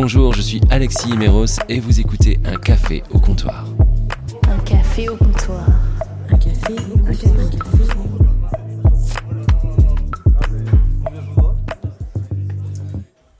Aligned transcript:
Bonjour, 0.00 0.32
je 0.32 0.42
suis 0.42 0.60
Alexis 0.70 1.16
Méros 1.16 1.44
et 1.68 1.80
vous 1.80 1.98
écoutez 1.98 2.38
Un 2.44 2.54
café 2.54 3.02
au 3.10 3.18
comptoir. 3.18 3.66
Un 4.48 4.58
café 4.60 5.08
au 5.08 5.16
comptoir. 5.16 5.66
Un 6.30 6.38
café 6.38 6.72
au 6.72 6.98
comptoir. 7.00 7.34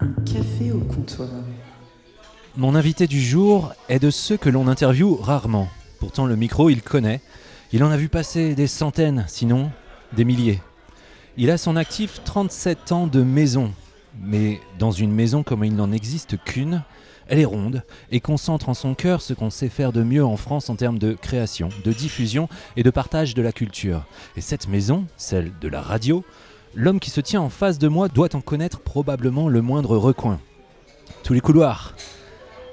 Un 0.01 0.13
café 0.25 0.73
au 0.73 0.81
comptoir. 0.81 1.29
Mon 2.57 2.75
invité 2.75 3.07
du 3.07 3.23
jour 3.23 3.73
est 3.89 4.01
de 4.01 4.11
ceux 4.11 4.37
que 4.37 4.51
l'on 4.51 4.67
interviewe 4.67 5.17
rarement. 5.23 5.69
Pourtant, 6.01 6.27
le 6.27 6.35
micro, 6.35 6.71
il 6.71 6.83
connaît. 6.83 7.21
Il 7.73 7.85
en 7.85 7.91
a 7.93 7.97
vu 7.97 8.09
passer 8.09 8.57
des 8.57 8.67
centaines, 8.67 9.25
sinon 9.29 9.71
des 10.13 10.25
milliers. 10.25 10.59
Il 11.37 11.53
a 11.53 11.57
son 11.57 11.77
actif 11.77 12.25
37 12.25 12.91
ans 12.91 13.07
de 13.07 13.23
maison, 13.23 13.71
mais 14.21 14.61
dans 14.79 14.91
une 14.91 15.13
maison 15.13 15.43
comme 15.43 15.65
il 15.65 15.75
n'en 15.75 15.93
existe 15.93 16.37
qu'une, 16.45 16.83
elle 17.29 17.39
est 17.39 17.45
ronde 17.45 17.83
et 18.11 18.21
concentre 18.21 18.69
en 18.69 18.75
son 18.75 18.95
cœur 18.95 19.21
ce 19.21 19.35
qu'on 19.35 19.51
sait 19.51 19.69
faire 19.69 19.93
de 19.93 20.03
mieux 20.03 20.25
en 20.25 20.37
France 20.37 20.71
en 20.71 20.77
termes 20.77 20.99
de 20.99 21.13
création, 21.13 21.69
de 21.85 21.93
diffusion 21.93 22.49
et 22.77 22.83
de 22.83 22.91
partage 22.91 23.35
de 23.35 23.43
la 23.43 23.53
culture. 23.53 24.07
Et 24.37 24.41
cette 24.41 24.69
maison, 24.69 25.07
celle 25.17 25.53
de 25.61 25.69
la 25.69 25.83
radio, 25.83 26.25
l'homme 26.75 27.01
qui 27.01 27.11
se 27.11 27.21
tient 27.21 27.41
en 27.41 27.51
face 27.51 27.79
de 27.79 27.89
moi 27.89 28.09
doit 28.09 28.35
en 28.35 28.41
connaître 28.41 28.81
probablement 28.81 29.49
le 29.49 29.61
moindre 29.61 29.97
recoin. 29.97 30.41
Tous 31.23 31.35
les 31.35 31.41
couloirs, 31.41 31.95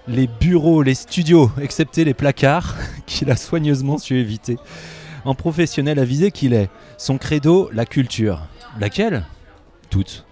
les 0.07 0.27
bureaux, 0.27 0.84
les 0.84 0.96
studios, 0.96 1.52
excepté 1.62 2.05
les 2.05 2.13
placards 2.13 2.76
qu'il 3.05 3.30
a 3.32 3.35
soigneusement 3.35 3.98
su 3.98 4.18
éviter. 4.18 4.57
En 5.26 5.35
professionnel 5.35 5.99
avisé 5.99 6.32
qu'il 6.32 6.54
est, 6.54 6.70
son 6.98 7.18
credo, 7.18 7.70
la 7.73 7.85
culture. 7.85 8.48
Laquelle? 8.80 9.26
Toutes. 9.90 10.26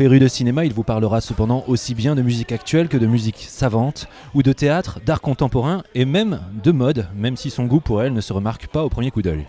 Féru 0.00 0.18
de 0.18 0.28
cinéma, 0.28 0.64
il 0.64 0.72
vous 0.72 0.82
parlera 0.82 1.20
cependant 1.20 1.62
aussi 1.68 1.94
bien 1.94 2.14
de 2.14 2.22
musique 2.22 2.52
actuelle 2.52 2.88
que 2.88 2.96
de 2.96 3.06
musique 3.06 3.44
savante, 3.46 4.08
ou 4.32 4.42
de 4.42 4.54
théâtre, 4.54 4.98
d'art 5.04 5.20
contemporain, 5.20 5.82
et 5.94 6.06
même 6.06 6.40
de 6.64 6.72
mode, 6.72 7.06
même 7.14 7.36
si 7.36 7.50
son 7.50 7.66
goût 7.66 7.80
pour 7.80 8.02
elle 8.02 8.14
ne 8.14 8.22
se 8.22 8.32
remarque 8.32 8.68
pas 8.68 8.82
au 8.82 8.88
premier 8.88 9.10
coup 9.10 9.20
d'œil. 9.20 9.46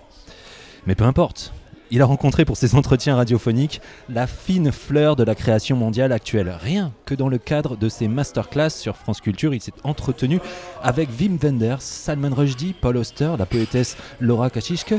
Mais 0.85 0.93
peu 0.93 1.05
importe, 1.05 1.53
il 1.89 2.02
a 2.02 2.05
rencontré 2.05 2.43
pour 2.43 2.58
ses 2.58 2.75
entretiens 2.75 3.16
radiophoniques 3.16 3.80
la 4.09 4.27
fine 4.27 4.73
fleur 4.73 5.16
de 5.16 5.23
la 5.23 5.35
création 5.35 5.77
mondiale 5.77 6.11
actuelle. 6.11 6.53
Rien 6.61 6.91
que 7.05 7.15
dans 7.15 7.30
le 7.30 7.38
cadre 7.38 7.77
de 7.77 7.88
ses 7.88 8.09
masterclass 8.09 8.71
sur 8.71 8.97
France 8.97 9.21
Culture, 9.21 9.53
il 9.53 9.61
s'est 9.61 9.71
entretenu 9.86 10.41
avec 10.83 11.08
Wim 11.17 11.38
Wenders, 11.41 11.81
Salman 11.81 12.36
Rushdie, 12.36 12.73
Paul 12.73 12.97
Auster, 12.97 13.36
la 13.39 13.45
poétesse 13.45 13.95
Laura 14.19 14.49
Kachishke, 14.49 14.95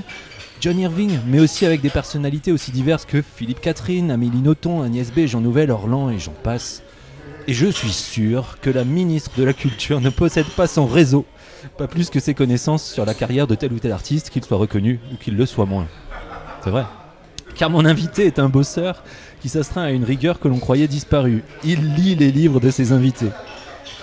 John 0.62 0.78
Irving, 0.78 1.18
mais 1.26 1.40
aussi 1.40 1.66
avec 1.66 1.80
des 1.80 1.90
personnalités 1.90 2.52
aussi 2.52 2.70
diverses 2.70 3.04
que 3.04 3.20
Philippe 3.20 3.60
Catherine, 3.60 4.12
Amélie 4.12 4.42
Nothomb, 4.42 4.82
Agnès 4.82 5.10
B, 5.10 5.26
Jean 5.26 5.40
Nouvel, 5.40 5.72
Orlan 5.72 6.08
et 6.08 6.20
j'en 6.20 6.34
passe. 6.44 6.84
Et 7.48 7.52
je 7.52 7.66
suis 7.66 7.92
sûr 7.92 8.58
que 8.60 8.70
la 8.70 8.84
ministre 8.84 9.32
de 9.36 9.42
la 9.42 9.54
Culture 9.54 10.00
ne 10.00 10.08
possède 10.08 10.46
pas 10.46 10.68
son 10.68 10.86
réseau, 10.86 11.26
pas 11.78 11.88
plus 11.88 12.10
que 12.10 12.20
ses 12.20 12.34
connaissances 12.34 12.88
sur 12.88 13.04
la 13.04 13.12
carrière 13.12 13.48
de 13.48 13.56
tel 13.56 13.72
ou 13.72 13.80
tel 13.80 13.90
artiste, 13.90 14.30
qu'il 14.30 14.44
soit 14.44 14.56
reconnu 14.56 15.00
ou 15.12 15.16
qu'il 15.16 15.36
le 15.36 15.46
soit 15.46 15.66
moins. 15.66 15.88
C'est 16.62 16.70
vrai. 16.70 16.84
Car 17.56 17.68
mon 17.68 17.84
invité 17.84 18.26
est 18.26 18.38
un 18.38 18.48
bosseur 18.48 19.02
qui 19.40 19.48
s'astreint 19.48 19.82
à 19.82 19.90
une 19.90 20.04
rigueur 20.04 20.38
que 20.38 20.46
l'on 20.46 20.60
croyait 20.60 20.86
disparue. 20.86 21.42
Il 21.64 21.96
lit 21.96 22.14
les 22.14 22.30
livres 22.30 22.60
de 22.60 22.70
ses 22.70 22.92
invités. 22.92 23.30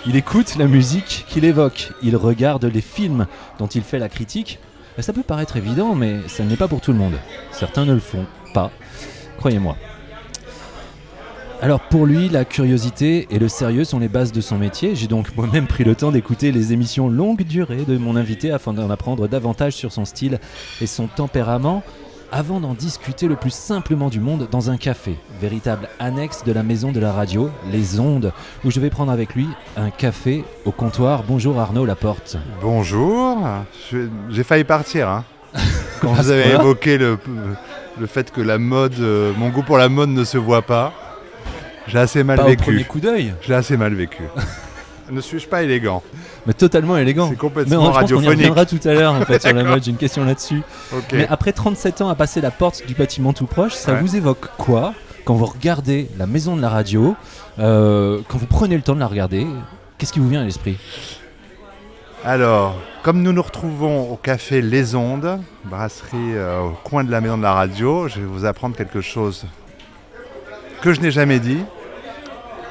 Il 0.06 0.18
écoute 0.18 0.58
la 0.58 0.68
musique 0.68 1.26
qu'il 1.30 1.46
évoque. 1.46 1.94
Il 2.04 2.18
regarde 2.18 2.66
les 2.66 2.82
films 2.82 3.28
dont 3.60 3.68
il 3.68 3.82
fait 3.82 4.00
la 4.00 4.10
critique 4.10 4.60
ça 5.02 5.14
peut 5.14 5.24
paraître 5.24 5.58
évident, 5.58 5.96
mais 5.96 6.18
ça 6.28 6.44
n'est 6.44 6.58
pas 6.58 6.68
pour 6.68 6.82
tout 6.82 6.92
le 6.92 6.98
monde. 6.98 7.16
Certains 7.52 7.86
ne 7.86 7.94
le 7.94 8.00
font 8.00 8.26
pas, 8.54 8.72
croyez-moi. 9.38 9.76
Alors 11.62 11.82
pour 11.82 12.06
lui, 12.06 12.30
la 12.30 12.46
curiosité 12.46 13.28
et 13.32 13.38
le 13.38 13.50
sérieux 13.50 13.84
sont 13.84 14.00
les 14.00 14.08
bases 14.08 14.32
de 14.32 14.40
son 14.40 14.58
métier. 14.58 14.96
J'ai 14.96 15.08
donc 15.08 15.36
moi-même 15.36 15.68
pris 15.68 15.84
le 15.84 15.94
temps 15.94 16.10
d'écouter 16.12 16.54
les 16.54 16.72
émissions 16.72 17.10
longue 17.10 17.44
durée 17.44 17.84
de 17.86 17.98
mon 17.98 18.16
invité 18.16 18.52
afin 18.52 18.72
d'en 18.72 18.90
apprendre 18.90 19.28
davantage 19.28 19.74
sur 19.74 19.92
son 19.92 20.06
style 20.06 20.40
et 20.80 20.88
son 20.88 21.08
tempérament 21.08 21.84
avant 22.32 22.60
d'en 22.60 22.74
discuter 22.74 23.28
le 23.28 23.36
plus 23.36 23.54
simplement 23.54 24.10
du 24.10 24.20
monde 24.20 24.48
dans 24.52 24.70
un 24.70 24.78
café, 24.78 25.16
véritable 25.42 25.90
annexe 26.00 26.44
de 26.44 26.52
la 26.52 26.64
maison 26.64 26.92
de 26.92 27.00
la 27.00 27.12
radio, 27.12 27.50
les 27.72 28.00
ondes, 28.00 28.32
où 28.64 28.72
je 28.72 28.80
vais 28.80 28.90
prendre 28.90 29.12
avec 29.12 29.36
lui 29.36 29.48
un 29.78 29.90
café 29.90 30.44
au 30.66 30.72
comptoir. 30.72 31.24
Bonjour 31.28 31.60
Arnaud 31.60 31.86
Laporte. 31.86 32.38
Bonjour, 32.62 33.48
j'ai 34.30 34.44
failli 34.44 34.64
partir. 34.64 35.10
Hein. 35.10 35.24
Quand 36.02 36.14
vous 36.14 36.30
avez 36.30 36.52
évoqué 36.52 36.98
le, 36.98 37.18
le, 38.00 38.08
fait 38.08 38.32
que 38.32 38.42
la 38.42 38.58
mode, 38.58 39.00
euh, 39.00 39.34
mon 39.38 39.50
goût 39.50 39.64
pour 39.64 39.78
la 39.78 39.90
mode 39.90 40.10
ne 40.10 40.24
se 40.24 40.38
voit 40.38 40.62
pas, 40.62 40.94
j'ai 41.88 42.00
assez 42.00 42.24
mal 42.24 42.40
vécu. 42.42 42.62
Au 42.62 42.66
premier 42.66 42.84
coup 42.84 43.00
d'œil. 43.00 43.34
J'ai 43.42 43.56
assez 43.56 43.76
mal 43.76 43.94
vécu. 43.94 44.24
Ne 45.12 45.22
suis-je 45.22 45.48
pas 45.48 45.64
élégant 45.64 46.04
mais 46.46 46.54
totalement 46.54 46.98
élégant. 46.98 47.30
C'est 47.30 47.38
complètement 47.38 47.84
mais 47.84 47.90
radiophonique. 47.90 48.30
On 48.30 48.32
y 48.32 48.36
reviendra 48.36 48.66
tout 48.66 48.80
à 48.86 48.94
l'heure 48.94 49.14
en 49.14 49.22
fait 49.22 49.42
sur 49.42 49.54
la 49.54 49.64
mode. 49.64 49.84
J'ai 49.84 49.92
une 49.92 49.98
question 49.98 50.24
là-dessus. 50.24 50.62
Mais 51.12 51.28
après 51.30 51.52
37 51.52 52.02
ans 52.02 52.10
à 52.10 52.16
passer 52.16 52.42
la 52.42 52.52
porte 52.52 52.86
du 52.88 52.96
bâtiment 52.96 53.34
tout 53.34 53.46
proche, 53.46 53.74
ça 53.74 53.96
vous 53.96 54.16
évoque 54.16 54.50
quoi 54.58 54.94
quand 55.26 55.36
vous 55.36 55.46
regardez 55.46 56.10
la 56.18 56.26
maison 56.26 56.56
de 56.56 56.62
la 56.62 56.70
radio, 56.70 57.16
euh, 57.60 58.20
quand 58.28 58.40
vous 58.40 58.48
prenez 58.48 58.76
le 58.76 58.82
temps 58.82 58.96
de 58.96 59.00
la 59.00 59.08
regarder 59.08 59.46
Qu'est-ce 60.00 60.14
qui 60.14 60.20
vous 60.20 60.30
vient 60.30 60.42
à 60.42 60.46
l'esprit? 60.46 60.78
Alors, 62.24 62.78
comme 63.04 63.22
nous 63.22 63.34
nous 63.34 63.42
retrouvons 63.42 64.10
au 64.12 64.16
café 64.16 64.62
Les 64.62 64.96
Ondes, 64.96 65.42
brasserie 65.66 66.18
euh, 66.18 66.62
au 66.62 66.78
coin 66.84 67.04
de 67.04 67.12
la 67.12 67.20
maison 67.20 67.38
de 67.38 67.44
la 67.44 67.52
radio, 67.52 68.08
je 68.08 68.22
vais 68.22 68.26
vous 68.26 68.46
apprendre 68.46 68.78
quelque 68.78 69.02
chose 69.02 69.46
que 70.82 70.94
je 70.94 71.02
n'ai 71.02 71.12
jamais 71.12 71.40
dit, 71.40 71.60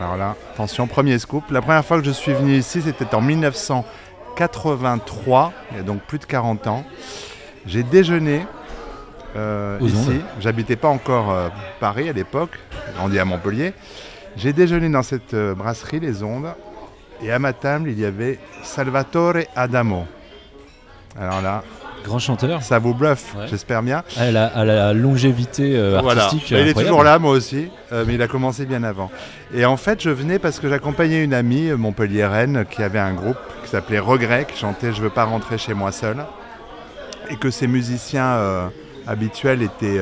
alors 0.00 0.16
là, 0.16 0.36
attention, 0.52 0.86
premier 0.86 1.18
scoop. 1.18 1.50
La 1.50 1.60
première 1.60 1.84
fois 1.84 1.98
que 1.98 2.04
je 2.04 2.12
suis 2.12 2.32
venu 2.32 2.56
ici, 2.56 2.80
c'était 2.82 3.12
en 3.14 3.20
1983, 3.20 5.52
il 5.72 5.78
y 5.78 5.80
a 5.80 5.82
donc 5.82 6.02
plus 6.02 6.20
de 6.20 6.24
40 6.24 6.68
ans. 6.68 6.84
J'ai 7.66 7.82
déjeuné 7.82 8.46
euh, 9.36 9.76
ici. 9.80 10.20
J'habitais 10.40 10.76
pas 10.76 10.86
encore 10.88 11.32
euh, 11.32 11.48
Paris 11.80 12.08
à 12.08 12.12
l'époque, 12.12 12.60
grandi 12.96 13.18
à 13.18 13.24
Montpellier. 13.24 13.72
J'ai 14.36 14.52
déjeuné 14.52 14.88
dans 14.88 15.02
cette 15.02 15.34
euh, 15.34 15.56
brasserie, 15.56 15.98
Les 15.98 16.22
Ondes, 16.22 16.54
et 17.22 17.32
à 17.32 17.40
ma 17.40 17.52
table, 17.52 17.90
il 17.90 17.98
y 17.98 18.04
avait 18.04 18.38
Salvatore 18.62 19.38
Adamo. 19.56 20.06
Alors 21.18 21.42
là, 21.42 21.64
Grand 22.08 22.18
chanteur. 22.18 22.62
Ça 22.62 22.78
vous 22.78 22.94
bluffe, 22.94 23.34
j'espère 23.50 23.82
bien. 23.82 24.02
À 24.16 24.30
la, 24.30 24.64
la 24.64 24.94
longévité 24.94 25.76
euh, 25.76 25.98
artistique. 25.98 26.50
il 26.50 26.66
est 26.66 26.72
toujours 26.72 27.04
là, 27.04 27.18
moi 27.18 27.32
aussi, 27.32 27.68
euh, 27.92 28.04
mais 28.06 28.14
il 28.14 28.22
a 28.22 28.28
commencé 28.28 28.64
bien 28.64 28.82
avant. 28.82 29.10
Et 29.52 29.66
en 29.66 29.76
fait, 29.76 30.02
je 30.02 30.08
venais 30.08 30.38
parce 30.38 30.58
que 30.58 30.70
j'accompagnais 30.70 31.22
une 31.22 31.34
amie, 31.34 31.68
euh, 31.68 31.76
Montpellier-Rennes, 31.76 32.64
qui 32.70 32.82
avait 32.82 32.98
un 32.98 33.12
groupe 33.12 33.36
qui 33.62 33.70
s'appelait 33.70 33.98
Regret, 33.98 34.46
qui 34.50 34.58
chantait 34.58 34.94
Je 34.94 35.02
veux 35.02 35.10
pas 35.10 35.24
rentrer 35.24 35.58
chez 35.58 35.74
moi 35.74 35.92
seul. 35.92 36.16
Et 37.28 37.36
que 37.36 37.50
ses 37.50 37.66
musiciens 37.66 38.70
habituels 39.06 39.60
étaient 39.60 40.00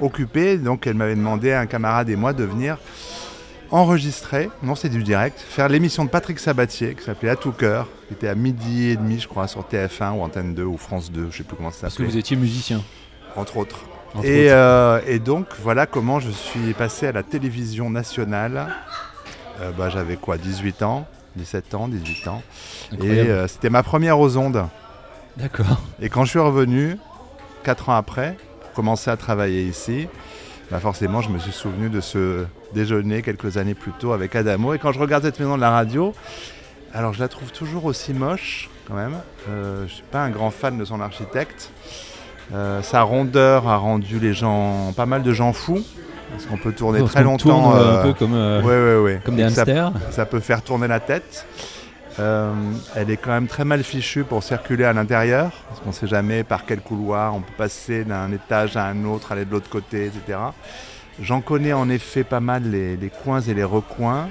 occupés. 0.00 0.58
Donc, 0.58 0.84
elle 0.88 0.94
m'avait 0.94 1.14
demandé 1.14 1.52
à 1.52 1.60
un 1.60 1.66
camarade 1.66 2.10
et 2.10 2.16
moi 2.16 2.32
de 2.32 2.42
venir 2.42 2.76
enregistrer, 3.74 4.50
non 4.62 4.74
c'est 4.74 4.88
du 4.88 5.02
direct, 5.02 5.38
faire 5.38 5.68
l'émission 5.68 6.04
de 6.04 6.10
Patrick 6.10 6.38
Sabatier 6.38 6.94
qui 6.94 7.04
s'appelait 7.04 7.30
À 7.30 7.36
tout 7.36 7.52
cœur, 7.52 7.88
qui 8.08 8.14
était 8.14 8.28
à 8.28 8.34
midi 8.34 8.88
et 8.88 8.96
demi 8.96 9.18
je 9.18 9.28
crois 9.28 9.48
sur 9.48 9.62
TF1 9.62 10.12
ou 10.12 10.22
Antenne 10.22 10.54
2 10.54 10.62
ou 10.64 10.76
France 10.76 11.10
2, 11.10 11.28
je 11.30 11.38
sais 11.38 11.44
plus 11.44 11.56
comment 11.56 11.70
ça 11.70 11.76
s'appelait. 11.76 11.88
Parce 11.88 11.96
que 11.96 12.12
vous 12.12 12.18
étiez 12.18 12.36
musicien 12.36 12.82
Entre 13.36 13.56
autres. 13.56 13.84
Euh, 14.24 15.00
et, 15.08 15.18
donc 15.18 15.46
voilà 15.60 15.86
comment 15.86 16.20
je 16.20 16.30
suis 16.30 16.72
passé 16.72 17.08
à 17.08 17.12
la 17.12 17.24
télévision 17.24 17.90
nationale. 17.90 18.68
Euh, 19.60 19.72
bah, 19.76 19.88
J'avais 19.88 20.16
quoi, 20.16 20.38
18 20.38 20.82
ans 20.82 21.06
17 21.36 21.74
ans, 21.74 21.88
18 21.88 22.28
ans. 22.28 22.42
Et 23.02 23.10
euh, 23.10 23.48
c'était 23.48 23.70
ma 23.70 23.82
première 23.82 24.20
aux 24.20 24.36
ondes. 24.36 24.66
D'accord. 25.36 25.82
Et 26.00 26.08
quand 26.08 26.24
je 26.24 26.30
suis 26.30 26.38
revenu, 26.38 26.96
4 27.64 27.88
ans 27.88 27.96
après, 27.96 28.36
pour 28.60 28.72
commencer 28.72 29.10
à 29.10 29.16
travailler 29.16 29.64
ici, 29.64 30.06
bah 30.74 30.80
forcément, 30.80 31.20
je 31.20 31.28
me 31.30 31.38
suis 31.38 31.52
souvenu 31.52 31.88
de 31.88 32.00
ce 32.00 32.46
déjeuner 32.74 33.22
quelques 33.22 33.58
années 33.58 33.74
plus 33.74 33.92
tôt 33.92 34.10
avec 34.10 34.34
Adamo. 34.34 34.74
Et 34.74 34.80
quand 34.80 34.90
je 34.90 34.98
regarde 34.98 35.22
cette 35.22 35.38
maison 35.38 35.54
de 35.54 35.60
la 35.60 35.70
radio, 35.70 36.12
alors 36.92 37.12
je 37.12 37.20
la 37.20 37.28
trouve 37.28 37.52
toujours 37.52 37.84
aussi 37.84 38.12
moche 38.12 38.68
quand 38.88 38.94
même. 38.94 39.14
Euh, 39.48 39.76
je 39.78 39.82
ne 39.82 39.88
suis 39.88 40.02
pas 40.10 40.24
un 40.24 40.30
grand 40.30 40.50
fan 40.50 40.76
de 40.76 40.84
son 40.84 41.00
architecte. 41.00 41.70
Euh, 42.52 42.82
sa 42.82 43.02
rondeur 43.02 43.68
a 43.68 43.76
rendu 43.76 44.18
les 44.18 44.34
gens, 44.34 44.92
pas 44.96 45.06
mal 45.06 45.22
de 45.22 45.32
gens 45.32 45.52
fous. 45.52 45.84
Parce 46.32 46.46
qu'on 46.46 46.56
peut 46.56 46.72
tourner 46.72 47.04
très 47.04 47.22
longtemps. 47.22 47.76
Euh, 47.76 48.00
un 48.00 48.02
peu 48.02 48.12
comme, 48.12 49.22
comme 49.24 49.36
des 49.36 49.44
hamsters. 49.44 49.92
ça, 50.10 50.26
peut 50.26 50.40
faire 50.40 50.60
tourner 50.60 50.88
la 50.88 50.98
tête. 50.98 51.46
Euh, 52.20 52.52
elle 52.94 53.10
est 53.10 53.16
quand 53.16 53.32
même 53.32 53.48
très 53.48 53.64
mal 53.64 53.82
fichue 53.82 54.24
pour 54.24 54.42
circuler 54.42 54.84
à 54.84 54.92
l'intérieur, 54.92 55.50
parce 55.68 55.80
qu'on 55.80 55.88
ne 55.88 55.94
sait 55.94 56.06
jamais 56.06 56.44
par 56.44 56.64
quel 56.64 56.80
couloir 56.80 57.34
on 57.34 57.40
peut 57.40 57.52
passer 57.56 58.04
d'un 58.04 58.30
étage 58.32 58.76
à 58.76 58.86
un 58.86 59.04
autre, 59.04 59.32
aller 59.32 59.44
de 59.44 59.50
l'autre 59.50 59.68
côté, 59.68 60.06
etc. 60.06 60.38
J'en 61.20 61.40
connais 61.40 61.72
en 61.72 61.88
effet 61.88 62.24
pas 62.24 62.40
mal 62.40 62.70
les, 62.70 63.10
coins 63.22 63.40
et 63.40 63.54
les 63.54 63.64
recoins. 63.64 64.28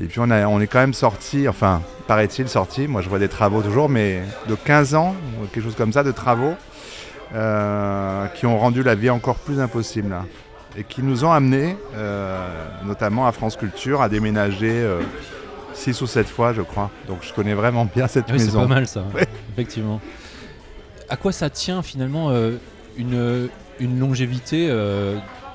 Et 0.00 0.06
puis 0.06 0.20
on, 0.20 0.30
est 0.60 0.66
quand 0.66 0.78
même 0.78 0.94
sorti, 0.94 1.48
enfin, 1.48 1.82
paraît-il 2.06 2.48
sorti, 2.48 2.88
moi 2.88 3.02
je 3.02 3.08
vois 3.08 3.18
des 3.18 3.28
travaux 3.28 3.60
toujours, 3.60 3.88
mais 3.88 4.22
de 4.48 4.54
15 4.54 4.94
ans, 4.94 5.14
quelque 5.52 5.64
chose 5.64 5.74
comme 5.74 5.92
ça, 5.92 6.02
de 6.02 6.12
travaux, 6.12 6.54
euh, 7.34 8.26
qui 8.28 8.46
ont 8.46 8.58
rendu 8.58 8.82
la 8.82 8.94
vie 8.94 9.10
encore 9.10 9.36
plus 9.36 9.60
impossible. 9.60 10.14
et 10.76 10.84
qui 10.84 11.02
nous 11.02 11.24
ont 11.24 11.32
amenés, 11.32 11.76
notamment 12.84 13.26
à 13.26 13.32
France 13.32 13.56
Culture, 13.56 14.00
à 14.00 14.08
déménager 14.08 14.86
six 15.74 16.00
ou 16.02 16.06
sept 16.06 16.28
fois, 16.28 16.52
je 16.52 16.62
crois. 16.62 16.90
Donc 17.08 17.18
je 17.22 17.32
connais 17.32 17.54
vraiment 17.54 17.84
bien 17.84 18.06
cette 18.06 18.26
oui, 18.26 18.34
maison. 18.34 18.50
C'est 18.50 18.56
pas 18.58 18.66
mal 18.66 18.86
ça, 18.86 19.04
effectivement. 19.52 20.00
À 21.08 21.16
quoi 21.16 21.32
ça 21.32 21.50
tient 21.50 21.82
finalement 21.82 22.30
une, 22.96 23.48
une 23.80 23.98
longévité 23.98 24.70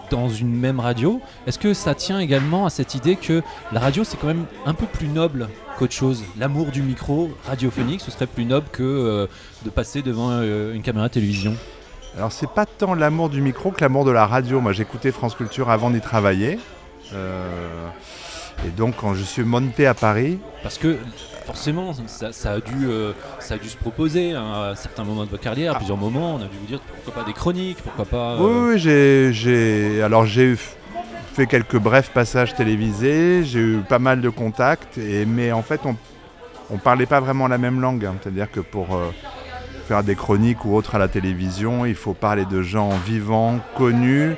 dans 0.10 0.30
une 0.30 0.54
même 0.56 0.80
radio? 0.80 1.22
Est-ce 1.48 1.60
que 1.60 1.74
ça 1.74 1.96
tient 1.96 2.20
également 2.20 2.66
à 2.66 2.70
cette 2.70 2.96
idée 2.96 3.16
que 3.16 3.42
la 3.72 3.80
radio 3.80 4.04
c'est 4.04 4.18
quand 4.18 4.28
même 4.28 4.46
un 4.66 4.74
peu 4.74 4.86
plus 4.86 5.08
noble 5.08 5.50
qu'autre 5.78 5.94
chose? 5.94 6.24
L'amour 6.38 6.68
du 6.68 6.82
micro 6.82 7.32
radiophonique, 7.46 8.02
ce 8.02 8.12
serait 8.12 8.28
plus 8.28 8.46
noble 8.46 8.68
que 8.72 8.84
euh, 8.84 9.28
de 9.64 9.70
passer 9.70 10.02
devant 10.02 10.30
euh, 10.32 10.74
une 10.74 10.82
caméra 10.82 11.10
télévision? 11.10 11.56
Alors 12.18 12.32
c'est 12.32 12.50
pas 12.50 12.66
tant 12.66 12.94
l'amour 12.94 13.30
du 13.30 13.42
micro 13.42 13.72
que 13.72 13.82
l'amour 13.82 14.06
de 14.06 14.12
la 14.12 14.26
radio. 14.26 14.62
Moi 14.62 14.72
j'écoutais 14.72 15.12
France 15.12 15.36
Culture 15.36 15.70
avant 15.70 15.90
d'y 15.90 16.02
travailler. 16.02 16.60
Euh, 17.14 17.88
et 18.66 18.70
donc 18.70 18.96
quand 18.98 19.14
je 19.14 19.24
suis 19.24 19.44
monté 19.44 19.86
à 19.88 19.94
Paris... 19.94 20.40
Parce 20.64 20.78
que 20.78 20.98
forcément, 21.46 21.94
ça, 22.08 22.52
a 22.52 22.60
dû, 22.60 22.88
euh, 22.88 23.14
ça 23.40 23.54
a 23.54 23.58
dû 23.58 23.70
se 23.70 23.78
proposer 23.78 24.34
à 24.34 24.74
certains 24.76 25.04
moments 25.04 25.26
de 25.26 25.30
votre 25.30 25.44
carrière, 25.44 25.74
à 25.74 25.76
ah. 25.76 25.78
plusieurs 25.78 25.98
moments. 25.98 26.36
On 26.36 26.38
a 26.38 26.48
dû 26.48 26.58
vous 26.60 26.66
dire 26.66 26.80
pourquoi 27.04 27.24
pas 27.24 27.28
des 27.28 27.34
chroniques, 27.34 27.78
pourquoi 27.84 28.06
pas. 28.06 28.38
Oui, 28.40 28.82
euh, 28.88 29.32
j'ai, 29.32 30.02
alors 30.02 30.26
j'ai 30.26 30.56
fait 31.34 31.46
quelques 31.48 31.78
brefs 31.78 32.12
passages 32.12 32.56
télévisés, 32.56 33.44
j'ai 33.44 33.60
eu 33.60 33.78
pas 33.88 34.00
mal 34.00 34.22
de 34.22 34.30
contacts, 34.30 34.98
et, 34.98 35.26
mais 35.26 35.52
en 35.52 35.62
fait, 35.62 35.82
on, 35.86 35.96
on 36.72 36.78
parlait 36.78 37.06
pas 37.06 37.20
vraiment 37.20 37.48
la 37.48 37.58
même 37.58 37.80
langue. 37.80 38.06
Hein. 38.06 38.16
C'est-à-dire 38.22 38.50
que 38.50 38.62
pour 38.62 38.96
euh, 38.96 39.12
faire 39.88 40.04
des 40.04 40.16
chroniques 40.16 40.66
ou 40.66 40.76
autres 40.76 40.96
à 40.96 41.00
la 41.00 41.08
télévision, 41.08 41.86
il 41.86 41.96
faut 41.96 42.14
parler 42.14 42.46
de 42.46 42.62
gens 42.62 42.90
vivants, 43.06 43.60
connus, 43.78 44.36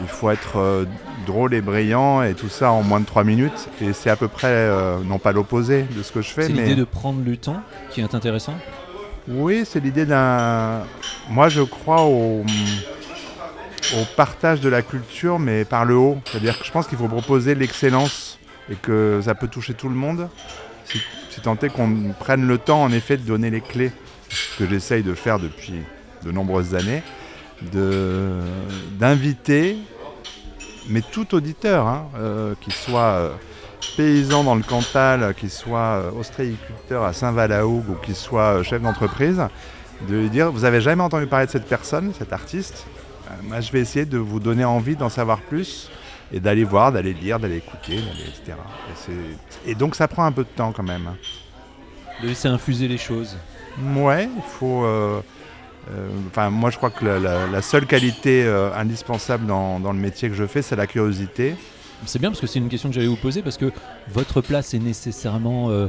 il 0.00 0.08
faut 0.08 0.30
être 0.30 0.58
euh, 0.58 0.84
drôle 1.26 1.54
et 1.54 1.60
brillant 1.60 2.22
et 2.22 2.34
tout 2.34 2.48
ça 2.48 2.70
en 2.70 2.82
moins 2.82 3.00
de 3.00 3.06
3 3.06 3.24
minutes. 3.24 3.68
Et 3.80 3.92
c'est 3.92 4.10
à 4.10 4.16
peu 4.16 4.28
près, 4.28 4.48
euh, 4.48 4.98
non 5.04 5.18
pas 5.18 5.32
l'opposé 5.32 5.84
de 5.96 6.02
ce 6.02 6.12
que 6.12 6.22
je 6.22 6.30
fais. 6.30 6.42
C'est 6.42 6.52
l'idée 6.52 6.74
de 6.74 6.84
prendre 6.84 7.20
le 7.24 7.36
temps 7.36 7.62
qui 7.90 8.00
est 8.00 8.14
intéressant 8.14 8.54
Oui, 9.28 9.64
c'est 9.64 9.80
l'idée 9.80 10.06
d'un... 10.06 10.82
Moi 11.28 11.48
je 11.48 11.62
crois 11.62 12.02
au... 12.02 12.42
au 12.42 14.04
partage 14.16 14.60
de 14.60 14.68
la 14.68 14.82
culture 14.82 15.38
mais 15.38 15.64
par 15.64 15.84
le 15.84 15.96
haut. 15.96 16.18
C'est-à-dire 16.26 16.58
que 16.58 16.64
je 16.64 16.72
pense 16.72 16.86
qu'il 16.86 16.98
faut 16.98 17.08
proposer 17.08 17.54
l'excellence 17.54 18.38
et 18.70 18.74
que 18.74 19.20
ça 19.24 19.34
peut 19.34 19.48
toucher 19.48 19.74
tout 19.74 19.88
le 19.88 19.94
monde. 19.96 20.28
Si, 20.84 20.98
si 21.30 21.40
tant 21.40 21.56
est 21.56 21.68
qu'on 21.68 22.14
prenne 22.18 22.46
le 22.46 22.58
temps 22.58 22.82
en 22.82 22.92
effet 22.92 23.16
de 23.16 23.22
donner 23.22 23.50
les 23.50 23.60
clés, 23.60 23.92
ce 24.30 24.58
que 24.58 24.68
j'essaye 24.68 25.02
de 25.02 25.14
faire 25.14 25.38
depuis 25.38 25.82
de 26.24 26.32
nombreuses 26.32 26.74
années 26.74 27.02
d'inviter, 27.62 29.78
mais 30.88 31.02
tout 31.02 31.34
auditeur, 31.34 31.86
hein, 31.86 32.06
euh, 32.16 32.54
qu'il 32.60 32.72
soit 32.72 33.00
euh, 33.00 33.30
paysan 33.96 34.44
dans 34.44 34.54
le 34.54 34.62
Cantal, 34.62 35.34
qu'il 35.34 35.50
soit 35.50 35.78
euh, 35.78 36.10
ostréiculteur 36.18 37.04
à 37.04 37.12
Saint-Valaoug 37.12 37.84
ou 37.88 37.94
qu'il 37.96 38.14
soit 38.14 38.62
chef 38.62 38.82
d'entreprise, 38.82 39.42
de 40.08 40.16
lui 40.16 40.30
dire 40.30 40.52
vous 40.52 40.64
avez 40.64 40.80
jamais 40.80 41.02
entendu 41.02 41.26
parler 41.26 41.46
de 41.46 41.50
cette 41.50 41.66
personne, 41.66 42.12
cet 42.18 42.32
artiste? 42.32 42.86
Moi, 43.42 43.60
je 43.60 43.70
vais 43.72 43.80
essayer 43.80 44.06
de 44.06 44.16
vous 44.16 44.40
donner 44.40 44.64
envie 44.64 44.96
d'en 44.96 45.10
savoir 45.10 45.40
plus 45.40 45.90
et 46.32 46.40
d'aller 46.40 46.64
voir, 46.64 46.92
d'aller 46.92 47.12
lire, 47.12 47.38
d'aller 47.38 47.58
écouter, 47.58 47.96
etc. 47.96 48.56
Et, 49.66 49.70
et, 49.70 49.74
donc 49.74 49.94
ça 49.94 50.08
prend 50.08 50.24
un 50.24 50.32
peu 50.32 50.44
de 50.44 50.48
temps 50.48 50.72
quand 50.72 50.82
même. 50.82 51.10
De 52.22 52.28
laisser 52.28 52.48
infuser 52.48 52.88
les 52.88 52.96
choses. 52.96 53.36
Ouais, 53.96 54.30
il 54.34 54.42
faut. 54.58 54.82
Euh, 55.90 56.08
enfin, 56.28 56.50
moi, 56.50 56.70
je 56.70 56.76
crois 56.76 56.90
que 56.90 57.04
la, 57.04 57.62
seule 57.62 57.86
qualité 57.86 58.44
euh, 58.44 58.70
indispensable 58.74 59.46
dans, 59.46 59.78
le 59.78 59.98
métier 59.98 60.28
que 60.28 60.34
je 60.34 60.46
fais, 60.46 60.62
c'est 60.62 60.76
la 60.76 60.86
curiosité. 60.86 61.54
C'est 62.06 62.18
bien 62.18 62.30
parce 62.30 62.40
que 62.40 62.46
c'est 62.46 62.58
une 62.58 62.68
question 62.68 62.88
que 62.88 62.94
j'allais 62.94 63.08
vous 63.08 63.16
poser 63.16 63.42
parce 63.42 63.56
que 63.56 63.72
votre 64.12 64.40
place 64.40 64.72
est 64.72 64.78
nécessairement 64.78 65.70
euh, 65.70 65.88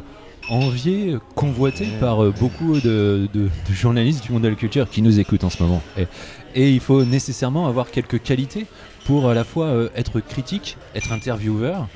enviée, 0.50 1.18
convoitée 1.36 1.88
par 2.00 2.24
beaucoup 2.32 2.80
de, 2.80 3.30
journalistes 3.72 4.24
du 4.24 4.32
monde 4.32 4.42
de 4.42 4.48
la 4.48 4.56
culture 4.56 4.90
qui 4.90 5.04
nous 5.04 5.20
écoutent 5.20 5.44
en 5.44 5.52
ce 5.52 5.62
moment. 5.62 5.84
Et, 5.98 6.08
et 6.56 6.72
il 6.72 6.80
faut 6.80 7.04
nécessairement 7.04 7.68
avoir 7.68 7.92
quelques 7.92 8.24
qualités 8.24 8.66
pour 9.06 9.30
à 9.30 9.36
la 9.36 9.44
fois 9.44 9.72
être 9.96 10.20
critique, 10.20 10.78
être 10.96 11.12
intervieweur. 11.12 11.88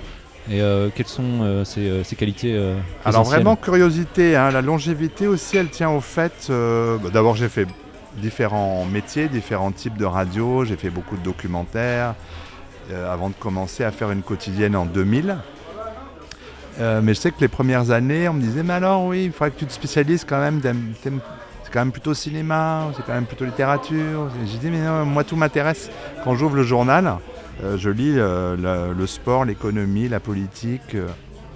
Et 0.51 0.59
quelles 0.93 1.07
sont 1.07 1.63
ces, 1.63 2.15
qualités 2.15 2.61
Alors 3.05 3.23
vraiment 3.23 3.55
curiosité, 3.55 4.35
hein. 4.35 4.51
la 4.51 4.61
longévité 4.61 5.25
aussi 5.25 5.57
elle 5.57 5.69
tient 5.69 5.89
au 5.89 6.01
fait, 6.01 6.49
bah, 6.49 7.09
d'abord 7.11 7.35
j'ai 7.35 7.49
fait 7.49 7.65
différents 8.17 8.85
métiers, 8.85 9.27
différents 9.27 9.71
types 9.71 9.97
de 9.97 10.05
radio. 10.05 10.65
J'ai 10.65 10.75
fait 10.75 10.89
beaucoup 10.89 11.17
de 11.17 11.23
documentaires 11.23 12.15
euh, 12.91 13.11
avant 13.11 13.29
de 13.29 13.35
commencer 13.35 13.83
à 13.83 13.91
faire 13.91 14.11
une 14.11 14.23
quotidienne 14.23 14.75
en 14.75 14.85
2000. 14.85 15.37
Euh, 16.79 17.01
mais 17.03 17.13
je 17.13 17.19
sais 17.19 17.31
que 17.31 17.39
les 17.39 17.47
premières 17.47 17.91
années, 17.91 18.27
on 18.27 18.33
me 18.33 18.41
disait, 18.41 18.63
mais 18.63 18.73
alors 18.73 19.05
oui, 19.05 19.25
il 19.25 19.31
faudrait 19.31 19.51
que 19.51 19.59
tu 19.59 19.65
te 19.65 19.73
spécialises 19.73 20.25
quand 20.25 20.39
même. 20.39 20.59
C'est 21.01 21.11
quand 21.71 21.79
même 21.79 21.91
plutôt 21.91 22.13
cinéma, 22.13 22.91
c'est 22.95 23.05
quand 23.05 23.13
même 23.13 23.25
plutôt 23.25 23.45
littérature. 23.45 24.29
J'ai 24.45 24.57
dit, 24.57 24.69
mais 24.69 24.81
non, 24.81 25.05
moi 25.05 25.23
tout 25.23 25.35
m'intéresse. 25.35 25.89
Quand 26.23 26.35
j'ouvre 26.35 26.55
le 26.55 26.63
journal, 26.63 27.17
euh, 27.63 27.77
je 27.77 27.89
lis 27.89 28.13
le, 28.15 29.05
sport, 29.07 29.45
l'économie, 29.45 30.09
la 30.09 30.19
politique, 30.19 30.97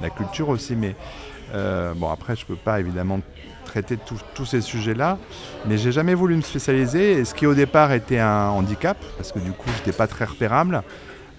la 0.01 0.09
culture 0.09 0.50
aussi. 0.50 0.75
Mais 0.75 0.95
bon, 1.95 2.09
après, 2.09 2.36
je 2.36 2.45
peux 2.45 2.56
pas 2.56 2.80
évidemment 2.80 3.19
traiter 3.67 3.97
tous 4.33 4.45
ces 4.45 4.61
sujets-là. 4.61 5.19
Mais 5.67 5.77
j'ai 5.77 5.91
jamais 5.91 6.15
voulu 6.15 6.35
me 6.35 6.41
spécialiser. 6.41 7.11
Et 7.13 7.25
ce 7.25 7.35
qui 7.35 7.45
au 7.45 7.53
départ 7.53 7.91
était 7.91 8.19
un 8.19 8.47
handicap, 8.49 8.97
parce 9.17 9.31
que 9.31 9.39
du 9.39 9.51
coup, 9.51 9.69
j'étais 9.77 9.95
pas 9.95 10.07
très 10.07 10.25
repérable, 10.25 10.81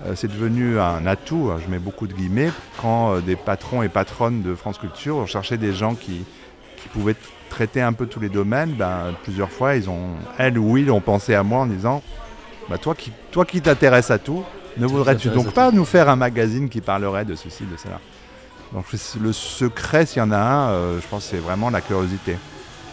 euh, 0.06 0.12
c'est 0.14 0.28
devenu 0.28 0.78
un 0.78 1.06
atout, 1.06 1.50
hein, 1.50 1.58
je 1.64 1.68
mets 1.68 1.80
beaucoup 1.80 2.06
de 2.06 2.12
guillemets, 2.12 2.52
quand 2.80 3.14
euh, 3.14 3.20
des 3.20 3.34
patrons 3.34 3.82
et 3.82 3.88
patronnes 3.88 4.42
de 4.42 4.54
France 4.54 4.78
Culture 4.78 5.16
ont 5.16 5.26
cherché 5.26 5.56
des 5.56 5.72
gens 5.72 5.94
qui, 5.94 6.24
pouvaient 6.92 7.16
traiter 7.50 7.82
un 7.82 7.92
peu 7.92 8.06
tous 8.06 8.20
les 8.20 8.30
domaines. 8.30 8.72
Ben, 8.72 9.12
plusieurs 9.22 9.50
fois, 9.50 9.76
ils 9.76 9.90
ont, 9.90 10.14
elles 10.38 10.58
ou 10.58 10.78
ils 10.78 10.90
ont 10.90 11.02
pensé 11.02 11.34
à 11.34 11.42
moi 11.42 11.60
en 11.60 11.66
disant 11.66 12.02
bah, 12.70 12.78
Toi 12.78 12.94
qui 12.94 13.12
toi 13.30 13.44
qui 13.44 13.60
t'intéresses 13.60 14.10
à 14.10 14.18
tout, 14.18 14.42
ne 14.78 14.86
voudrais-tu 14.86 15.28
donc 15.28 15.52
pas 15.52 15.70
nous 15.70 15.84
faire 15.84 16.08
un 16.08 16.16
magazine 16.16 16.70
qui 16.70 16.80
parlerait 16.80 17.26
de 17.26 17.34
ceci, 17.34 17.64
de 17.64 17.76
cela? 17.76 18.00
Donc 18.72 18.84
le 19.20 19.32
secret, 19.32 20.06
s'il 20.06 20.18
y 20.18 20.22
en 20.22 20.30
a 20.30 20.38
un, 20.38 20.70
euh, 20.70 21.00
je 21.00 21.06
pense 21.08 21.24
c'est 21.24 21.38
vraiment 21.38 21.70
la 21.70 21.80
curiosité. 21.80 22.36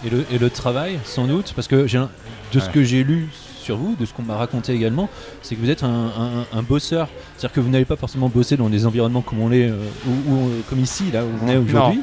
Et 0.06 0.10
le, 0.10 0.26
et 0.32 0.38
le 0.38 0.50
travail, 0.50 1.00
sans 1.04 1.26
doute, 1.26 1.54
parce 1.56 1.68
que 1.68 1.76
de 1.76 2.60
ce 2.60 2.70
que 2.70 2.84
j'ai 2.84 3.04
lu 3.04 3.30
sur 3.60 3.78
vous, 3.78 3.96
de 3.96 4.06
ce 4.06 4.14
qu'on 4.14 4.24
m'a 4.24 4.36
raconté 4.36 4.74
également, 4.74 5.10
c'est 5.42 5.56
que 5.56 5.62
vous 5.62 5.70
êtes 5.70 5.84
un, 5.84 6.46
un, 6.54 6.62
bosseur. 6.62 7.10
C'est-à-dire 7.36 7.54
que 7.56 7.60
vous 7.60 7.70
n'allez 7.70 7.86
pas 7.86 7.96
forcément 7.96 8.30
bosser 8.30 8.56
dans 8.56 8.70
des 8.70 8.86
environnements 8.86 9.22
comme 9.22 9.42
on 9.42 9.50
l'est, 9.50 9.70
euh, 9.70 9.78
ou, 10.06 10.50
euh, 10.50 10.62
comme 10.70 10.80
ici, 10.80 11.12
là 11.12 11.24
où 11.24 11.30
on 11.44 11.48
est 11.48 11.58
aujourd'hui, 11.58 12.02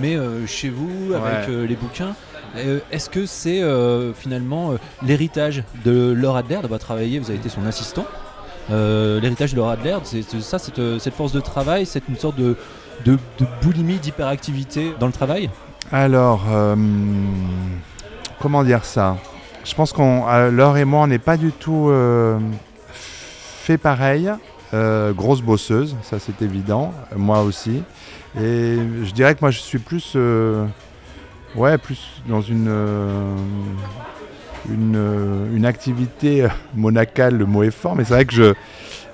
mais 0.00 0.16
chez 0.46 0.68
vous, 0.68 1.14
avec 1.14 1.48
les 1.48 1.76
bouquins. 1.76 2.14
Est-ce 2.90 3.08
que 3.08 3.26
c'est 3.26 3.62
finalement 4.14 4.74
l'héritage 5.02 5.64
de 5.84 6.12
Laura 6.12 6.40
Adler 6.40 6.58
d'avoir 6.60 6.80
travaillé, 6.80 7.18
vous 7.18 7.30
avez 7.30 7.38
été 7.38 7.48
son 7.48 7.64
assistant? 7.66 8.04
Euh, 8.70 9.20
l'héritage 9.20 9.52
de 9.52 9.56
Laura 9.56 9.72
Adler, 9.72 9.98
c'est 10.04 10.22
ça, 10.22 10.58
euh, 10.78 10.98
cette, 10.98 11.14
force 11.14 11.32
de 11.32 11.40
travail, 11.40 11.86
c'est 11.86 12.06
une 12.08 12.16
sorte 12.16 12.36
de, 12.36 12.56
boulimie, 13.62 13.98
d'hyperactivité 13.98 14.94
dans 14.98 15.06
le 15.06 15.12
travail? 15.12 15.50
Alors, 15.90 16.44
euh, 16.50 16.76
comment 18.40 18.62
dire 18.62 18.84
ça? 18.84 19.16
Je 19.64 19.74
pense 19.74 19.92
qu'on, 19.92 20.24
Laure 20.50 20.78
et 20.78 20.84
moi, 20.84 21.02
on 21.02 21.06
n'est 21.06 21.18
pas 21.18 21.36
du 21.36 21.52
tout 21.52 21.92
fait 22.86 23.76
pareil. 23.76 24.30
grosse 24.72 25.42
bosseuse, 25.42 25.96
ça 26.02 26.18
c'est 26.18 26.40
évident, 26.42 26.94
moi 27.14 27.42
aussi. 27.42 27.82
Et 28.40 28.78
je 29.02 29.10
dirais 29.12 29.34
que 29.34 29.40
moi 29.42 29.50
je 29.50 29.58
suis 29.58 29.78
plus, 29.78 30.16
ouais, 31.56 31.76
plus 31.76 32.22
dans 32.26 32.40
une 32.40 32.70
une, 34.68 35.48
une, 35.54 35.64
activité 35.64 36.46
monacale, 36.74 37.36
le 37.36 37.46
mot 37.46 37.62
est 37.62 37.70
fort, 37.70 37.96
mais 37.96 38.04
c'est 38.04 38.14
vrai 38.14 38.24
que 38.24 38.34
je 38.34 38.54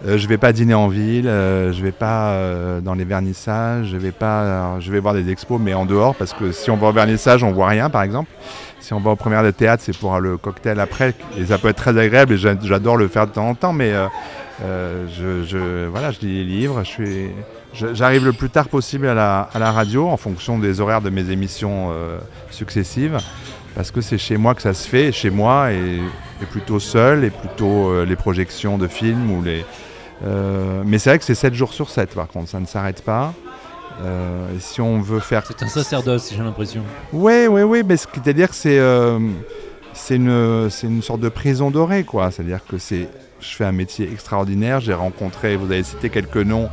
ne 0.05 0.11
euh, 0.11 0.27
vais 0.29 0.39
pas 0.39 0.53
dîner 0.53 0.75
en 0.75 0.89
ville, 0.89 1.29
euh, 1.29 1.73
je 1.73 1.83
vais 1.83 1.93
pas 1.93 2.31
euh, 2.31 2.81
dans 2.81 2.95
les 2.95 3.05
vernissages, 3.05 3.87
je 3.87 3.97
vais 3.97 4.13
pas, 4.13 4.79
je 4.81 4.91
vais 4.91 5.01
voir 5.01 5.15
des 5.15 5.31
expos, 5.31 5.61
mais 5.61 5.75
en 5.75 5.87
dehors, 5.87 6.15
parce 6.15 6.33
que 6.33 6.53
si 6.53 6.71
on 6.71 6.77
va 6.77 6.89
au 6.89 6.93
vernissage, 6.93 7.43
on 7.43 7.53
voit 7.53 7.69
rien, 7.69 7.91
par 7.91 8.03
exemple. 8.03 8.31
Si 8.81 8.93
on 8.93 9.01
va 9.01 9.11
aux 9.11 9.17
premières 9.17 9.43
de 9.43 9.51
théâtre, 9.51 9.83
c'est 9.85 9.97
pour 9.97 10.21
le 10.21 10.37
cocktail 10.37 10.79
après, 10.81 11.15
et 11.37 11.47
ça 11.47 11.59
peut 11.59 11.69
être 11.69 11.77
très 11.77 11.99
agréable, 11.99 12.35
et 12.35 12.37
j'adore 12.37 12.97
le 12.97 13.09
faire 13.09 13.27
de 13.27 13.33
temps 13.33 13.49
en 13.49 13.55
temps, 13.55 13.73
mais 13.73 13.93
je, 14.63 15.43
je, 15.45 15.87
voilà, 15.87 16.13
je 16.13 16.21
lis 16.21 16.39
les 16.39 16.45
livres, 16.45 16.83
j'arrive 17.73 18.25
le 18.25 18.33
plus 18.33 18.51
tard 18.51 18.69
possible 18.69 19.09
à 19.09 19.15
la, 19.15 19.49
à 19.53 19.59
la, 19.59 19.73
radio, 19.73 20.09
en 20.09 20.17
fonction 20.17 20.59
des 20.59 20.81
horaires 20.81 21.01
de 21.01 21.11
mes 21.11 21.31
émissions 21.31 21.91
successives 22.51 23.19
parce 23.77 23.91
que 23.91 24.01
c'est 24.01 24.17
chez 24.17 24.39
moi 24.39 24.55
que 24.55 24.63
ça 24.63 24.73
se 24.73 24.89
fait, 24.89 25.13
chez 25.13 25.29
moi 25.29 25.71
et, 25.71 26.01
plutôt 26.51 26.81
seul, 26.81 27.25
et 27.25 27.31
plutôt 27.31 27.91
euh, 27.91 28.07
les 28.07 28.17
projections 28.17 28.79
de 28.79 28.89
films 28.89 29.31
ou 29.31 29.43
les. 29.43 29.65
Euh, 30.25 30.83
mais 30.85 30.99
c'est 30.99 31.11
vrai 31.11 31.19
que 31.19 31.25
c'est 31.25 31.35
7 31.35 31.53
jours 31.53 31.75
sur 31.75 31.91
7 31.91 32.15
par 32.15 32.27
contre, 32.27 32.49
ça 32.49 32.59
ne 32.59 32.65
s'arrête 32.65 33.03
pas. 33.03 33.35
Euh, 34.03 34.57
et 34.57 34.61
si 34.61 34.81
on 34.81 35.01
veut 35.01 35.21
faire. 35.21 35.45
C'est 35.47 35.63
un 35.63 35.69
sacerdoce, 35.69 36.33
j'ai 36.35 36.43
l'impression. 36.43 36.83
Oui, 37.13 37.47
oui, 37.49 37.63
oui, 37.63 37.83
mais 37.87 37.99
c'est-à-dire 37.99 38.49
que 38.49 38.55
c'est 38.55 38.81
c'est 39.93 40.17
une, 40.17 40.69
une 40.83 41.03
sorte 41.03 41.21
de 41.21 41.29
prison 41.29 41.71
dorée, 41.71 42.05
quoi. 42.05 42.31
C'est-à-dire 42.31 42.61
que 42.67 42.79
c'est 42.79 43.09
je 43.41 43.55
fais 43.55 43.65
un 43.65 43.73
métier 43.73 44.11
extraordinaire. 44.11 44.81
J'ai 44.81 44.95
rencontré, 44.95 45.57
vous 45.57 45.71
avez 45.71 45.83
cité 45.83 46.09
quelques 46.09 46.37
noms, 46.37 46.71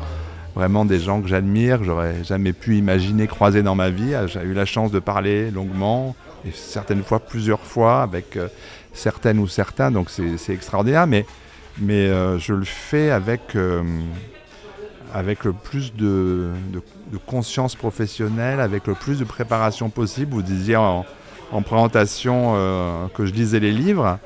vraiment 0.55 0.86
des 0.86 1.00
gens 1.00 1.22
que 1.22 1.27
j'admire, 1.27 1.83
j'aurais 1.83 2.24
jamais 2.24 2.53
pu 2.53 2.77
imaginer 2.77 3.27
croiser 3.27 3.62
dans 3.62 3.75
ma 3.75 3.89
vie. 3.89 4.13
J'ai 4.27 4.41
eu 4.41 4.53
la 4.53 4.65
chance 4.65 4.91
de 4.91 5.00
parler 5.00 5.51
longuement, 5.51 6.15
et 6.46 6.52
certaines 6.52 7.04
fois 7.04 7.20
plusieurs 7.20 7.62
fois 7.62 8.02
avec 8.02 8.38
euh, 8.38 8.48
certaines 8.94 9.40
ou 9.40 9.48
certains, 9.48 9.92
donc 9.92 10.10
c'est 10.10 10.54
extraordinaire, 10.54 11.08
mais, 11.08 11.26
mais 11.80 12.08
euh, 12.08 12.38
je 12.38 12.54
le 12.54 12.66
fais 12.66 13.12
avec, 13.12 13.56
euh, 13.56 13.82
avec 15.14 15.46
le 15.46 15.54
plus 15.54 15.94
de, 15.94 16.52
conscience 17.26 17.76
professionnelle, 17.76 18.60
avec 18.60 18.88
le 18.88 18.94
plus 18.94 19.20
de 19.20 19.26
préparation 19.26 19.90
possible. 19.90 20.34
Vous 20.34 20.42
disiez 20.42 20.76
en, 20.76 21.06
présentation 21.66 22.56
que 23.14 23.28
je 23.28 23.32
lisais 23.32 23.60
les 23.60 23.72
livres. 23.72 24.18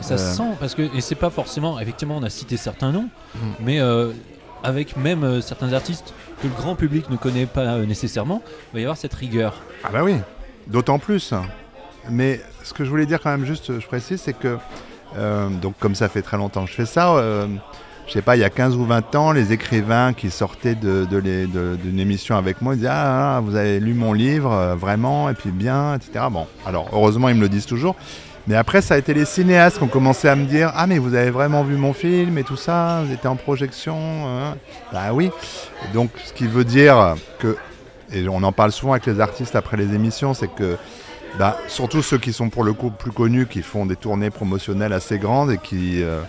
Ça, 0.00 0.16
se 0.16 0.36
sent, 0.36 0.50
parce 0.60 0.76
que, 0.76 0.82
et 0.96 1.00
c'est 1.00 1.16
pas 1.16 1.30
forcément, 1.30 1.80
effectivement, 1.80 2.16
on 2.16 2.22
a 2.22 2.30
cité 2.30 2.56
certains 2.56 2.92
noms, 2.92 3.08
mm. 3.34 3.38
mais 3.58 3.80
avec 4.62 4.96
même 4.96 5.42
certains 5.42 5.72
artistes 5.72 6.14
que 6.40 6.46
le 6.46 6.54
grand 6.54 6.76
public 6.76 7.10
ne 7.10 7.16
connaît 7.16 7.46
pas 7.46 7.78
nécessairement, 7.78 8.42
il 8.46 8.74
va 8.74 8.80
y 8.80 8.82
avoir 8.84 8.96
cette 8.96 9.14
rigueur. 9.14 9.56
Ah 9.82 9.88
bah 9.92 10.04
oui, 10.04 10.18
d'autant 10.68 10.98
plus. 10.98 11.34
Mais 12.10 12.40
ce 12.62 12.72
que 12.72 12.84
je 12.84 12.90
voulais 12.90 13.06
dire 13.06 13.20
quand 13.20 13.30
même 13.30 13.44
juste, 13.44 13.78
je 13.80 13.86
précise, 13.86 14.20
c'est 14.20 14.32
que, 14.32 14.58
euh, 15.16 15.48
donc 15.48 15.74
comme 15.78 15.94
ça 15.94 16.08
fait 16.08 16.22
très 16.22 16.36
longtemps 16.36 16.64
que 16.64 16.70
je 16.70 16.76
fais 16.76 16.86
ça, 16.86 17.14
euh, 17.14 17.46
je 18.06 18.12
sais 18.12 18.22
pas, 18.22 18.36
il 18.36 18.40
y 18.40 18.44
a 18.44 18.50
15 18.50 18.76
ou 18.76 18.84
20 18.86 19.14
ans, 19.16 19.32
les 19.32 19.52
écrivains 19.52 20.14
qui 20.14 20.30
sortaient 20.30 20.74
d'une 20.74 22.00
émission 22.00 22.36
avec 22.36 22.62
moi, 22.62 22.74
disaient 22.74 22.88
ah, 22.90 23.36
ah, 23.36 23.40
vous 23.40 23.54
avez 23.56 23.80
lu 23.80 23.92
mon 23.92 24.12
livre, 24.12 24.52
euh, 24.52 24.74
vraiment, 24.74 25.28
et 25.28 25.34
puis 25.34 25.50
bien, 25.50 25.94
etc. 25.94 26.24
Bon, 26.30 26.46
alors 26.64 26.88
heureusement, 26.92 27.28
ils 27.28 27.34
me 27.34 27.42
le 27.42 27.48
disent 27.48 27.66
toujours. 27.66 27.96
Mais 28.46 28.56
après, 28.56 28.80
ça 28.80 28.94
a 28.94 28.96
été 28.96 29.12
les 29.12 29.26
cinéastes 29.26 29.76
qui 29.76 29.84
ont 29.84 29.88
commencé 29.88 30.26
à 30.26 30.34
me 30.34 30.46
dire 30.46 30.72
Ah, 30.74 30.86
mais 30.86 30.98
vous 30.98 31.14
avez 31.14 31.28
vraiment 31.28 31.62
vu 31.62 31.76
mon 31.76 31.92
film 31.92 32.38
et 32.38 32.44
tout 32.44 32.56
ça, 32.56 33.02
vous 33.04 33.12
étiez 33.12 33.28
en 33.28 33.36
projection 33.36 33.98
hein 34.26 34.56
Bah 34.90 35.12
oui. 35.12 35.30
Donc, 35.92 36.10
ce 36.24 36.32
qui 36.32 36.46
veut 36.46 36.64
dire 36.64 37.16
que, 37.38 37.58
et 38.12 38.28
on 38.28 38.42
en 38.42 38.52
parle 38.52 38.72
souvent 38.72 38.92
avec 38.92 39.06
les 39.06 39.20
artistes 39.20 39.56
après 39.56 39.76
les 39.76 39.94
émissions, 39.94 40.34
c'est 40.34 40.48
que 40.48 40.76
bah, 41.38 41.58
surtout 41.68 42.02
ceux 42.02 42.18
qui 42.18 42.32
sont 42.32 42.48
pour 42.48 42.64
le 42.64 42.72
coup 42.72 42.90
plus 42.90 43.12
connus, 43.12 43.46
qui 43.46 43.62
font 43.62 43.86
des 43.86 43.96
tournées 43.96 44.30
promotionnelles 44.30 44.92
assez 44.92 45.18
grandes 45.18 45.52
et 45.52 45.58
qui, 45.58 46.02
euh, 46.02 46.22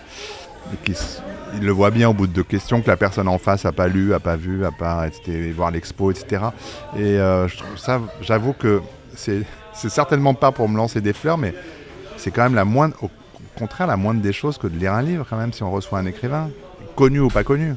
ils 1.54 1.64
le 1.64 1.72
voient 1.72 1.90
bien 1.90 2.08
au 2.10 2.14
bout 2.14 2.26
de 2.26 2.42
questions 2.42 2.82
que 2.82 2.88
la 2.88 2.96
personne 2.96 3.28
en 3.28 3.38
face 3.38 3.64
n'a 3.64 3.72
pas 3.72 3.88
lu, 3.88 4.10
n'a 4.10 4.20
pas 4.20 4.36
vu, 4.36 4.58
n'a 4.58 4.70
pas 4.70 5.06
été 5.06 5.52
voir 5.52 5.70
l'expo, 5.70 6.10
etc. 6.10 6.42
Et 6.96 7.18
euh, 7.18 7.48
ça, 7.76 8.00
j'avoue 8.20 8.52
que 8.52 8.82
c'est 9.14 9.44
certainement 9.74 10.34
pas 10.34 10.52
pour 10.52 10.68
me 10.68 10.76
lancer 10.76 11.00
des 11.00 11.12
fleurs, 11.12 11.38
mais 11.38 11.54
c'est 12.16 12.30
quand 12.30 12.42
même 12.42 12.54
la 12.54 12.64
moindre, 12.64 12.96
au 13.02 13.10
contraire 13.58 13.86
la 13.86 13.96
moindre 13.96 14.20
des 14.20 14.32
choses 14.32 14.58
que 14.58 14.66
de 14.66 14.78
lire 14.78 14.94
un 14.94 15.02
livre 15.02 15.26
quand 15.28 15.36
même 15.36 15.52
si 15.52 15.62
on 15.62 15.70
reçoit 15.70 15.98
un 15.98 16.06
écrivain, 16.06 16.50
connu 16.94 17.20
ou 17.20 17.28
pas 17.28 17.44
connu. 17.44 17.74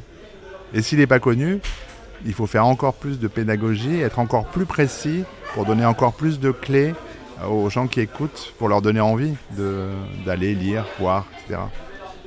Et 0.73 0.81
s'il 0.81 0.99
n'est 0.99 1.07
pas 1.07 1.19
connu, 1.19 1.59
il 2.25 2.33
faut 2.33 2.47
faire 2.47 2.65
encore 2.65 2.93
plus 2.93 3.19
de 3.19 3.27
pédagogie, 3.27 3.99
être 3.99 4.19
encore 4.19 4.45
plus 4.45 4.65
précis 4.65 5.23
pour 5.53 5.65
donner 5.65 5.85
encore 5.85 6.13
plus 6.13 6.39
de 6.39 6.51
clés 6.51 6.93
aux 7.49 7.69
gens 7.69 7.87
qui 7.87 7.99
écoutent 7.99 8.53
pour 8.57 8.69
leur 8.69 8.81
donner 8.81 9.01
envie 9.01 9.33
d'aller 10.25 10.55
lire, 10.55 10.85
voir, 10.99 11.25
etc. 11.45 11.61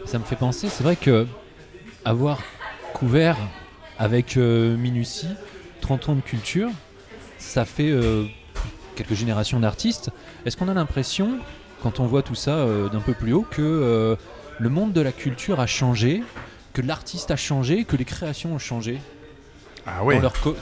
Ça 0.04 0.18
me 0.18 0.24
fait 0.24 0.36
penser, 0.36 0.68
c'est 0.68 0.84
vrai 0.84 0.96
que 0.96 1.26
avoir 2.04 2.40
couvert 2.94 3.36
avec 3.98 4.36
euh, 4.36 4.76
minutie 4.76 5.28
30 5.80 6.10
ans 6.10 6.14
de 6.14 6.20
culture, 6.20 6.70
ça 7.38 7.64
fait 7.64 7.90
euh, 7.90 8.24
quelques 8.94 9.14
générations 9.14 9.58
d'artistes. 9.58 10.10
Est-ce 10.44 10.56
qu'on 10.56 10.68
a 10.68 10.74
l'impression, 10.74 11.38
quand 11.82 12.00
on 12.00 12.06
voit 12.06 12.22
tout 12.22 12.34
ça 12.34 12.52
euh, 12.52 12.88
d'un 12.88 13.00
peu 13.00 13.14
plus 13.14 13.32
haut, 13.32 13.46
que 13.50 14.16
le 14.58 14.68
monde 14.70 14.92
de 14.92 15.00
la 15.00 15.12
culture 15.12 15.60
a 15.60 15.66
changé, 15.66 16.22
que 16.72 16.82
l'artiste 16.82 17.30
a 17.30 17.36
changé, 17.36 17.84
que 17.84 17.96
les 17.96 18.04
créations 18.04 18.54
ont 18.54 18.58
changé? 18.58 19.00
Ah 19.86 20.00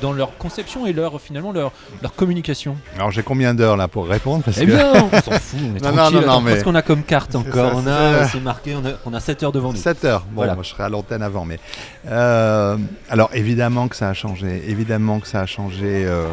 dans, 0.03 0.13
leur 0.13 0.37
conception 0.37 0.87
et 0.87 0.93
leur, 0.93 1.19
finalement 1.19 1.51
leur, 1.51 1.73
leur 2.03 2.15
communication. 2.15 2.77
Alors 2.97 3.11
j'ai 3.11 3.23
combien 3.23 3.55
d'heures 3.55 3.77
là 3.77 3.89
pour 3.89 4.07
répondre 4.07 4.45
parce 4.45 4.59
Eh 4.59 4.67
bien, 4.67 4.93
on 5.13 5.21
s'en 5.21 5.31
fout, 5.33 5.61
on 5.63 5.77
est 5.77 5.81
non, 5.81 5.93
tranquille. 5.93 6.21
Non, 6.21 6.27
non, 6.27 6.41
mais... 6.43 6.53
Qu'est-ce 6.53 6.65
qu'on 6.65 6.75
a 6.75 6.83
comme 6.83 7.03
carte 7.03 7.35
encore 7.35 7.73
On 7.75 7.87
a, 7.87 8.29
c'est 8.29 8.41
marqué, 8.41 8.75
on 8.75 8.87
a, 8.87 8.93
on 9.07 9.15
a 9.15 9.21
7 9.21 9.43
heures 9.43 9.53
devant 9.53 9.73
nous. 9.73 9.79
7 9.79 10.05
heures, 10.05 10.25
bon, 10.31 10.45
moi 10.45 10.63
je 10.63 10.69
serai 10.69 10.85
à 10.85 10.89
l'antenne 10.91 11.23
avant. 11.23 11.47
mais 11.47 11.59
euh, 12.07 12.77
Alors 13.09 13.31
évidemment 13.33 13.89
que 13.89 13.97
ça 13.97 14.11
a 14.11 14.15
changé, 14.15 14.63
évidemment 14.69 15.21
que 15.21 15.27
ça 15.27 15.41
a 15.41 15.47
changé 15.47 16.05
euh, 16.05 16.29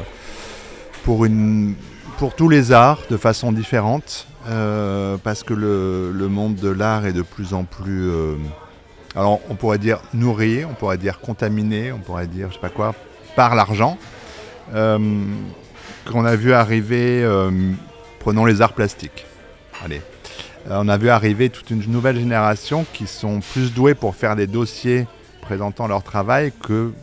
pour, 1.06 1.24
une, 1.24 1.76
pour 2.18 2.36
tous 2.36 2.50
les 2.50 2.74
arts 2.74 3.04
de 3.10 3.16
façon 3.16 3.54
différente, 3.54 4.28
euh, 4.50 5.16
parce 5.24 5.44
que 5.44 5.54
le, 5.54 6.12
le 6.12 6.28
monde 6.28 6.56
de 6.56 6.70
l'art 6.70 7.06
est 7.06 7.14
de 7.14 7.22
plus 7.22 7.54
en 7.54 7.64
plus 7.64 8.12
alors 9.16 9.42
on 9.50 9.56
pourrait 9.56 9.78
dire 9.78 10.02
nourri, 10.14 10.64
on 10.66 10.74
pourrait 10.74 10.98
dire 10.98 11.20
contaminé, 11.20 11.92
on 11.92 12.00
pourrait 12.00 12.28
dire 12.28 12.48
je 12.50 12.56
sais 12.56 12.60
pas 12.60 12.70
quoi, 12.70 12.96
par 13.36 13.56
l'argent. 13.56 13.98
Euh, 14.74 15.00
qu'on 16.10 16.26
a 16.26 16.36
vu 16.36 16.54
arriver, 16.54 17.24
euh, 17.24 17.52
prenons 18.20 18.46
les 18.46 18.62
arts 18.62 18.74
plastiques. 18.74 19.26
Allez. 19.84 20.02
Euh, 20.70 20.80
on 20.80 20.88
a 20.88 20.98
vu 20.98 21.10
arriver 21.10 21.50
toute 21.50 21.70
une 21.70 21.84
nouvelle 21.88 22.18
génération 22.18 22.86
qui 22.94 23.08
sont 23.08 23.40
plus 23.40 23.74
doués 23.74 23.96
pour 23.96 24.16
faire 24.16 24.36
des 24.36 24.48
dossiers 24.48 25.08
présentant 25.42 25.88
leur 25.88 26.04
travail 26.04 26.54
que 26.64 26.94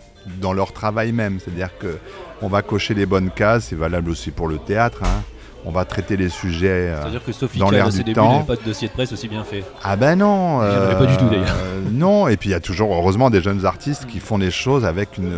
dans 0.40 0.52
leur 0.52 0.72
travail 0.72 1.12
même. 1.12 1.38
C'est-à-dire 1.40 1.70
qu'on 1.78 2.48
va 2.48 2.62
cocher 2.62 2.94
les 2.94 3.06
bonnes 3.06 3.30
cases, 3.30 3.66
c'est 3.66 3.76
valable 3.76 4.10
aussi 4.10 4.30
pour 4.30 4.48
le 4.48 4.58
théâtre. 4.58 5.02
Hein 5.04 5.22
on 5.68 5.70
va 5.70 5.84
traiter 5.84 6.16
les 6.16 6.30
sujets 6.30 6.66
euh, 6.88 7.02
C'est-à-dire 7.02 7.25
que 7.25 7.32
Sophie 7.32 7.58
dans 7.58 7.70
l'air 7.70 7.90
du 7.90 7.98
débuts, 7.98 8.14
temps. 8.14 8.42
pas 8.42 8.56
de 8.56 8.62
dossier 8.62 8.88
de 8.88 8.92
presse 8.94 9.12
aussi 9.12 9.28
bien 9.28 9.44
fait. 9.44 9.64
Ah 9.84 9.96
ben 9.96 10.16
non. 10.16 10.62
Euh, 10.62 10.94
pas 10.94 11.04
du 11.04 11.14
tout 11.18 11.28
d'ailleurs. 11.28 11.54
non, 11.92 12.26
et 12.26 12.38
puis 12.38 12.48
il 12.48 12.52
y 12.52 12.54
a 12.54 12.60
toujours 12.60 12.94
heureusement 12.94 13.28
des 13.28 13.42
jeunes 13.42 13.66
artistes 13.66 14.06
qui 14.06 14.18
font 14.18 14.38
des 14.38 14.50
choses 14.50 14.87
avec 14.87 15.18
une, 15.18 15.34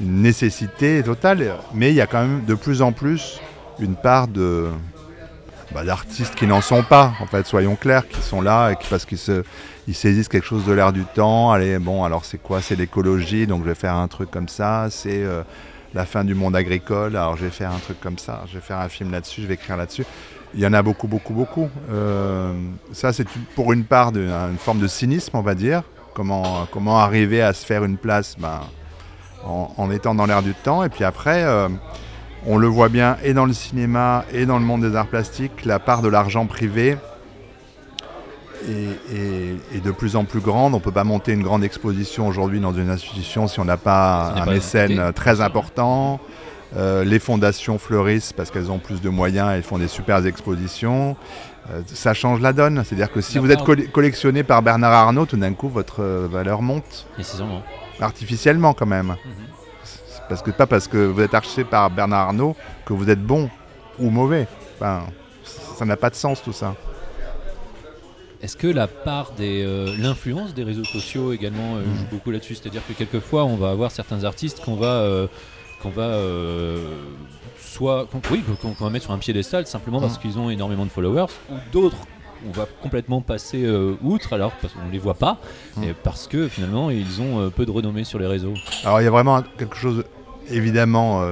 nécessité 0.00 1.02
totale, 1.02 1.54
mais 1.72 1.90
il 1.90 1.94
y 1.94 2.00
a 2.00 2.06
quand 2.06 2.20
même 2.20 2.44
de 2.44 2.54
plus 2.54 2.82
en 2.82 2.90
plus 2.90 3.40
une 3.78 3.94
part 3.94 4.26
de 4.26 4.66
bah, 5.72 5.84
d'artistes 5.84 6.34
qui 6.34 6.46
n'en 6.46 6.60
sont 6.60 6.82
pas, 6.82 7.12
en 7.20 7.26
fait, 7.26 7.46
soyons 7.46 7.76
clairs, 7.76 8.06
qui 8.08 8.20
sont 8.20 8.42
là 8.42 8.70
et 8.70 8.76
qui, 8.76 8.88
parce 8.88 9.04
qu'ils 9.04 9.18
se, 9.18 9.44
ils 9.86 9.94
saisissent 9.94 10.28
quelque 10.28 10.46
chose 10.46 10.66
de 10.66 10.72
l'air 10.72 10.92
du 10.92 11.04
temps. 11.04 11.52
Allez, 11.52 11.78
bon, 11.78 12.04
alors 12.04 12.24
c'est 12.24 12.42
quoi? 12.42 12.60
C'est 12.60 12.76
l'écologie, 12.76 13.46
donc 13.46 13.62
je 13.62 13.68
vais 13.68 13.74
faire 13.74 13.94
un 13.94 14.08
truc 14.08 14.30
comme 14.30 14.48
ça. 14.48 14.88
C'est 14.90 15.22
euh, 15.22 15.42
la 15.94 16.04
fin 16.04 16.24
du 16.24 16.34
monde 16.34 16.56
agricole, 16.56 17.16
alors 17.16 17.36
je 17.36 17.44
vais 17.44 17.50
faire 17.50 17.70
un 17.70 17.78
truc 17.78 18.00
comme 18.00 18.18
ça, 18.18 18.42
je 18.48 18.54
vais 18.54 18.60
faire 18.60 18.78
un 18.78 18.88
film 18.88 19.12
là-dessus, 19.12 19.42
je 19.42 19.46
vais 19.46 19.54
écrire 19.54 19.76
là-dessus. 19.76 20.04
Il 20.54 20.60
y 20.60 20.66
en 20.66 20.72
a 20.72 20.82
beaucoup, 20.82 21.08
beaucoup, 21.08 21.32
beaucoup. 21.32 21.68
Euh, 21.90 22.52
ça, 22.92 23.12
c'est 23.12 23.26
pour 23.54 23.72
une 23.72 23.84
part 23.84 24.12
une 24.14 24.58
forme 24.58 24.78
de 24.78 24.86
cynisme, 24.86 25.36
on 25.36 25.42
va 25.42 25.54
dire. 25.54 25.82
Comment, 26.14 26.68
arriver 27.00 27.42
à 27.42 27.52
se 27.52 27.66
faire 27.66 27.84
une 27.84 27.96
place 27.96 28.36
ben, 28.38 28.60
en, 29.44 29.90
étant 29.90 30.14
dans 30.14 30.26
l'air 30.26 30.42
du 30.42 30.54
temps. 30.54 30.84
Et 30.84 30.88
puis 30.88 31.02
après, 31.02 31.42
euh, 31.42 31.68
on 32.46 32.56
le 32.56 32.68
voit 32.68 32.88
bien 32.88 33.16
et 33.24 33.34
dans 33.34 33.46
le 33.46 33.52
cinéma 33.52 34.24
et 34.32 34.46
dans 34.46 34.58
le 34.58 34.64
monde 34.64 34.82
des 34.82 34.94
arts 34.94 35.08
plastiques, 35.08 35.64
la 35.64 35.80
part 35.80 36.02
de 36.02 36.08
l'argent 36.08 36.46
privé 36.46 36.96
est, 38.68 39.84
de 39.84 39.90
plus 39.90 40.16
en 40.16 40.24
plus 40.24 40.40
grande. 40.40 40.74
On 40.74 40.78
ne 40.78 40.82
peut 40.82 40.92
pas 40.92 41.04
monter 41.04 41.32
une 41.32 41.42
grande 41.42 41.64
exposition 41.64 42.26
aujourd'hui 42.26 42.60
dans 42.60 42.72
une 42.72 42.90
institution 42.90 43.46
si 43.48 43.60
on 43.60 43.64
n'a 43.64 43.76
pas 43.76 44.34
un 44.36 44.46
mécène 44.46 45.12
très 45.14 45.40
important. 45.40 46.20
Euh, 46.76 47.04
les 47.04 47.20
fondations 47.20 47.78
fleurissent 47.78 48.32
parce 48.32 48.50
qu'elles 48.50 48.70
ont 48.70 48.78
plus 48.78 49.00
de 49.00 49.08
moyens, 49.08 49.50
elles 49.52 49.62
font 49.62 49.78
des 49.78 49.86
super 49.86 50.24
expositions. 50.26 51.16
Euh, 51.70 51.82
ça 51.86 52.14
change 52.14 52.40
la 52.40 52.52
donne. 52.52 52.82
C'est-à-dire 52.84 53.12
que 53.12 53.20
si 53.20 53.38
vous 53.38 53.50
êtes 53.50 53.62
collectionné 53.92 54.42
par 54.42 54.62
Bernard 54.62 54.92
Arnault, 54.92 55.26
tout 55.26 55.36
d'un 55.36 55.54
coup, 55.54 55.68
votre 55.68 56.02
euh, 56.02 56.28
valeur 56.30 56.62
monte. 56.62 57.06
Artificiellement, 58.00 58.74
quand 58.74 58.86
même. 58.86 59.16
Mhm. 59.24 59.46
Parce 60.28 60.42
que 60.42 60.50
pas 60.50 60.66
parce 60.66 60.88
que 60.88 60.96
vous 60.96 61.20
êtes 61.20 61.34
acheté 61.34 61.64
par 61.64 61.90
Bernard 61.90 62.28
Arnault 62.28 62.56
que 62.86 62.92
vous 62.92 63.08
êtes 63.10 63.22
bon 63.22 63.50
ou 63.98 64.10
mauvais. 64.10 64.48
Enfin, 64.76 65.04
ça 65.76 65.84
n'a 65.84 65.96
pas 65.96 66.10
de 66.10 66.14
sens 66.14 66.42
tout 66.42 66.52
ça. 66.52 66.74
Est-ce 68.44 68.58
que 68.58 68.66
la 68.66 68.86
part 68.88 69.32
de 69.38 69.42
euh, 69.42 69.96
l'influence 69.98 70.52
des 70.52 70.64
réseaux 70.64 70.84
sociaux 70.84 71.32
également 71.32 71.76
euh, 71.76 71.82
joue 71.82 72.02
mm. 72.02 72.08
beaucoup 72.10 72.30
là-dessus? 72.30 72.56
C'est-à-dire 72.56 72.82
que 72.86 72.92
quelquefois, 72.92 73.46
on 73.46 73.56
va 73.56 73.70
avoir 73.70 73.90
certains 73.90 74.24
artistes 74.24 74.62
qu'on 74.62 74.74
va, 74.74 74.98
euh, 75.00 75.28
qu'on 75.82 75.88
va 75.88 76.18
soit, 77.58 78.06
oui, 78.30 78.44
qu'on 78.60 78.72
va 78.72 78.90
mettre 78.90 79.06
sur 79.06 79.14
un 79.14 79.18
piédestal 79.18 79.66
simplement 79.66 79.98
parce 79.98 80.18
mm. 80.18 80.20
qu'ils 80.20 80.38
ont 80.38 80.50
énormément 80.50 80.84
de 80.84 80.90
followers, 80.90 81.32
ou 81.50 81.54
d'autres 81.72 81.96
on 82.46 82.50
va 82.50 82.66
complètement 82.82 83.22
passer 83.22 83.66
outre 84.02 84.34
alors 84.34 84.52
parce 84.60 84.74
qu'on 84.74 84.84
ne 84.84 84.92
les 84.92 84.98
voit 84.98 85.14
pas 85.14 85.40
mm. 85.78 85.82
et 85.82 85.94
parce 85.94 86.26
que 86.26 86.46
finalement 86.46 86.90
ils 86.90 87.22
ont 87.22 87.48
peu 87.48 87.64
de 87.64 87.70
renommée 87.70 88.04
sur 88.04 88.18
les 88.18 88.26
réseaux. 88.26 88.52
Alors 88.84 89.00
il 89.00 89.04
y 89.04 89.06
a 89.06 89.10
vraiment 89.10 89.42
quelque 89.56 89.76
chose 89.76 90.04
évidemment 90.50 91.26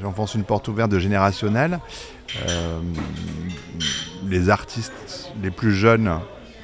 j'enfonce 0.00 0.36
une 0.36 0.44
porte 0.44 0.68
ouverte 0.68 0.92
de 0.92 1.00
générationnel. 1.00 1.80
Les 4.28 4.50
artistes 4.50 5.30
les 5.42 5.50
plus 5.50 5.74
jeunes 5.74 6.10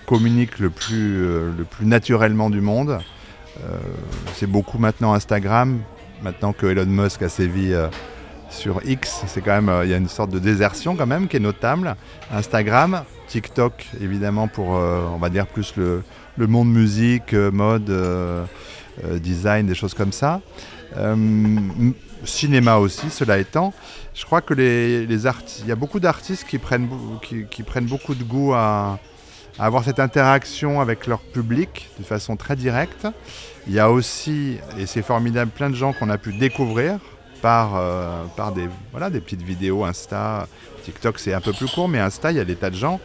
communiquent 0.08 0.58
le 0.58 0.70
plus, 0.70 1.22
euh, 1.22 1.52
le 1.56 1.64
plus 1.64 1.84
naturellement 1.84 2.48
du 2.48 2.62
monde. 2.62 2.98
Euh, 3.62 3.76
c'est 4.34 4.46
beaucoup 4.46 4.78
maintenant 4.78 5.12
Instagram, 5.12 5.80
maintenant 6.22 6.54
que 6.54 6.66
Elon 6.66 6.86
Musk 6.86 7.20
a 7.22 7.28
sévi 7.28 7.74
euh, 7.74 7.88
sur 8.48 8.80
X, 8.86 9.24
c'est 9.26 9.42
quand 9.42 9.60
même, 9.60 9.70
il 9.84 9.90
y 9.90 9.94
a 9.94 9.98
une 9.98 10.08
sorte 10.08 10.30
de 10.30 10.38
désertion 10.38 10.96
quand 10.96 11.06
même 11.06 11.28
qui 11.28 11.36
est 11.36 11.40
notable. 11.40 11.94
Instagram, 12.32 13.02
TikTok 13.26 13.86
évidemment 14.00 14.48
pour, 14.48 14.68
on 14.68 15.18
va 15.18 15.28
dire 15.28 15.46
plus 15.46 15.76
le, 15.76 16.02
le 16.38 16.46
monde 16.46 16.72
musique, 16.72 17.34
mode, 17.34 17.92
design, 19.20 19.66
des 19.66 19.74
choses 19.74 19.92
comme 19.92 20.12
ça. 20.12 20.40
Cinéma 22.24 22.76
aussi, 22.76 23.10
cela 23.10 23.38
étant. 23.38 23.72
Je 24.14 24.24
crois 24.24 24.40
que 24.40 24.54
les, 24.54 25.06
les 25.06 25.26
il 25.26 25.66
y 25.66 25.72
a 25.72 25.76
beaucoup 25.76 26.00
d'artistes 26.00 26.46
qui 26.46 26.58
prennent, 26.58 26.88
qui, 27.50 27.62
prennent 27.62 27.86
beaucoup 27.86 28.14
de 28.14 28.24
goût 28.24 28.52
à, 28.54 28.98
avoir 29.58 29.84
cette 29.84 30.00
interaction 30.00 30.80
avec 30.80 31.06
leur 31.06 31.20
public 31.20 31.88
de 31.98 32.04
façon 32.04 32.36
très 32.36 32.56
directe. 32.56 33.06
Il 33.66 33.74
y 33.74 33.80
a 33.80 33.90
aussi, 33.90 34.58
et 34.78 34.86
c'est 34.86 35.02
formidable, 35.02 35.50
plein 35.50 35.70
de 35.70 35.74
gens 35.74 35.92
qu'on 35.92 36.10
a 36.10 36.18
pu 36.18 36.32
découvrir 36.32 36.98
par, 37.42 37.76
euh, 37.76 38.24
par 38.36 38.52
des, 38.52 38.68
voilà, 38.92 39.10
des 39.10 39.20
petites 39.20 39.42
vidéos 39.42 39.84
Insta. 39.84 40.46
TikTok, 40.84 41.18
c'est 41.18 41.34
un 41.34 41.40
peu 41.40 41.52
plus 41.52 41.70
court, 41.70 41.88
mais 41.88 41.98
Insta, 41.98 42.30
il 42.30 42.38
y 42.38 42.40
a 42.40 42.44
des 42.44 42.56
tas 42.56 42.70
de 42.70 42.76
gens 42.76 43.00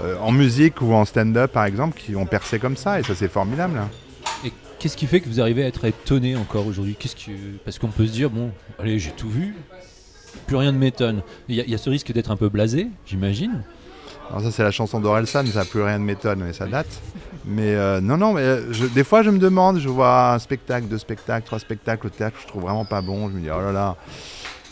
euh, 0.00 0.16
en 0.20 0.30
musique 0.32 0.80
ou 0.80 0.92
en 0.92 1.04
stand-up, 1.04 1.52
par 1.52 1.64
exemple, 1.64 1.98
qui 1.98 2.14
ont 2.14 2.26
percé 2.26 2.58
comme 2.58 2.76
ça, 2.76 3.00
et 3.00 3.02
ça, 3.02 3.14
c'est 3.14 3.28
formidable. 3.28 3.80
Et 3.80 4.05
qu'est-ce 4.78 4.96
qui 4.96 5.06
fait 5.06 5.20
que 5.20 5.28
vous 5.28 5.40
arrivez 5.40 5.64
à 5.64 5.66
être 5.66 5.84
étonné 5.84 6.36
encore 6.36 6.66
aujourd'hui 6.66 6.96
Qu'est-ce 6.98 7.16
qui... 7.16 7.30
Parce 7.64 7.78
qu'on 7.78 7.88
peut 7.88 8.06
se 8.06 8.12
dire, 8.12 8.30
bon, 8.30 8.50
allez, 8.78 8.98
j'ai 8.98 9.10
tout 9.10 9.28
vu, 9.28 9.54
plus 10.46 10.56
rien 10.56 10.72
ne 10.72 10.78
m'étonne. 10.78 11.22
Il 11.48 11.56
y, 11.56 11.74
a 11.74 11.78
ce 11.78 11.90
risque 11.90 12.12
d'être 12.12 12.30
un 12.30 12.36
peu 12.36 12.48
blasé, 12.48 12.88
j'imagine. 13.06 13.62
Alors 14.28 14.42
ça 14.42 14.50
c'est 14.50 14.64
la 14.64 14.72
chanson 14.72 15.00
d'Orelsan, 15.00 15.46
ça 15.46 15.64
plus 15.64 15.82
rien 15.82 15.98
ne 15.98 16.04
m'étonne, 16.04 16.42
mais 16.44 16.52
ça 16.52 16.66
date. 16.66 16.88
Mais 17.44 17.76
euh, 17.76 18.00
non, 18.00 18.16
non, 18.16 18.32
mais 18.32 18.42
euh, 18.42 18.72
des 18.92 19.04
fois 19.04 19.22
je 19.22 19.30
me 19.30 19.38
demande, 19.38 19.78
je 19.78 19.88
vois 19.88 20.34
un 20.34 20.38
spectacle, 20.40 20.88
deux 20.88 20.98
spectacles, 20.98 21.46
trois 21.46 21.60
spectacles 21.60 22.08
au 22.08 22.10
théâtre, 22.10 22.36
je 22.42 22.46
trouve 22.48 22.62
vraiment 22.62 22.84
pas 22.84 23.02
bon. 23.02 23.28
Je 23.28 23.34
me 23.34 23.40
dis 23.40 23.48
oh 23.50 23.60
là 23.60 23.70
là, 23.70 23.96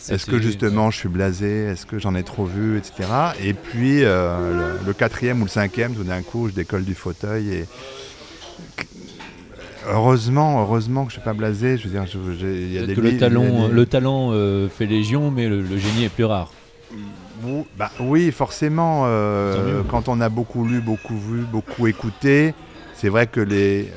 est-ce 0.09 0.25
que 0.25 0.39
justement 0.39 0.91
je 0.91 0.97
suis 0.97 1.09
blasé, 1.09 1.67
est-ce 1.67 1.85
que 1.85 1.99
j'en 1.99 2.15
ai 2.15 2.23
trop 2.23 2.45
vu, 2.45 2.77
etc. 2.77 3.09
Et 3.41 3.53
puis 3.53 4.03
euh, 4.03 4.75
le, 4.85 4.93
quatrième 4.93 5.41
ou 5.41 5.45
le 5.45 5.49
cinquième, 5.49 5.95
tout 5.95 6.03
d'un 6.03 6.21
coup, 6.21 6.49
je 6.49 6.53
décolle 6.53 6.83
du 6.83 6.95
fauteuil 6.95 7.53
et 7.53 7.65
heureusement, 9.89 10.61
heureusement 10.61 11.05
que 11.05 11.11
je 11.11 11.15
suis 11.15 11.23
pas 11.23 11.33
blasé. 11.33 11.77
Je 11.77 11.87
veux 11.87 11.89
dire, 11.89 12.03
il 12.41 12.73
y 12.73 12.77
a 12.77 12.85
des 12.85 12.93
que 12.95 13.01
le 13.01 13.17
talent, 13.17 13.67
le 13.67 13.85
talent 13.85 14.31
fait 14.69 14.85
légion, 14.85 15.31
mais 15.31 15.47
le, 15.47 15.65
génie 15.77 16.05
est 16.05 16.09
plus 16.09 16.25
rare. 16.25 16.51
Bah, 17.77 17.91
oui, 17.99 18.31
forcément. 18.31 19.03
Euh, 19.05 19.83
quand 19.89 20.07
on 20.07 20.21
a 20.21 20.29
beaucoup 20.29 20.65
lu, 20.65 20.81
beaucoup 20.81 21.17
vu, 21.17 21.41
beaucoup 21.41 21.87
écouté, 21.87 22.53
c'est 22.95 23.09
vrai 23.09 23.27
que 23.27 23.39
les. 23.39 23.91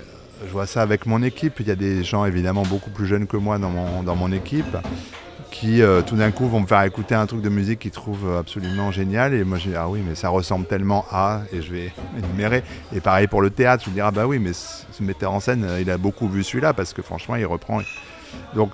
Je 0.47 0.53
vois 0.53 0.67
ça 0.67 0.83
avec 0.83 1.07
mon 1.07 1.23
équipe. 1.23 1.55
Il 1.61 1.67
y 1.67 1.71
a 1.71 1.77
des 1.77 2.05
gens 2.05 2.25
évidemment 2.25 2.63
beaucoup 2.63 2.91
plus 2.91 3.07
jeunes 3.07 3.27
que 3.27 3.37
moi 3.37 3.59
dans 3.59 3.71
mon, 3.71 4.03
dans 4.03 4.15
mon 4.15 4.31
équipe 4.31 4.77
qui 5.51 5.83
euh, 5.83 6.03
tout 6.03 6.17
d'un 6.17 6.31
coup 6.31 6.49
vont 6.49 6.61
me 6.61 6.67
faire 6.67 6.83
écouter 6.83 7.15
un 7.15 7.27
truc 7.27 7.41
de 7.41 7.49
musique 7.49 7.81
qu'ils 7.81 7.91
trouvent 7.91 8.37
absolument 8.37 8.91
génial. 8.91 9.35
Et 9.35 9.45
moi 9.45 9.59
je 9.59 9.71
dis 9.71 9.77
ah 9.77 9.89
oui 9.89 10.01
mais 10.07 10.15
ça 10.15 10.29
ressemble 10.29 10.67
tellement 10.67 11.05
à 11.11 11.43
et 11.53 11.63
je 11.63 11.73
vais 11.73 11.93
énumérer. 12.19 12.63
Et 12.95 13.01
pareil 13.01 13.27
pour 13.27 13.43
le 13.43 13.51
théâtre, 13.51 13.85
je 13.85 13.91
me 13.91 13.95
dis 13.95 14.01
ah 14.01 14.11
bah 14.11 14.27
oui 14.27 14.39
mais 14.39 14.53
ce 14.53 15.03
metteur 15.03 15.33
en 15.33 15.41
scène 15.41 15.67
il 15.81 15.91
a 15.91 15.99
beaucoup 15.99 16.29
vu 16.29 16.43
celui-là 16.45 16.73
parce 16.73 16.93
que 16.93 17.03
franchement 17.03 17.37
il 17.37 17.47
reprend. 17.47 17.81
Donc 18.55 18.71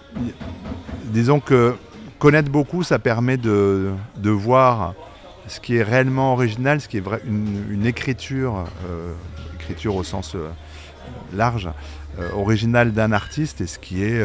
disons 1.04 1.40
que 1.40 1.74
connaître 2.24 2.50
beaucoup, 2.50 2.82
ça 2.82 2.98
permet 2.98 3.36
de, 3.36 3.92
voir 4.24 4.94
ce 5.46 5.60
qui 5.60 5.76
est 5.76 5.82
réellement 5.82 6.32
original, 6.32 6.80
ce 6.80 6.88
qui 6.88 6.96
est 6.96 7.00
vrai, 7.00 7.20
une, 7.26 7.84
écriture, 7.84 8.64
euh, 8.88 9.12
écriture 9.56 9.94
au 9.94 10.04
sens 10.04 10.34
euh, 10.34 10.48
large, 11.34 11.68
euh, 12.18 12.30
originale 12.32 12.92
d'un 12.92 13.12
artiste 13.12 13.60
et 13.60 13.66
ce 13.66 13.78
qui 13.78 14.02
est 14.02 14.24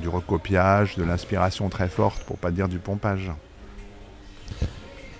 du 0.00 0.08
recopiage, 0.08 0.96
de 0.96 1.04
l'inspiration 1.04 1.68
très 1.68 1.88
forte, 1.88 2.22
pour 2.24 2.38
pas 2.38 2.50
dire 2.50 2.68
du 2.68 2.78
pompage. 2.78 3.30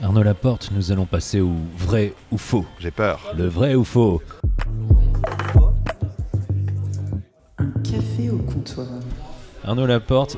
Arnaud 0.02 0.22
Laporte, 0.22 0.70
nous 0.72 0.92
allons 0.92 1.06
passer 1.06 1.40
au 1.40 1.54
vrai 1.76 2.12
ou 2.30 2.36
faux. 2.36 2.66
J'ai 2.78 2.90
peur. 2.90 3.32
Le 3.36 3.46
vrai 3.46 3.74
ou 3.74 3.84
faux. 3.84 4.22
Un 7.58 7.70
café 7.82 8.30
au 8.30 8.38
comptoir. 8.38 8.86
Arnaud 9.64 9.86
Laporte, 9.86 10.36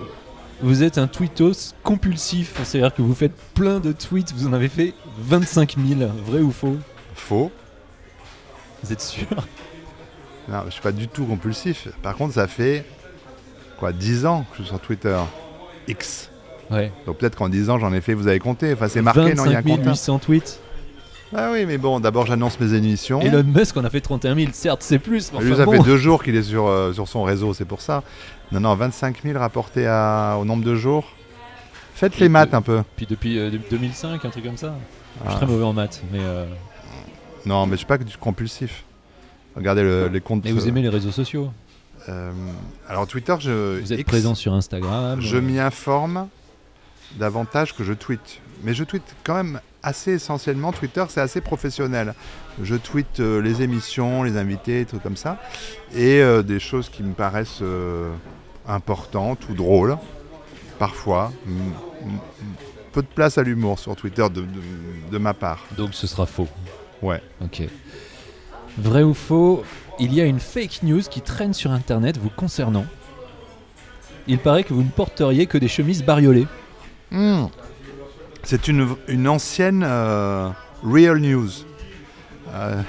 vous 0.63 0.83
êtes 0.83 0.99
un 0.99 1.09
tweetos 1.09 1.75
compulsif, 1.83 2.61
c'est-à-dire 2.63 2.95
que 2.95 3.03
vous 3.03 3.15
faites 3.15 3.37
plein 3.55 3.81
de 3.81 3.93
tweets, 3.93 4.33
vous 4.33 4.47
en 4.47 4.53
avez 4.53 4.69
fait 4.69 4.95
25 5.19 5.77
000, 5.77 6.09
vrai 6.25 6.41
ou 6.41 6.53
faux? 6.53 6.77
Faux. 7.15 7.51
Vous 8.83 8.93
êtes 8.93 9.01
sûr? 9.01 9.27
Non, 10.49 10.63
je 10.67 10.71
suis 10.71 10.83
pas 10.83 10.93
du 10.93 11.09
tout 11.09 11.27
compulsif. 11.27 11.89
Par 12.03 12.17
contre, 12.17 12.35
ça 12.35 12.47
fait 12.47 12.87
quoi 13.79 13.93
10 13.93 14.27
ans 14.27 14.45
que 14.51 14.59
je 14.59 14.63
suis 14.63 14.69
sur 14.69 14.81
Twitter. 14.81 15.17
X. 15.87 16.31
Ouais. 16.71 16.93
Donc 17.07 17.19
peut-être 17.19 17.37
qu'en 17.37 17.49
10 17.49 17.71
ans, 17.71 17.79
j'en 17.79 17.93
ai 17.93 18.01
fait, 18.01 18.15
vous 18.15 18.29
avez 18.29 18.41
compté. 18.41 18.73
Enfin, 18.73 18.89
c'est 18.89 19.03
marqué, 19.03 19.35
non 19.35 19.47
Il 19.47 19.53
y 19.53 19.57
a 19.57 19.63
800 19.63 20.19
tweets 20.19 20.61
ah 21.35 21.51
oui, 21.53 21.67
mais 21.67 21.77
bon, 21.77 22.01
d'abord 22.01 22.25
j'annonce 22.25 22.59
mes 22.59 22.73
émissions. 22.73 23.21
Elon 23.21 23.45
Musk 23.45 23.77
on 23.77 23.85
a 23.85 23.91
fait 23.91 24.01
31 24.01 24.35
000, 24.35 24.49
certes 24.53 24.83
c'est 24.83 24.99
plus. 24.99 25.31
Mais 25.33 25.55
ça 25.55 25.67
fait 25.67 25.79
deux 25.81 25.99
jours 25.99 26.23
qu'il 26.23 26.35
est 26.35 26.43
sur, 26.43 26.67
euh, 26.67 26.93
sur 26.93 27.07
son 27.07 27.23
réseau, 27.23 27.53
c'est 27.53 27.67
pour 27.67 27.83
ça. 27.83 28.03
Non, 28.51 28.61
non, 28.61 28.75
25 28.75 29.23
000 29.23 29.39
rapportés 29.39 29.87
au 29.87 30.45
nombre 30.45 30.65
de 30.65 30.75
jours. 30.75 31.05
Faites 31.95 32.19
les 32.19 32.29
maths 32.29 32.55
un 32.55 32.63
peu. 32.63 32.83
Puis 32.97 33.07
depuis 33.07 33.39
2005, 33.71 34.09
euh, 34.09 34.27
un 34.27 34.31
truc 34.31 34.45
comme 34.45 34.57
ça. 34.57 34.75
Je 35.25 35.31
suis 35.31 35.37
très 35.37 35.47
ah. 35.47 35.51
mauvais 35.51 35.65
en 35.65 35.73
maths, 35.73 36.03
mais. 36.13 36.21
Euh, 36.21 36.47
non, 37.45 37.67
mais 37.67 37.73
je 37.73 37.79
suis 37.79 37.87
pas 37.87 37.99
que 37.99 38.05
du 38.05 38.17
compulsif. 38.17 38.85
Regardez 39.55 40.09
les 40.11 40.21
comptes. 40.21 40.47
Et 40.47 40.53
vous 40.53 40.67
aimez 40.67 40.81
les 40.81 40.89
réseaux 40.89 41.11
sociaux 41.11 41.51
Alors 42.89 43.07
Twitter, 43.07 43.35
je. 43.39 43.81
Vous 43.81 43.93
êtes 43.93 44.07
présent 44.07 44.35
sur 44.35 44.55
Instagram. 44.55 45.21
Je 45.21 45.37
m'y 45.37 45.59
informe 45.59 46.29
davantage 47.17 47.75
que 47.75 47.85
je 47.85 47.93
tweete. 47.93 48.41
Mais 48.65 48.75
je 48.75 48.85
tweete 48.85 49.15
quand 49.25 49.35
même 49.35 49.61
assez 49.83 50.13
essentiellement. 50.13 50.73
Twitter, 50.73 51.05
c'est 51.09 51.21
assez 51.21 51.41
professionnel. 51.41 52.15
Je 52.63 52.75
tweete 52.75 53.21
euh, 53.21 53.41
les 53.41 53.63
émissions, 53.63 54.23
les 54.23 54.37
invités, 54.37 54.85
trucs 54.85 55.03
comme 55.03 55.17
ça. 55.17 55.41
Et 55.95 56.21
euh, 56.21 56.43
des 56.43 56.59
choses 56.59 56.89
qui 56.89 57.03
me 57.03 57.13
paraissent 57.13 57.61
euh, 57.63 58.11
importantes 58.67 59.49
ou 59.49 59.55
drôles, 59.55 59.97
parfois. 60.79 61.33
Peu 62.93 63.03
de 63.03 63.09
place 63.09 63.39
à 63.39 63.43
l'humour 63.43 63.79
sur 63.79 63.95
Twitter 63.95 64.27
de, 64.29 64.45
de, 65.11 65.19
ma 65.19 65.35
part. 65.35 65.65
Donc 65.77 65.95
ce 65.95 66.07
sera 66.07 66.27
faux. 66.27 66.49
Ouais. 67.03 67.23
Ok. 67.41 67.63
Vrai 68.77 69.03
ou 69.03 69.15
faux, 69.15 69.65
il 69.99 70.13
y 70.15 70.21
a 70.21 70.25
une 70.25 70.41
fake 70.41 70.83
news 70.83 71.03
qui 71.03 71.21
traîne 71.21 71.55
sur 71.55 71.73
Internet 71.73 72.19
vous 72.19 72.31
concernant. 72.31 72.87
Il 74.27 74.39
paraît 74.39 74.65
que 74.65 74.75
vous 74.75 74.83
ne 74.83 74.91
porteriez 74.91 75.47
que 75.47 75.59
des 75.59 75.69
chemises 75.69 76.05
bariolées. 76.05 76.47
Hmm. 77.11 77.47
C'est 78.43 78.69
une, 78.69 78.95
une, 79.09 79.27
ancienne 79.27 79.83
euh, 79.85 80.51
real 80.85 81.19
news. 81.19 81.51
Euh, 82.55 82.83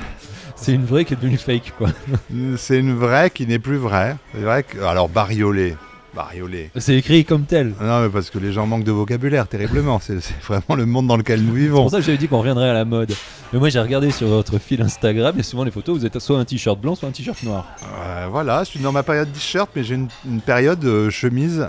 c'est 0.55 0.73
une 0.73 0.85
vraie 0.85 1.05
qui 1.05 1.13
est 1.13 1.17
devenue 1.17 1.37
fake, 1.37 1.73
quoi. 1.77 1.89
c'est 2.57 2.77
une 2.77 2.93
vraie 2.93 3.29
qui 3.29 3.47
n'est 3.47 3.59
plus 3.59 3.77
vraie. 3.77 4.17
vrai 4.33 4.63
que, 4.63 4.79
alors, 4.79 5.09
bariolé. 5.09 5.75
Bariolé. 6.15 6.71
C'est 6.77 6.95
écrit 6.95 7.23
comme 7.25 7.43
tel. 7.43 7.73
Non, 7.81 8.01
mais 8.01 8.09
parce 8.09 8.29
que 8.29 8.39
les 8.39 8.51
gens 8.51 8.65
manquent 8.65 8.83
de 8.83 8.91
vocabulaire 8.91 9.47
terriblement. 9.47 9.99
C'est 9.99 10.19
vraiment 10.47 10.75
le 10.75 10.85
monde 10.85 11.07
dans 11.07 11.17
lequel 11.17 11.41
nous 11.41 11.53
vivons. 11.53 11.77
C'est 11.77 11.81
pour 11.83 11.91
ça 11.91 11.97
que 11.97 12.03
j'avais 12.03 12.17
dit 12.17 12.27
qu'on 12.27 12.39
reviendrait 12.39 12.69
à 12.69 12.73
la 12.73 12.85
mode. 12.85 13.13
Mais 13.53 13.59
moi, 13.59 13.69
j'ai 13.69 13.79
regardé 13.79 14.11
sur 14.11 14.27
votre 14.27 14.57
fil 14.59 14.81
Instagram 14.81 15.35
et 15.37 15.43
souvent 15.43 15.63
les 15.63 15.71
photos, 15.71 15.99
vous 15.99 16.05
êtes 16.05 16.19
soit 16.19 16.37
un 16.37 16.45
t-shirt 16.45 16.79
blanc, 16.79 16.95
soit 16.95 17.09
un 17.09 17.11
t-shirt 17.11 17.41
noir. 17.43 17.65
Euh, 17.83 18.27
voilà, 18.31 18.63
je 18.63 18.69
suis 18.69 18.79
dans 18.79 18.91
ma 18.91 19.03
période 19.03 19.31
t-shirt, 19.31 19.69
mais 19.75 19.83
j'ai 19.83 19.95
une, 19.95 20.07
une, 20.25 20.41
période 20.41 21.09
chemise 21.09 21.67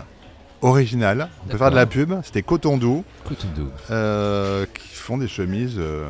original. 0.63 1.29
On 1.45 1.51
peut 1.51 1.59
faire 1.59 1.71
de 1.71 1.77
la 1.77 1.87
pub. 1.87 2.15
C'était 2.23 2.43
Coton 2.43 2.77
Doux. 2.77 3.05
Coton 3.29 3.49
Doux. 3.57 3.71
Euh, 3.91 4.67
qui 4.67 4.95
font 4.95 5.19
des 5.19 5.29
chemises. 5.29 5.77
Euh, 5.79 6.05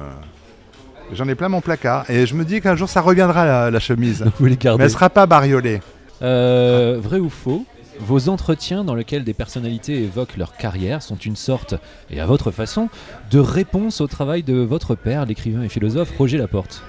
j'en 1.13 1.29
ai 1.29 1.35
plein 1.35 1.49
mon 1.49 1.61
placard. 1.61 2.09
Et 2.11 2.27
je 2.27 2.35
me 2.35 2.45
dis 2.45 2.61
qu'un 2.61 2.77
jour 2.77 2.89
ça 2.89 3.01
reviendra 3.01 3.71
la, 3.71 3.81
chemise. 3.81 4.25
Vous 4.39 4.47
les 4.47 4.57
gardez. 4.57 4.79
Mais 4.79 4.85
elle 4.85 4.91
sera 4.91 5.11
pas 5.11 5.27
bariolée. 5.27 5.81
Euh, 6.23 6.99
vrai 7.03 7.19
ou 7.19 7.31
faux 7.31 7.65
vos 8.01 8.29
entretiens 8.29 8.85
dans 8.85 8.95
lesquels 8.95 9.25
des 9.25 9.35
personnalités 9.35 10.03
évoquent 10.03 10.37
leur 10.37 10.57
carrière 10.57 11.03
sont 11.03 11.17
une 11.17 11.37
sorte, 11.37 11.75
et 12.11 12.21
à 12.21 12.27
votre 12.27 12.51
façon, 12.51 12.89
de 13.31 13.39
réponse 13.39 14.01
au 14.01 14.07
travail 14.07 14.43
de 14.43 14.57
votre 14.57 14.95
père, 14.95 15.27
l'écrivain 15.27 15.63
et 15.63 15.69
philosophe 15.69 16.17
Roger 16.17 16.39
Laporte. 16.39 16.83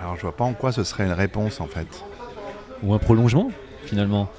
Alors 0.00 0.16
je 0.16 0.22
vois 0.22 0.36
pas 0.36 0.44
en 0.44 0.54
quoi 0.54 0.72
ce 0.72 0.84
serait 0.84 1.04
une 1.04 1.12
réponse 1.12 1.60
en 1.60 1.66
fait. 1.66 1.88
Ou 2.82 2.94
un 2.94 2.98
prolongement 2.98 3.50
finalement 3.84 4.30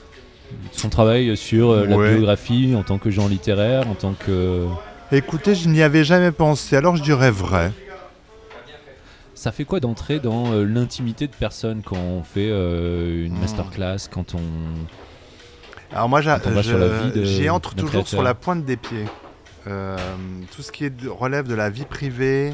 son 0.72 0.90
travail 0.90 1.36
sur 1.38 1.72
euh, 1.72 1.86
la 1.86 1.98
biographie 1.98 2.74
en 2.76 2.84
tant 2.84 2.98
que 2.98 3.10
genre 3.10 3.30
littéraire, 3.30 3.88
en 3.88 3.96
tant 3.96 4.14
que... 4.14 4.68
Écoutez, 5.12 5.56
je 5.56 5.68
n'y 5.70 5.82
avais 5.82 6.04
jamais 6.04 6.32
pensé, 6.32 6.76
alors 6.76 6.96
je 6.96 7.04
dirais 7.04 7.32
vrai. 7.32 7.72
Ça 9.34 9.52
fait 9.52 9.66
quoi 9.66 9.80
d'entrer 9.80 10.20
dans 10.20 10.52
euh, 10.52 10.64
l'intimité 10.64 11.28
de 11.28 11.34
personnes 11.34 11.82
quand 11.84 11.98
on 11.98 12.24
fait 12.24 12.50
euh, 12.50 13.26
une 13.26 13.34
hmm. 13.34 13.40
masterclass, 13.40 13.98
quand 14.10 14.36
on... 14.36 14.42
Alors 15.94 16.10
moi, 16.10 16.22
j'y 16.22 17.50
entre 17.50 17.76
toujours 17.76 18.08
sur 18.08 18.24
la 18.24 18.34
pointe 18.34 18.66
des 18.66 18.78
pieds. 18.78 19.06
tout 19.66 20.62
ce 20.62 20.72
qui 20.72 20.86
est 20.86 20.94
relève 21.08 21.48
de 21.48 21.56
la 21.56 21.70
vie 21.70 21.86
privée, 21.86 22.54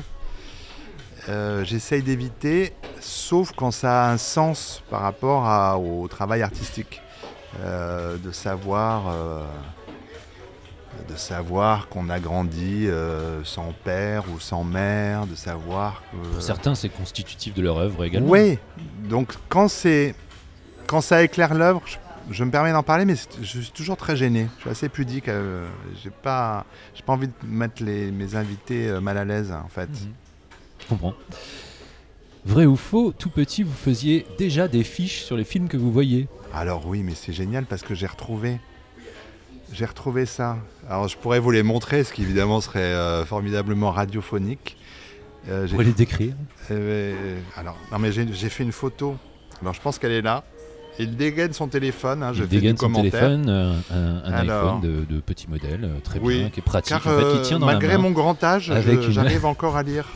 j'essaye 1.63 2.02
d'éviter, 2.02 2.73
sauf 3.00 3.52
quand 3.56 3.71
ça 3.71 4.06
a 4.06 4.12
un 4.12 4.17
sens 4.17 4.84
par 4.89 5.02
rapport 5.02 5.80
au 5.80 6.08
travail 6.08 6.41
artistique. 6.41 7.02
Euh, 7.63 8.17
de 8.17 8.32
savoir 8.32 9.06
euh, 9.10 9.43
de 11.10 11.15
savoir 11.15 11.88
qu'on 11.88 12.10
a 12.10 12.19
grandi 12.19 12.88
euh, 12.88 13.43
sans 13.43 13.73
père 13.84 14.26
ou 14.32 14.39
sans 14.39 14.63
mère, 14.63 15.26
de 15.26 15.34
savoir 15.34 16.04
que... 16.12 16.34
Pour 16.34 16.41
certains, 16.41 16.76
c'est 16.76 16.89
constitutif 16.89 17.54
de 17.56 17.62
leur 17.62 17.78
œuvre 17.78 18.04
également. 18.04 18.30
Oui, 18.30 18.60
donc 19.10 19.34
quand, 19.50 19.67
quand 20.86 21.02
ça 21.02 21.23
éclaire 21.23 21.54
l'œuvre, 21.54 21.82
je, 21.86 21.95
me 22.43 22.51
permets 22.51 22.71
d'en 22.71 22.83
parler, 22.83 23.05
mais 23.05 23.15
je 23.41 23.59
suis 23.61 23.71
toujours 23.71 23.97
très 23.97 24.15
gêné. 24.15 24.47
Je 24.57 24.61
suis 24.61 24.69
assez 24.69 24.89
pudique. 24.89 25.27
Euh, 25.27 25.67
j'ai 26.03 26.09
pas, 26.09 26.65
pas 27.05 27.13
envie 27.13 27.27
de 27.27 27.33
mettre 27.47 27.83
les, 27.83 28.11
mes 28.11 28.35
invités 28.35 28.89
euh, 28.89 28.99
mal 28.99 29.17
à 29.17 29.25
l'aise, 29.25 29.51
en 29.51 29.69
fait. 29.69 29.89
Mhm. 29.89 30.13
Je 30.79 30.87
comprends. 30.87 31.13
Vrai 32.45 32.65
ou 32.65 32.75
faux, 32.75 33.13
tout 33.17 33.29
petit, 33.29 33.63
vous 33.63 33.73
faisiez 33.73 34.25
déjà 34.37 34.67
des 34.67 34.83
fiches 34.83 35.23
sur 35.23 35.35
les 35.35 35.43
films 35.43 35.67
que 35.67 35.77
vous 35.77 35.91
voyez 35.91 36.27
Alors 36.53 36.85
oui, 36.85 37.03
mais 37.03 37.13
c'est 37.13 37.33
génial 37.33 37.65
parce 37.65 37.81
que 37.81 37.93
j'ai 37.93 38.07
retrouvé 38.07 38.59
j'ai 39.73 39.85
retrouvé 39.85 40.25
ça. 40.25 40.57
Alors 40.89 41.07
je 41.07 41.17
pourrais 41.17 41.39
vous 41.39 41.51
les 41.51 41.63
montrer, 41.63 42.03
ce 42.03 42.13
qui 42.13 42.21
évidemment 42.21 42.61
serait 42.61 42.79
euh, 42.79 43.25
formidablement 43.25 43.91
radiophonique. 43.91 44.77
Euh, 45.49 45.65
vous 45.65 45.71
pouvez 45.71 45.85
les 45.85 45.91
décrire 45.93 46.33
Alors, 47.55 47.77
non 47.91 47.99
mais 47.99 48.11
j'ai 48.11 48.49
fait 48.49 48.63
une 48.63 48.71
photo. 48.71 49.17
Alors 49.61 49.73
je 49.73 49.81
pense 49.81 49.99
qu'elle 49.99 50.11
est 50.11 50.21
là. 50.21 50.43
Il 50.99 51.15
dégaine 51.15 51.53
son 51.53 51.67
téléphone. 51.67 52.23
Hein, 52.23 52.31
il 52.36 52.47
dégaine 52.47 52.77
son 52.77 52.91
téléphone, 52.91 53.49
un, 53.49 54.33
iPhone 54.33 54.81
de, 54.81 55.19
petit 55.19 55.47
modèle, 55.49 55.89
très 56.03 56.19
bien, 56.19 56.49
qui 56.49 56.60
est 56.60 56.63
pratique. 56.63 56.95
en 56.95 56.99
fait, 56.99 57.33
qui 57.33 57.41
tient 57.47 57.60
dans 57.60 57.65
malgré 57.65 57.93
la 57.93 57.97
main, 57.97 58.03
mon 58.03 58.12
grand 58.12 58.41
âge, 58.43 58.73
j'arrive 59.10 59.45
encore 59.45 59.77
à 59.77 59.83
lire. 59.83 60.07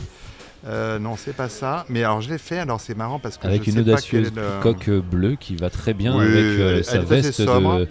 non, 0.66 1.16
c'est 1.16 1.36
pas 1.36 1.48
ça. 1.48 1.84
Mais 1.88 2.04
alors 2.04 2.20
je 2.20 2.30
l'ai 2.30 2.38
fait. 2.38 2.58
Alors 2.58 2.80
c'est 2.80 2.96
marrant 2.96 3.18
parce 3.18 3.36
que 3.36 3.46
avec 3.46 3.64
je 3.64 3.70
une 3.70 3.80
audacieuse 3.80 4.32
coque 4.60 4.90
bleue 4.90 5.36
qui 5.38 5.56
va 5.56 5.70
très 5.70 5.94
bien 5.94 6.18
avec 6.18 6.84
sa 6.84 6.98
veste 6.98 7.40
de 7.40 7.88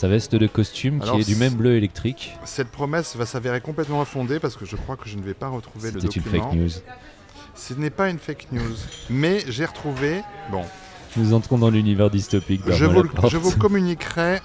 sa 0.00 0.08
veste 0.08 0.34
de 0.34 0.46
costume 0.46 1.00
qui 1.00 1.20
est 1.20 1.26
du 1.26 1.36
même 1.36 1.52
bleu 1.54 1.76
électrique. 1.76 2.34
Cette 2.46 2.68
promesse 2.68 3.16
va 3.16 3.26
s'avérer 3.26 3.60
complètement 3.60 4.00
infondée 4.00 4.38
parce 4.38 4.56
que 4.56 4.64
je 4.64 4.76
crois 4.76 4.96
que 4.96 5.06
je 5.06 5.16
ne 5.16 5.22
vais 5.22 5.34
pas 5.34 5.48
retrouver 5.48 5.90
le 5.90 6.00
document. 6.00 6.24
C'est 6.24 6.36
une 6.36 6.40
fake 6.40 6.54
news. 6.54 6.70
Ce 7.54 7.74
n'est 7.74 7.90
pas 7.90 8.08
une 8.08 8.18
fake 8.18 8.46
news, 8.52 8.76
mais 9.10 9.44
j'ai 9.48 9.66
retrouvé. 9.66 10.22
Bon. 10.50 10.62
Nous 11.16 11.34
entrons 11.34 11.58
dans 11.58 11.70
l'univers 11.70 12.10
dystopique. 12.10 12.62
Je 12.68 12.84
vous, 12.84 13.02
je 13.28 13.36
vous 13.36 13.56
communiquerai 13.56 14.40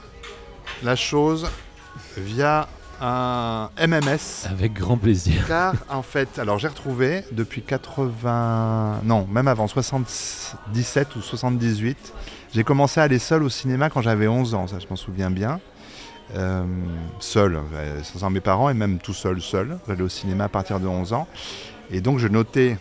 la 0.84 0.96
chose 0.96 1.48
via 2.18 2.68
un 3.02 3.70
MMS. 3.80 4.48
Avec 4.50 4.74
grand 4.74 4.98
plaisir. 4.98 5.46
Car 5.48 5.76
en 5.90 6.02
fait, 6.02 6.40
alors 6.40 6.60
j'ai 6.60 6.68
retrouvé 6.68 7.24
depuis 7.32 7.62
80, 7.62 9.02
non, 9.04 9.28
même 9.30 9.48
avant 9.48 9.68
77 9.68 11.16
ou 11.16 11.22
78, 11.22 12.14
j'ai 12.54 12.64
commencé 12.64 13.00
à 13.00 13.04
aller 13.04 13.20
seul 13.20 13.44
au 13.44 13.50
cinéma 13.50 13.90
quand 13.90 14.02
j'avais 14.02 14.28
11 14.28 14.54
ans, 14.56 14.68
ça 14.68 14.80
je 14.80 14.88
m'en 14.90 14.96
souviens 14.96 15.30
bien. 15.30 15.60
Euh, 16.36 16.64
seul, 17.20 17.60
euh, 17.76 18.02
sans 18.02 18.32
mes 18.32 18.40
parents 18.40 18.70
et 18.72 18.74
même 18.74 18.98
tout 18.98 19.14
seul, 19.14 19.40
seul. 19.42 19.78
J'allais 19.88 20.02
au 20.02 20.10
cinéma 20.10 20.46
à 20.46 20.50
partir 20.50 20.80
de 20.80 20.88
11 20.88 21.14
ans. 21.14 21.28
Et 21.92 22.02
donc 22.02 22.18
je 22.18 22.28
notais 22.28 22.78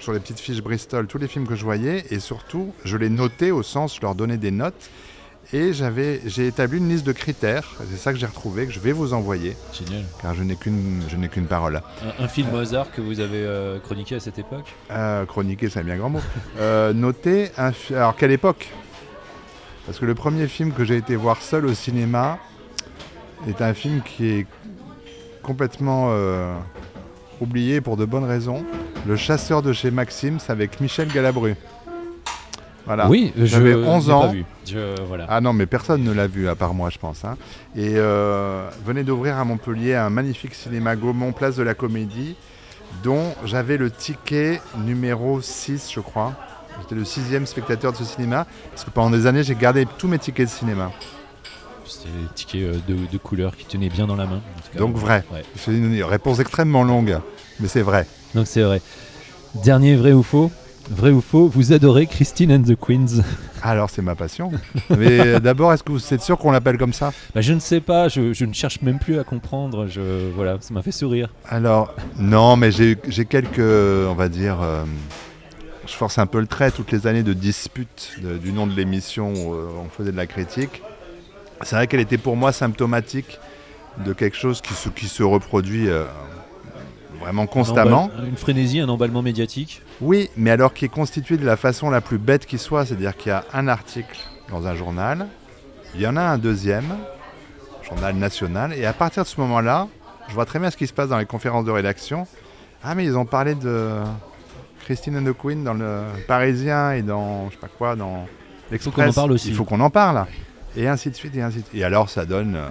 sur 0.00 0.12
les 0.12 0.20
petites 0.20 0.40
fiches 0.40 0.62
Bristol 0.62 1.06
tous 1.06 1.18
les 1.18 1.28
films 1.28 1.46
que 1.46 1.54
je 1.54 1.64
voyais 1.64 2.04
et 2.10 2.20
surtout 2.20 2.72
je 2.84 2.96
les 2.96 3.08
notais 3.08 3.50
au 3.50 3.62
sens, 3.62 3.96
je 3.96 4.00
leur 4.00 4.14
donnais 4.14 4.36
des 4.36 4.50
notes 4.50 4.90
et 5.52 5.72
j'avais, 5.72 6.20
j'ai 6.26 6.46
établi 6.46 6.78
une 6.78 6.88
liste 6.90 7.06
de 7.06 7.12
critères. 7.12 7.64
C'est 7.90 7.96
ça 7.96 8.12
que 8.12 8.18
j'ai 8.18 8.26
retrouvé, 8.26 8.66
que 8.66 8.72
je 8.72 8.80
vais 8.80 8.92
vous 8.92 9.14
envoyer. 9.14 9.56
Génial. 9.72 10.04
Car 10.20 10.34
je 10.34 10.42
n'ai 10.42 10.56
qu'une, 10.56 11.02
je 11.08 11.16
n'ai 11.16 11.28
qu'une 11.28 11.46
parole. 11.46 11.80
Un, 12.18 12.28
film 12.28 12.50
Mozart 12.50 12.90
que 12.90 13.00
vous 13.00 13.20
avez 13.20 13.44
euh, 13.44 13.78
chroniqué 13.78 14.16
à 14.16 14.20
cette 14.20 14.38
époque? 14.38 14.66
Euh, 14.90 15.24
Chroniqué, 15.24 15.70
c'est 15.70 15.80
un 15.80 15.84
bien 15.84 15.96
grand 15.96 16.10
mot. 16.10 16.20
euh, 16.58 16.92
noter 16.92 17.50
un 17.56 17.72
Alors, 17.94 18.14
quelle 18.14 18.32
époque? 18.32 18.68
Parce 19.86 19.98
que 19.98 20.04
le 20.04 20.14
premier 20.14 20.48
film 20.48 20.72
que 20.72 20.84
j'ai 20.84 20.98
été 20.98 21.16
voir 21.16 21.40
seul 21.40 21.64
au 21.64 21.72
cinéma 21.72 22.38
est 23.48 23.62
un 23.62 23.72
film 23.72 24.02
qui 24.02 24.28
est 24.28 24.46
complètement 25.42 26.08
euh, 26.10 26.54
oublié 27.40 27.80
pour 27.80 27.96
de 27.96 28.04
bonnes 28.04 28.24
raisons. 28.24 28.64
Le 29.06 29.16
chasseur 29.16 29.62
de 29.62 29.72
chez 29.72 29.90
Maxime, 29.90 30.38
c'est 30.38 30.52
avec 30.52 30.80
Michel 30.80 31.08
Galabru. 31.08 31.54
Oui, 33.08 33.32
j'avais 33.36 33.74
11 33.74 34.10
ans. 34.10 34.20
Pas 34.22 34.28
vu. 34.28 34.44
Ah 35.28 35.40
non, 35.40 35.52
mais 35.52 35.66
personne 35.66 36.02
ne 36.02 36.12
l'a 36.12 36.26
vu 36.26 36.48
à 36.48 36.54
part 36.54 36.74
moi, 36.74 36.90
je 36.90 36.98
pense. 36.98 37.24
Hein. 37.24 37.36
Et 37.76 37.94
euh, 37.96 38.68
venait 38.84 39.04
d'ouvrir 39.04 39.36
à 39.36 39.44
Montpellier 39.44 39.94
un 39.94 40.10
magnifique 40.10 40.54
cinéma 40.54 40.96
Gaumont, 40.96 41.32
place 41.32 41.56
de 41.56 41.62
la 41.62 41.74
Comédie, 41.74 42.34
dont 43.02 43.34
j'avais 43.44 43.76
le 43.76 43.90
ticket 43.90 44.60
numéro 44.84 45.40
6, 45.40 45.90
je 45.92 46.00
crois. 46.00 46.32
J'étais 46.80 46.94
le 46.94 47.04
sixième 47.04 47.44
spectateur 47.44 47.92
de 47.92 47.96
ce 47.98 48.04
cinéma, 48.04 48.46
parce 48.70 48.84
que 48.84 48.90
pendant 48.90 49.10
des 49.10 49.26
années, 49.26 49.42
j'ai 49.42 49.54
gardé 49.54 49.86
tous 49.98 50.08
mes 50.08 50.18
tickets 50.18 50.46
de 50.46 50.52
cinéma. 50.52 50.90
C'était 51.88 52.10
des 52.10 52.34
tickets 52.34 52.62
euh, 52.62 52.78
de, 52.86 53.18
couleur 53.18 53.56
qui 53.56 53.64
tenaient 53.64 53.88
bien 53.88 54.06
dans 54.06 54.16
la 54.16 54.26
main. 54.26 54.40
Donc 54.76 54.96
vrai. 54.96 55.24
C'est 55.56 55.72
une 55.72 56.02
réponse 56.02 56.38
extrêmement 56.38 56.84
longue, 56.84 57.18
mais 57.60 57.68
c'est 57.68 57.82
vrai. 57.82 58.06
Donc 58.34 58.46
c'est 58.46 58.62
vrai. 58.62 58.80
Dernier 59.62 59.96
vrai 59.96 60.12
ou 60.12 60.22
faux? 60.22 60.50
Vrai 60.90 61.10
ou 61.10 61.20
faux, 61.20 61.48
vous 61.48 61.72
adorez 61.72 62.06
Christine 62.06 62.52
and 62.52 62.62
the 62.62 62.74
Queens 62.74 63.22
Alors 63.62 63.90
c'est 63.90 64.00
ma 64.00 64.14
passion. 64.14 64.50
Mais 64.90 65.20
euh, 65.20 65.40
d'abord, 65.40 65.72
est-ce 65.72 65.82
que 65.82 65.92
vous 65.92 66.14
êtes 66.14 66.22
sûr 66.22 66.38
qu'on 66.38 66.50
l'appelle 66.50 66.78
comme 66.78 66.92
ça? 66.92 67.12
Bah, 67.34 67.40
Je 67.40 67.52
ne 67.52 67.60
sais 67.60 67.80
pas, 67.80 68.08
je, 68.08 68.44
ne 68.44 68.52
cherche 68.52 68.80
même 68.82 68.98
plus 68.98 69.18
à 69.18 69.24
comprendre. 69.24 69.86
Je, 69.86 70.30
voilà, 70.34 70.56
ça 70.60 70.72
m'a 70.72 70.82
fait 70.82 70.92
sourire. 70.92 71.28
Alors, 71.48 71.94
non, 72.18 72.56
mais 72.56 72.70
j'ai 72.70 72.96
quelques, 73.28 73.58
on 73.58 74.14
va 74.14 74.28
dire, 74.28 74.58
euh, 74.62 74.84
je 75.86 75.92
force 75.92 76.18
un 76.18 76.26
peu 76.26 76.40
le 76.40 76.46
trait, 76.46 76.70
toutes 76.70 76.92
les 76.92 77.06
années 77.06 77.22
de 77.22 77.34
dispute 77.34 78.12
du 78.42 78.52
nom 78.52 78.66
de 78.66 78.74
l'émission 78.74 79.32
où 79.32 79.54
on 79.54 79.88
faisait 79.90 80.12
de 80.12 80.16
la 80.16 80.26
critique. 80.26 80.82
C'est 81.62 81.76
vrai 81.76 81.86
qu'elle 81.86 82.00
était 82.00 82.18
pour 82.18 82.36
moi 82.36 82.52
symptomatique 82.52 83.38
de 84.04 84.12
quelque 84.12 84.36
chose 84.36 84.60
qui 84.60 84.74
se, 84.74 84.88
qui 84.88 85.08
se 85.08 85.22
reproduit 85.22 85.88
vraiment 87.20 87.46
constamment. 87.46 88.10
une 88.26 88.36
frénésie, 88.36 88.80
un 88.80 88.88
emballement 88.88 89.22
médiatique 89.22 89.82
Oui, 90.00 90.30
mais 90.36 90.50
alors 90.50 90.72
qui 90.72 90.84
est 90.84 90.90
constitué 90.90 91.36
de 91.36 91.44
la 91.44 91.56
façon 91.56 91.90
la 91.90 92.00
plus 92.00 92.18
bête 92.18 92.46
qui 92.46 92.58
soit, 92.58 92.86
c'est-à-dire 92.86 93.16
qu'il 93.16 93.30
y 93.30 93.32
a 93.32 93.44
un 93.52 93.68
article 93.68 94.18
dans 94.50 94.66
un 94.66 94.74
journal, 94.74 95.26
il 95.94 96.00
y 96.00 96.06
en 96.06 96.16
a 96.16 96.22
un 96.22 96.38
deuxième, 96.38 96.96
journal 97.82 98.14
national, 98.14 98.72
et 98.72 98.86
à 98.86 98.92
partir 98.92 99.24
de 99.24 99.28
ce 99.28 99.40
moment-là, 99.40 99.88
je 100.28 100.34
vois 100.34 100.44
très 100.44 100.58
bien 100.58 100.70
ce 100.70 100.76
qui 100.76 100.86
se 100.86 100.92
passe 100.92 101.08
dans 101.08 101.18
les 101.18 101.26
conférences 101.26 101.64
de 101.64 101.70
rédaction. 101.70 102.26
Ah, 102.82 102.94
mais 102.94 103.04
ils 103.04 103.16
ont 103.16 103.24
parlé 103.24 103.54
de 103.54 103.90
Christine 104.84 105.18
and 105.18 105.24
the 105.24 105.36
Queen 105.36 105.64
dans 105.64 105.74
le 105.74 106.02
Parisien 106.26 106.92
et 106.92 107.02
dans, 107.02 107.48
je 107.48 107.54
sais 107.54 107.60
pas 107.60 107.68
quoi, 107.68 107.96
dans 107.96 108.26
l'Express. 108.70 108.86
Il 108.86 108.90
faut 108.92 109.02
qu'on 109.02 109.08
en 109.08 109.12
parle 109.12 109.32
aussi. 109.32 109.48
Il 109.48 109.54
faut 109.54 109.64
qu'on 109.64 109.80
en 109.80 109.90
parle. 109.90 110.26
Et 110.76 110.86
ainsi 110.86 111.10
de 111.10 111.14
suite, 111.14 111.34
et 111.36 111.42
ainsi 111.42 111.58
de 111.58 111.64
suite. 111.64 111.80
Et 111.80 111.84
alors, 111.84 112.08
ça 112.08 112.24
donne 112.24 112.56
euh, 112.56 112.68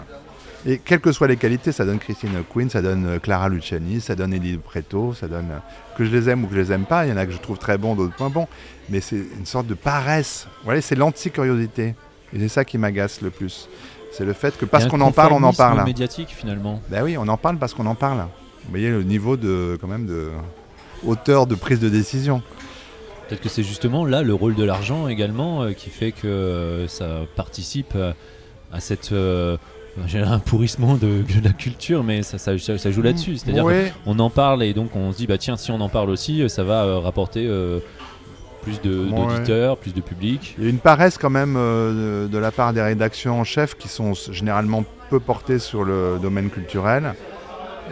et 0.65 0.79
quelles 0.79 0.99
que 0.99 1.11
soient 1.11 1.27
les 1.27 1.37
qualités, 1.37 1.71
ça 1.71 1.85
donne 1.85 1.99
Christine 1.99 2.43
Quinn, 2.51 2.69
ça 2.69 2.81
donne 2.81 3.05
euh, 3.05 3.19
Clara 3.19 3.47
Luciani, 3.47 4.01
ça 4.01 4.15
donne 4.15 4.33
Eddie 4.33 4.57
Preto, 4.57 5.13
ça 5.13 5.27
donne 5.27 5.51
euh, 5.51 5.95
que 5.97 6.03
je 6.03 6.11
les 6.11 6.29
aime 6.29 6.43
ou 6.43 6.47
que 6.47 6.55
je 6.55 6.59
les 6.59 6.71
aime 6.71 6.85
pas. 6.85 7.05
Il 7.05 7.09
y 7.09 7.13
en 7.13 7.17
a 7.17 7.25
que 7.25 7.31
je 7.31 7.37
trouve 7.37 7.57
très 7.57 7.77
bons, 7.77 7.95
d'autres 7.95 8.15
moins 8.19 8.29
bons. 8.29 8.47
Mais 8.89 8.99
c'est 8.99 9.15
une 9.15 9.45
sorte 9.45 9.67
de 9.67 9.75
paresse. 9.75 10.47
Voilà, 10.63 10.81
c'est 10.81 10.95
l'anti-curiosité. 10.95 11.95
Et 12.33 12.39
c'est 12.39 12.47
ça 12.49 12.65
qui 12.65 12.77
m'agace 12.77 13.21
le 13.21 13.29
plus. 13.29 13.69
C'est 14.11 14.25
le 14.25 14.33
fait 14.33 14.57
que 14.57 14.65
parce 14.65 14.87
qu'on 14.87 14.99
en 15.01 15.11
parle, 15.11 15.33
on 15.33 15.43
en 15.43 15.53
parle. 15.53 15.85
médiatique 15.85 16.29
finalement. 16.29 16.81
Ben 16.89 17.03
oui, 17.03 17.17
on 17.17 17.27
en 17.27 17.37
parle 17.37 17.57
parce 17.57 17.73
qu'on 17.73 17.85
en 17.85 17.95
parle. 17.95 18.19
Vous 18.65 18.71
voyez 18.71 18.89
le 18.89 19.03
niveau 19.03 19.37
de 19.37 19.77
quand 19.79 19.87
même 19.87 20.05
de 20.05 20.31
hauteur 21.05 21.45
de 21.45 21.55
prise 21.55 21.79
de 21.79 21.87
décision. 21.87 22.41
Peut-être 23.27 23.41
que 23.41 23.49
c'est 23.49 23.63
justement 23.63 24.05
là 24.05 24.21
le 24.21 24.33
rôle 24.33 24.55
de 24.55 24.63
l'argent 24.63 25.07
également 25.07 25.63
euh, 25.63 25.73
qui 25.73 25.89
fait 25.89 26.11
que 26.11 26.85
ça 26.87 27.21
participe 27.35 27.95
à 28.71 28.79
cette 28.79 29.13
j'ai 30.05 30.19
un 30.19 30.39
pourrissement 30.39 30.95
de, 30.95 31.23
la 31.43 31.51
culture, 31.51 32.03
mais 32.03 32.21
ça, 32.21 32.37
ça, 32.37 32.55
joue 32.57 33.01
là-dessus. 33.01 33.37
C'est-à-dire 33.37 33.65
qu'on 34.05 34.19
en 34.19 34.29
parle 34.29 34.63
et 34.63 34.73
donc 34.73 34.95
on 34.95 35.11
se 35.11 35.17
dit, 35.17 35.27
bah 35.27 35.37
tiens, 35.37 35.57
si 35.57 35.71
on 35.71 35.81
en 35.81 35.89
parle 35.89 36.09
aussi, 36.09 36.47
ça 36.49 36.63
va 36.63 36.83
euh, 36.83 36.99
rapporter 36.99 37.45
euh, 37.47 37.79
plus 38.61 38.81
d'auditeurs, 38.81 39.77
plus 39.77 39.93
de 39.93 40.01
public. 40.01 40.55
Il 40.57 40.65
y 40.65 40.67
a 40.67 40.69
une 40.69 40.79
paresse 40.79 41.17
quand 41.17 41.29
même 41.29 41.55
euh, 41.57 42.27
de, 42.27 42.37
la 42.37 42.51
part 42.51 42.73
des 42.73 42.81
rédactions 42.81 43.39
en 43.39 43.43
chef 43.43 43.75
qui 43.75 43.87
sont 43.87 44.13
généralement 44.13 44.83
peu 45.09 45.19
portées 45.19 45.59
sur 45.59 45.83
le 45.83 46.19
domaine 46.21 46.49
culturel 46.49 47.13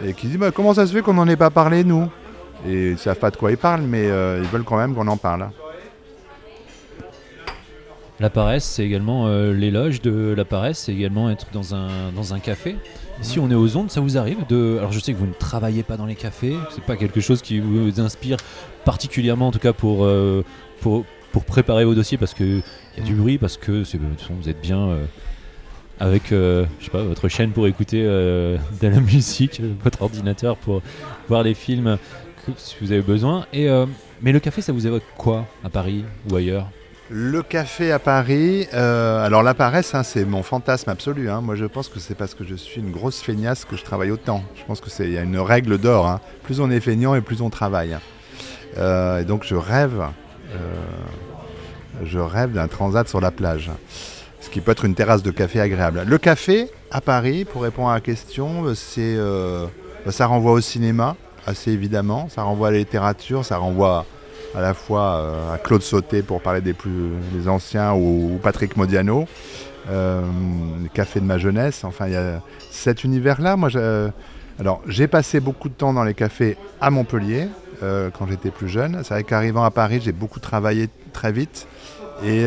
et 0.04 0.12
qui 0.12 0.28
disent, 0.28 0.38
bah, 0.38 0.50
comment 0.50 0.74
ça 0.74 0.86
se 0.86 0.92
fait 0.92 1.02
qu'on 1.02 1.14
n'en 1.14 1.26
ait 1.26 1.36
pas 1.36 1.50
parlé, 1.50 1.82
nous? 1.82 2.08
Et 2.66 2.88
ils 2.88 2.92
ne 2.92 2.96
savent 2.96 3.18
pas 3.18 3.30
de 3.30 3.36
quoi 3.36 3.50
ils 3.50 3.58
parlent, 3.58 3.82
mais 3.82 4.04
ils 4.04 4.48
veulent 4.48 4.64
quand 4.64 4.76
même 4.76 4.94
qu'on 4.94 5.08
en 5.08 5.16
parle. 5.16 5.50
La 8.18 8.30
paresse, 8.30 8.64
c'est 8.64 8.84
également 8.84 9.26
euh, 9.26 9.52
l'éloge 9.52 10.00
de 10.00 10.32
la 10.34 10.46
paresse, 10.46 10.78
c'est 10.78 10.92
également 10.92 11.28
être 11.28 11.48
dans 11.52 11.74
un, 11.74 12.12
dans 12.12 12.32
un 12.32 12.38
café. 12.38 12.76
Si 13.20 13.38
on 13.38 13.50
est 13.50 13.54
aux 13.54 13.76
ondes, 13.76 13.90
ça 13.90 14.00
vous 14.00 14.16
arrive 14.16 14.46
de. 14.48 14.76
Alors 14.78 14.90
je 14.90 15.00
sais 15.00 15.12
que 15.12 15.18
vous 15.18 15.26
ne 15.26 15.34
travaillez 15.34 15.82
pas 15.82 15.98
dans 15.98 16.06
les 16.06 16.14
cafés, 16.14 16.56
c'est 16.70 16.84
pas 16.84 16.96
quelque 16.96 17.20
chose 17.20 17.42
qui 17.42 17.60
vous 17.60 18.00
inspire 18.00 18.38
particulièrement, 18.86 19.48
en 19.48 19.52
tout 19.52 19.58
cas 19.58 19.74
pour, 19.74 20.04
euh, 20.04 20.44
pour, 20.80 21.04
pour, 21.32 21.44
préparer 21.44 21.84
vos 21.84 21.94
dossiers, 21.94 22.16
parce 22.16 22.32
qu'il 22.32 22.62
y 22.96 23.00
a 23.00 23.04
du 23.04 23.14
bruit, 23.14 23.36
parce 23.36 23.58
que 23.58 23.82
vous 24.30 24.48
êtes 24.48 24.62
bien 24.62 24.80
euh, 24.88 25.04
avec 26.00 26.28
je 26.30 26.66
sais 26.80 26.90
pas, 26.90 27.02
votre 27.02 27.28
chaîne 27.28 27.50
pour 27.50 27.66
écouter 27.66 28.02
de 28.02 28.58
la 28.82 29.00
musique, 29.00 29.60
votre 29.84 30.00
ordinateur 30.00 30.56
pour 30.56 30.80
voir 31.28 31.42
les 31.42 31.54
films 31.54 31.98
si 32.56 32.76
vous 32.80 32.92
avez 32.92 33.02
besoin. 33.02 33.46
Et, 33.52 33.68
mais 34.22 34.32
le 34.32 34.40
café, 34.40 34.62
ça 34.62 34.72
vous 34.72 34.86
évoque 34.86 35.02
quoi 35.16 35.46
à 35.64 35.68
Paris 35.68 36.04
ou 36.30 36.36
ailleurs? 36.36 36.68
Le 37.08 37.40
café 37.44 37.92
à 37.92 38.00
Paris, 38.00 38.66
euh, 38.74 39.24
alors 39.24 39.44
la 39.44 39.54
paresse, 39.54 39.94
hein, 39.94 40.02
c'est 40.02 40.24
mon 40.24 40.42
fantasme 40.42 40.90
absolu. 40.90 41.30
Hein. 41.30 41.40
Moi, 41.40 41.54
je 41.54 41.64
pense 41.64 41.88
que 41.88 42.00
c'est 42.00 42.16
parce 42.16 42.34
que 42.34 42.44
je 42.44 42.56
suis 42.56 42.80
une 42.80 42.90
grosse 42.90 43.20
feignasse 43.20 43.64
que 43.64 43.76
je 43.76 43.84
travaille 43.84 44.10
autant. 44.10 44.42
Je 44.56 44.64
pense 44.64 44.80
que 44.80 44.90
c'est 44.90 45.08
y 45.08 45.16
a 45.16 45.22
une 45.22 45.38
règle 45.38 45.78
d'or. 45.78 46.08
Hein. 46.08 46.20
Plus 46.42 46.58
on 46.58 46.68
est 46.68 46.80
feignant 46.80 47.14
et 47.14 47.20
plus 47.20 47.42
on 47.42 47.50
travaille. 47.50 47.96
Euh, 48.76 49.20
et 49.20 49.24
donc, 49.24 49.44
je 49.44 49.54
rêve, 49.54 50.02
euh, 50.52 50.56
je 52.02 52.18
rêve 52.18 52.50
d'un 52.50 52.66
transat 52.66 53.08
sur 53.08 53.20
la 53.20 53.30
plage, 53.30 53.70
ce 54.40 54.50
qui 54.50 54.60
peut 54.60 54.72
être 54.72 54.84
une 54.84 54.96
terrasse 54.96 55.22
de 55.22 55.30
café 55.30 55.60
agréable. 55.60 56.02
Le 56.04 56.18
café 56.18 56.68
à 56.90 57.00
Paris, 57.00 57.44
pour 57.44 57.62
répondre 57.62 57.90
à 57.90 57.94
la 57.94 58.00
question, 58.00 58.64
c'est, 58.74 59.16
ça 60.10 60.26
renvoie 60.26 60.52
au 60.52 60.60
cinéma, 60.60 61.14
assez 61.46 61.70
évidemment. 61.70 62.28
Ça 62.28 62.42
renvoie 62.42 62.68
à 62.68 62.70
la 62.70 62.78
littérature, 62.78 63.44
ça 63.44 63.58
renvoie 63.58 64.04
à 64.54 64.60
la 64.60 64.74
fois 64.74 65.16
euh, 65.16 65.54
à 65.54 65.58
Claude 65.58 65.82
Sauté 65.82 66.22
pour 66.22 66.40
parler 66.40 66.60
des 66.60 66.72
plus 66.72 67.10
des 67.32 67.48
anciens 67.48 67.94
ou, 67.94 68.38
Patrick 68.42 68.76
Modiano, 68.76 69.26
euh, 69.90 70.22
Café 70.94 71.20
de 71.20 71.24
ma 71.24 71.38
jeunesse. 71.38 71.84
Enfin, 71.84 72.06
il 72.06 72.14
y 72.14 72.16
a 72.16 72.40
cet 72.70 73.04
univers-là. 73.04 73.56
Moi, 73.56 73.70
alors 74.58 74.80
j'ai 74.86 75.06
passé 75.06 75.40
beaucoup 75.40 75.68
de 75.68 75.74
temps 75.74 75.92
dans 75.92 76.04
les 76.04 76.14
cafés 76.14 76.56
à 76.80 76.90
Montpellier 76.90 77.48
euh, 77.82 78.10
quand 78.10 78.26
j'étais 78.26 78.50
plus 78.50 78.68
jeune. 78.68 79.00
C'est 79.04 79.14
vrai 79.14 79.24
qu'arrivant 79.24 79.64
à 79.64 79.70
Paris, 79.70 80.00
j'ai 80.02 80.12
beaucoup 80.12 80.40
travaillé 80.40 80.88
très 81.12 81.32
vite 81.32 81.66
et, 82.24 82.46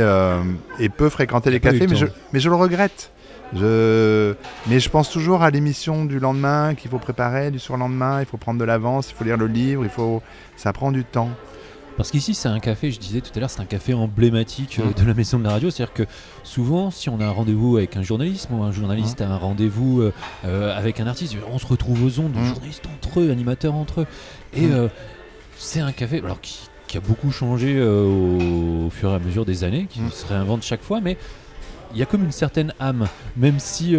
peu 0.97 1.09
fréquenté 1.09 1.51
les 1.51 1.59
cafés, 1.59 1.85
mais 1.87 1.95
je, 1.95 2.07
mais 2.33 2.39
je 2.39 2.49
le 2.49 2.55
regrette. 2.55 3.11
Je... 3.53 4.35
Mais 4.67 4.79
je 4.79 4.89
pense 4.89 5.09
toujours 5.09 5.41
à 5.41 5.49
l'émission 5.49 6.05
du 6.05 6.19
lendemain 6.19 6.75
qu'il 6.75 6.91
faut 6.91 6.99
préparer, 6.99 7.51
du 7.51 7.59
surlendemain, 7.59 8.19
il 8.19 8.25
faut 8.25 8.37
prendre 8.37 8.59
de 8.59 8.65
l'avance, 8.65 9.09
il 9.09 9.15
faut 9.15 9.23
lire 9.23 9.37
le 9.37 9.47
livre, 9.47 9.83
il 9.83 9.89
faut... 9.89 10.21
ça 10.55 10.73
prend 10.73 10.91
du 10.91 11.03
temps. 11.03 11.29
Parce 11.99 12.11
qu'ici, 12.11 12.33
c'est 12.33 12.47
un 12.47 12.61
café, 12.61 12.91
je 12.91 12.99
disais 12.99 13.19
tout 13.19 13.31
à 13.35 13.41
l'heure, 13.41 13.49
c'est 13.49 13.59
un 13.59 13.65
café 13.65 13.93
emblématique 13.93 14.79
euh, 14.79 14.85
mm. 14.85 15.03
de 15.03 15.05
la 15.05 15.13
maison 15.13 15.37
de 15.37 15.43
la 15.43 15.49
radio. 15.49 15.69
C'est-à-dire 15.69 15.93
que 15.93 16.03
souvent, 16.43 16.91
si 16.91 17.09
on 17.09 17.19
a 17.19 17.25
un 17.25 17.31
rendez-vous 17.31 17.75
avec 17.75 17.97
un 17.97 18.03
journaliste 18.03 18.47
ou 18.53 18.63
un 18.63 18.71
journaliste 18.71 19.19
mm. 19.19 19.23
a 19.23 19.27
un 19.27 19.35
rendez-vous 19.35 19.99
euh, 19.99 20.13
euh, 20.45 20.77
avec 20.77 21.01
un 21.01 21.07
artiste, 21.07 21.35
on 21.51 21.59
se 21.59 21.67
retrouve 21.67 22.05
aux 22.05 22.21
ondes, 22.21 22.37
mm. 22.37 22.45
journalistes 22.45 22.85
entre 22.87 23.19
eux, 23.19 23.31
animateurs 23.31 23.75
entre 23.75 23.99
eux. 23.99 24.07
Et 24.53 24.69
c'est 25.57 25.81
un 25.81 25.91
café 25.91 26.21
alors, 26.23 26.39
qui, 26.39 26.69
a 26.95 27.01
beaucoup 27.01 27.31
changé 27.31 27.81
au, 27.81 28.89
fur 28.91 29.11
et 29.11 29.15
à 29.15 29.19
mesure 29.19 29.43
des 29.43 29.65
années, 29.65 29.85
qui 29.89 29.99
se 30.09 30.25
réinvente 30.25 30.63
chaque 30.63 30.81
fois, 30.81 31.01
mais 31.01 31.17
il 31.93 31.99
y 31.99 32.01
a 32.01 32.05
comme 32.05 32.23
une 32.23 32.31
certaine 32.31 32.73
âme, 32.79 33.07
même 33.35 33.59
si 33.59 33.95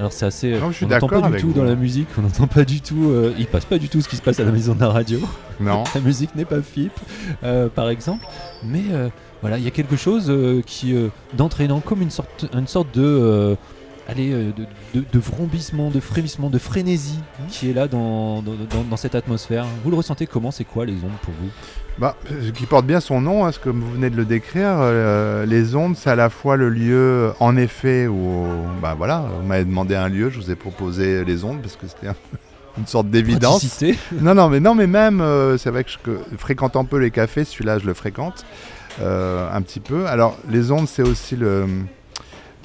alors 0.00 0.12
c'est 0.12 0.24
assez. 0.24 0.58
Non, 0.58 0.70
on 0.80 0.86
n'entend 0.86 1.08
pas 1.08 1.28
du 1.28 1.36
tout 1.42 1.52
dans 1.52 1.62
la 1.62 1.74
musique, 1.74 2.08
on 2.16 2.22
n'entend 2.22 2.46
pas 2.46 2.64
du 2.64 2.80
tout. 2.80 3.10
Euh, 3.10 3.34
il 3.38 3.46
passe 3.46 3.66
pas 3.66 3.76
du 3.76 3.90
tout 3.90 4.00
ce 4.00 4.08
qui 4.08 4.16
se 4.16 4.22
passe 4.22 4.40
à 4.40 4.44
la 4.44 4.50
maison 4.50 4.74
de 4.74 4.80
la 4.80 4.88
radio. 4.88 5.20
Non. 5.60 5.84
la 5.94 6.00
musique 6.00 6.34
n'est 6.36 6.46
pas 6.46 6.62
FIP, 6.62 6.90
euh, 7.44 7.68
par 7.68 7.90
exemple. 7.90 8.24
Mais 8.64 8.82
euh, 8.92 9.10
voilà, 9.42 9.58
il 9.58 9.64
y 9.64 9.66
a 9.66 9.70
quelque 9.70 9.94
chose 9.94 10.32
qui 10.64 10.94
d'entraînant 11.34 11.80
comme 11.80 12.00
une 12.00 12.08
sorte, 12.08 12.46
une 12.54 12.66
sorte 12.66 12.94
de 12.94 13.58
allez, 14.10 14.30
de, 14.30 14.66
de, 14.94 15.18
vrombissement, 15.18 15.90
de 15.90 16.00
frémissement, 16.00 16.50
de 16.50 16.58
frénésie 16.58 17.20
qui 17.48 17.70
est 17.70 17.72
là 17.72 17.88
dans, 17.88 18.42
dans, 18.42 18.54
dans, 18.88 18.96
cette 18.96 19.14
atmosphère. 19.14 19.66
Vous 19.84 19.90
le 19.90 19.96
ressentez 19.96 20.26
comment? 20.26 20.50
C'est 20.50 20.64
quoi 20.64 20.84
les 20.84 20.94
ondes 20.94 21.18
pour 21.22 21.34
vous? 21.40 21.50
Bah, 21.98 22.16
qui 22.54 22.66
porte 22.66 22.86
bien 22.86 23.00
son 23.00 23.20
nom, 23.20 23.44
hein, 23.44 23.52
ce 23.52 23.58
que 23.58 23.68
vous 23.68 23.92
venez 23.92 24.08
de 24.08 24.16
le 24.16 24.24
décrire. 24.24 24.78
Euh, 24.80 25.44
les 25.44 25.74
ondes, 25.74 25.96
c'est 25.96 26.10
à 26.10 26.16
la 26.16 26.30
fois 26.30 26.56
le 26.56 26.70
lieu, 26.70 27.32
en 27.40 27.56
effet, 27.56 28.06
où, 28.06 28.46
bah 28.80 28.94
voilà, 28.96 29.26
vous 29.38 29.46
m'avez 29.46 29.64
demandé 29.64 29.94
un 29.94 30.08
lieu, 30.08 30.30
je 30.30 30.40
vous 30.40 30.50
ai 30.50 30.54
proposé 30.56 31.24
les 31.24 31.44
ondes 31.44 31.60
parce 31.60 31.76
que 31.76 31.86
c'était 31.86 32.08
une 32.78 32.86
sorte 32.86 33.10
d'évidence. 33.10 33.82
non, 34.12 34.34
non, 34.34 34.48
mais 34.48 34.60
non, 34.60 34.74
mais 34.74 34.86
même, 34.86 35.20
euh, 35.20 35.58
c'est 35.58 35.70
vrai 35.70 35.84
que 35.84 35.90
je 35.90 36.36
fréquente 36.38 36.74
un 36.76 36.84
peu 36.84 36.96
les 36.96 37.10
cafés. 37.10 37.44
Celui-là, 37.44 37.78
je 37.78 37.86
le 37.86 37.94
fréquente 37.94 38.46
euh, 39.02 39.48
un 39.52 39.60
petit 39.62 39.80
peu. 39.80 40.06
Alors, 40.06 40.38
les 40.48 40.70
ondes, 40.70 40.88
c'est 40.88 41.02
aussi 41.02 41.36
le. 41.36 41.66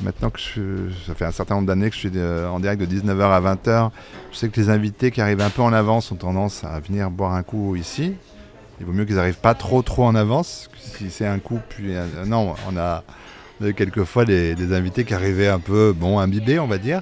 Maintenant 0.03 0.29
que 0.29 0.39
je, 0.39 0.93
ça 1.07 1.15
fait 1.15 1.25
un 1.25 1.31
certain 1.31 1.55
nombre 1.55 1.67
d'années 1.67 1.89
que 1.89 1.95
je 1.95 1.99
suis 1.99 2.11
en 2.19 2.59
direct 2.59 2.81
de 2.81 2.85
19h 2.85 3.21
à 3.21 3.55
20h, 3.55 3.91
je 4.31 4.37
sais 4.37 4.49
que 4.49 4.59
les 4.59 4.69
invités 4.69 5.09
qui 5.09 5.21
arrivent 5.21 5.41
un 5.41 5.49
peu 5.49 5.61
en 5.61 5.71
avance 5.71 6.11
ont 6.11 6.15
tendance 6.15 6.63
à 6.65 6.79
venir 6.81 7.09
boire 7.09 7.33
un 7.33 7.43
coup 7.43 7.77
ici, 7.77 8.13
il 8.79 8.85
vaut 8.85 8.91
mieux 8.91 9.05
qu'ils 9.05 9.15
n'arrivent 9.15 9.39
pas 9.39 9.53
trop 9.53 9.81
trop 9.81 10.05
en 10.05 10.15
avance. 10.15 10.69
Si 10.97 11.09
c'est 11.09 11.25
un 11.25 11.39
coup, 11.39 11.59
puis 11.69 11.95
euh, 11.95 12.05
non, 12.25 12.55
on 12.69 12.77
a, 12.77 13.03
eu 13.61 13.73
quelquefois 13.73 14.25
des, 14.25 14.73
invités 14.73 15.05
qui 15.05 15.13
arrivaient 15.13 15.47
un 15.47 15.59
peu 15.59 15.93
bon 15.93 16.19
imbibés, 16.19 16.59
on 16.59 16.67
va 16.67 16.77
dire. 16.77 17.01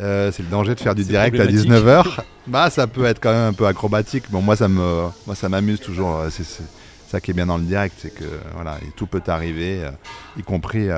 Euh, 0.00 0.30
c'est 0.30 0.44
le 0.44 0.48
danger 0.48 0.76
de 0.76 0.80
faire 0.80 0.94
du 0.94 1.04
direct 1.04 1.38
à 1.40 1.46
19h. 1.46 2.20
bah, 2.46 2.70
ça 2.70 2.86
peut 2.86 3.04
être 3.04 3.20
quand 3.20 3.32
même 3.32 3.48
un 3.48 3.52
peu 3.52 3.66
acrobatique. 3.66 4.24
Bon, 4.30 4.40
moi, 4.40 4.54
ça 4.54 4.68
me, 4.68 5.08
moi, 5.26 5.34
ça 5.34 5.48
m'amuse 5.48 5.80
toujours. 5.80 6.16
Euh, 6.16 6.28
c'est 6.30 6.62
ça 7.08 7.20
qui 7.20 7.30
est 7.30 7.34
bien 7.34 7.46
dans 7.46 7.58
le 7.58 7.64
direct, 7.64 7.94
c'est 7.98 8.14
que 8.14 8.24
voilà, 8.54 8.78
tout 8.96 9.06
peut 9.06 9.22
arriver, 9.26 9.88
y 10.36 10.42
compris 10.42 10.88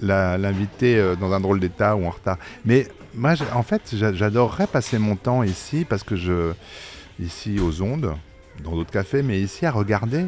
l'invité 0.00 1.14
dans 1.20 1.32
un 1.32 1.40
drôle 1.40 1.60
d'état 1.60 1.96
ou 1.96 2.06
en 2.06 2.10
retard. 2.10 2.38
Mais 2.64 2.86
moi, 3.14 3.34
en 3.54 3.62
fait, 3.62 3.82
j'adorerais 3.92 4.66
passer 4.66 4.98
mon 4.98 5.16
temps 5.16 5.42
ici 5.42 5.84
parce 5.88 6.02
que 6.02 6.16
je, 6.16 6.52
ici 7.20 7.58
aux 7.60 7.82
ondes, 7.82 8.14
dans 8.62 8.72
d'autres 8.72 8.90
cafés, 8.90 9.22
mais 9.22 9.40
ici 9.40 9.66
à 9.66 9.70
regarder. 9.70 10.26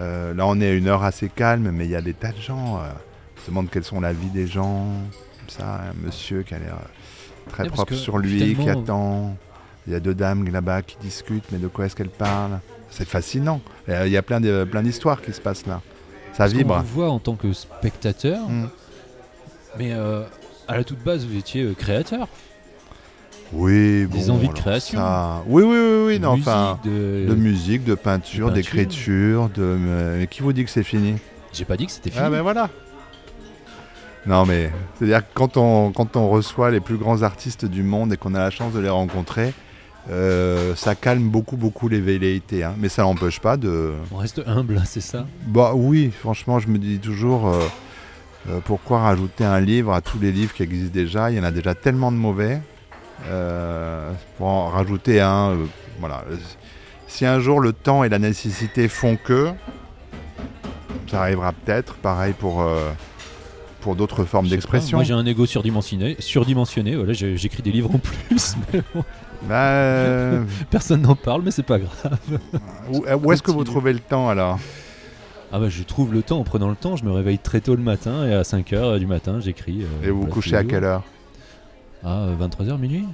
Euh, 0.00 0.34
là, 0.34 0.46
on 0.46 0.60
est 0.60 0.68
à 0.68 0.72
une 0.72 0.88
heure 0.88 1.02
assez 1.02 1.28
calme, 1.28 1.70
mais 1.70 1.84
il 1.84 1.90
y 1.90 1.96
a 1.96 2.02
des 2.02 2.14
tas 2.14 2.32
de 2.32 2.40
gens. 2.40 2.78
Euh, 2.78 2.88
on 3.36 3.40
se 3.40 3.46
demande 3.50 3.70
quelles 3.70 3.84
sont 3.84 4.00
la 4.00 4.12
vie 4.12 4.30
des 4.30 4.46
gens. 4.46 4.86
Comme 5.38 5.48
ça, 5.48 5.80
un 5.90 6.06
monsieur 6.06 6.42
qui 6.42 6.54
a 6.54 6.58
l'air 6.58 6.74
euh, 6.74 7.50
très 7.50 7.66
propre 7.68 7.94
sur 7.94 8.18
lui, 8.18 8.56
qui 8.56 8.68
attend. 8.68 9.36
Il 9.86 9.92
y 9.92 9.96
a 9.96 10.00
deux 10.00 10.14
dames 10.14 10.48
là-bas 10.48 10.82
qui 10.82 10.96
discutent, 10.98 11.50
mais 11.50 11.58
de 11.58 11.66
quoi 11.66 11.86
est-ce 11.86 11.96
qu'elles 11.96 12.08
parlent? 12.08 12.60
C'est 12.92 13.08
fascinant. 13.08 13.60
Il 13.88 14.08
y 14.08 14.16
a 14.16 14.22
plein 14.22 14.40
d'histoires 14.40 15.16
plein 15.16 15.26
qui 15.26 15.32
se 15.32 15.40
passent 15.40 15.66
là. 15.66 15.80
Ça 16.34 16.46
vibre. 16.46 16.76
On 16.76 16.80
vous 16.80 16.94
voit 16.94 17.10
en 17.10 17.18
tant 17.18 17.34
que 17.34 17.52
spectateur, 17.52 18.48
mm. 18.48 18.68
mais 19.78 19.92
à 19.92 20.76
la 20.76 20.84
toute 20.84 21.02
base, 21.02 21.26
vous 21.26 21.36
étiez 21.36 21.74
créateur. 21.76 22.28
Oui, 23.52 24.06
des 24.06 24.30
envies 24.30 24.48
de 24.48 24.54
création. 24.54 24.98
Oui, 25.46 25.62
oui, 25.62 25.76
oui, 25.76 26.04
oui, 26.06 26.20
non, 26.20 26.30
enfin, 26.30 26.78
de... 26.84 27.34
musique, 27.34 27.84
de 27.84 27.94
peinture, 27.94 28.50
d'écriture, 28.50 29.50
de. 29.50 29.76
Mais 30.18 30.26
qui 30.26 30.42
vous 30.42 30.52
dit 30.52 30.64
que 30.64 30.70
c'est 30.70 30.82
fini? 30.82 31.16
J'ai 31.52 31.66
pas 31.66 31.76
dit 31.76 31.86
que 31.86 31.92
c'était 31.92 32.10
ah, 32.14 32.16
fini. 32.16 32.26
Ah 32.26 32.30
ben 32.30 32.42
voilà. 32.42 32.70
Non, 34.24 34.46
mais 34.46 34.70
c'est-à-dire 34.96 35.20
que 35.20 35.34
quand 35.34 35.56
on, 35.56 35.92
quand 35.92 36.16
on 36.16 36.30
reçoit 36.30 36.70
les 36.70 36.80
plus 36.80 36.96
grands 36.96 37.22
artistes 37.22 37.64
du 37.64 37.82
monde 37.82 38.12
et 38.12 38.16
qu'on 38.16 38.34
a 38.34 38.38
la 38.38 38.50
chance 38.50 38.72
de 38.72 38.78
les 38.78 38.88
rencontrer, 38.88 39.52
euh, 40.10 40.74
ça 40.74 40.94
calme 40.94 41.28
beaucoup, 41.28 41.56
beaucoup 41.56 41.88
les 41.88 42.00
velléités. 42.00 42.64
Hein. 42.64 42.74
Mais 42.78 42.88
ça 42.88 43.02
n'empêche 43.02 43.40
pas 43.40 43.56
de. 43.56 43.92
On 44.10 44.16
reste 44.16 44.42
humble, 44.46 44.80
c'est 44.84 45.00
ça? 45.00 45.26
Bah 45.46 45.72
oui, 45.74 46.10
franchement, 46.10 46.58
je 46.58 46.68
me 46.68 46.78
dis 46.78 46.98
toujours. 46.98 47.48
Euh, 47.48 47.60
euh, 48.50 48.58
pourquoi 48.64 49.02
rajouter 49.02 49.44
un 49.44 49.60
livre 49.60 49.92
à 49.92 50.00
tous 50.00 50.18
les 50.18 50.32
livres 50.32 50.52
qui 50.52 50.64
existent 50.64 50.92
déjà? 50.92 51.30
Il 51.30 51.36
y 51.36 51.40
en 51.40 51.44
a 51.44 51.52
déjà 51.52 51.74
tellement 51.74 52.10
de 52.10 52.16
mauvais. 52.16 52.60
Pour 54.36 54.46
en 54.48 54.68
rajouter 54.68 55.20
un, 55.20 55.56
voilà. 56.00 56.24
Si 57.06 57.24
un 57.24 57.38
jour 57.38 57.60
le 57.60 57.72
temps 57.72 58.02
et 58.02 58.08
la 58.08 58.18
nécessité 58.18 58.88
font 58.88 59.16
que, 59.16 59.50
ça 61.08 61.20
arrivera 61.20 61.52
peut-être. 61.52 61.94
Pareil 61.94 62.32
pour, 62.32 62.66
pour 63.82 63.96
d'autres 63.96 64.24
formes 64.24 64.48
d'expression. 64.48 64.96
Moi 64.96 65.04
j'ai 65.04 65.12
un 65.12 65.26
ego 65.26 65.44
surdimensionné, 65.44 66.16
surdimensionné 66.18 66.96
voilà, 66.96 67.12
j'écris 67.12 67.62
des 67.62 67.72
livres 67.72 67.94
en 67.94 67.98
plus. 67.98 68.56
Bah, 69.48 70.38
Personne 70.70 71.02
n'en 71.02 71.16
parle, 71.16 71.42
mais 71.42 71.50
c'est 71.50 71.64
pas 71.64 71.80
grave. 71.80 72.38
Où, 72.92 73.32
est-ce 73.32 73.42
que 73.42 73.50
vous 73.50 73.64
trouvez 73.64 73.92
le 73.92 73.98
temps 73.98 74.28
alors? 74.28 74.60
Ah 75.50 75.58
bah 75.58 75.68
je 75.68 75.82
trouve 75.82 76.14
le 76.14 76.22
temps 76.22 76.38
en 76.38 76.44
prenant 76.44 76.68
le 76.68 76.76
temps, 76.76 76.94
je 76.94 77.04
me 77.04 77.10
réveille 77.10 77.40
très 77.40 77.60
tôt 77.60 77.74
le 77.74 77.82
matin 77.82 78.24
et 78.24 78.32
à 78.34 78.42
5h 78.42 79.00
du 79.00 79.06
matin 79.06 79.40
j'écris. 79.40 79.84
et 80.04 80.10
vous 80.10 80.22
vous 80.22 80.26
couchez 80.28 80.54
à 80.54 80.62
quelle 80.62 80.84
heure? 80.84 81.02
Ah, 82.04 82.28
23h, 82.40 82.78
minuit 82.78 83.04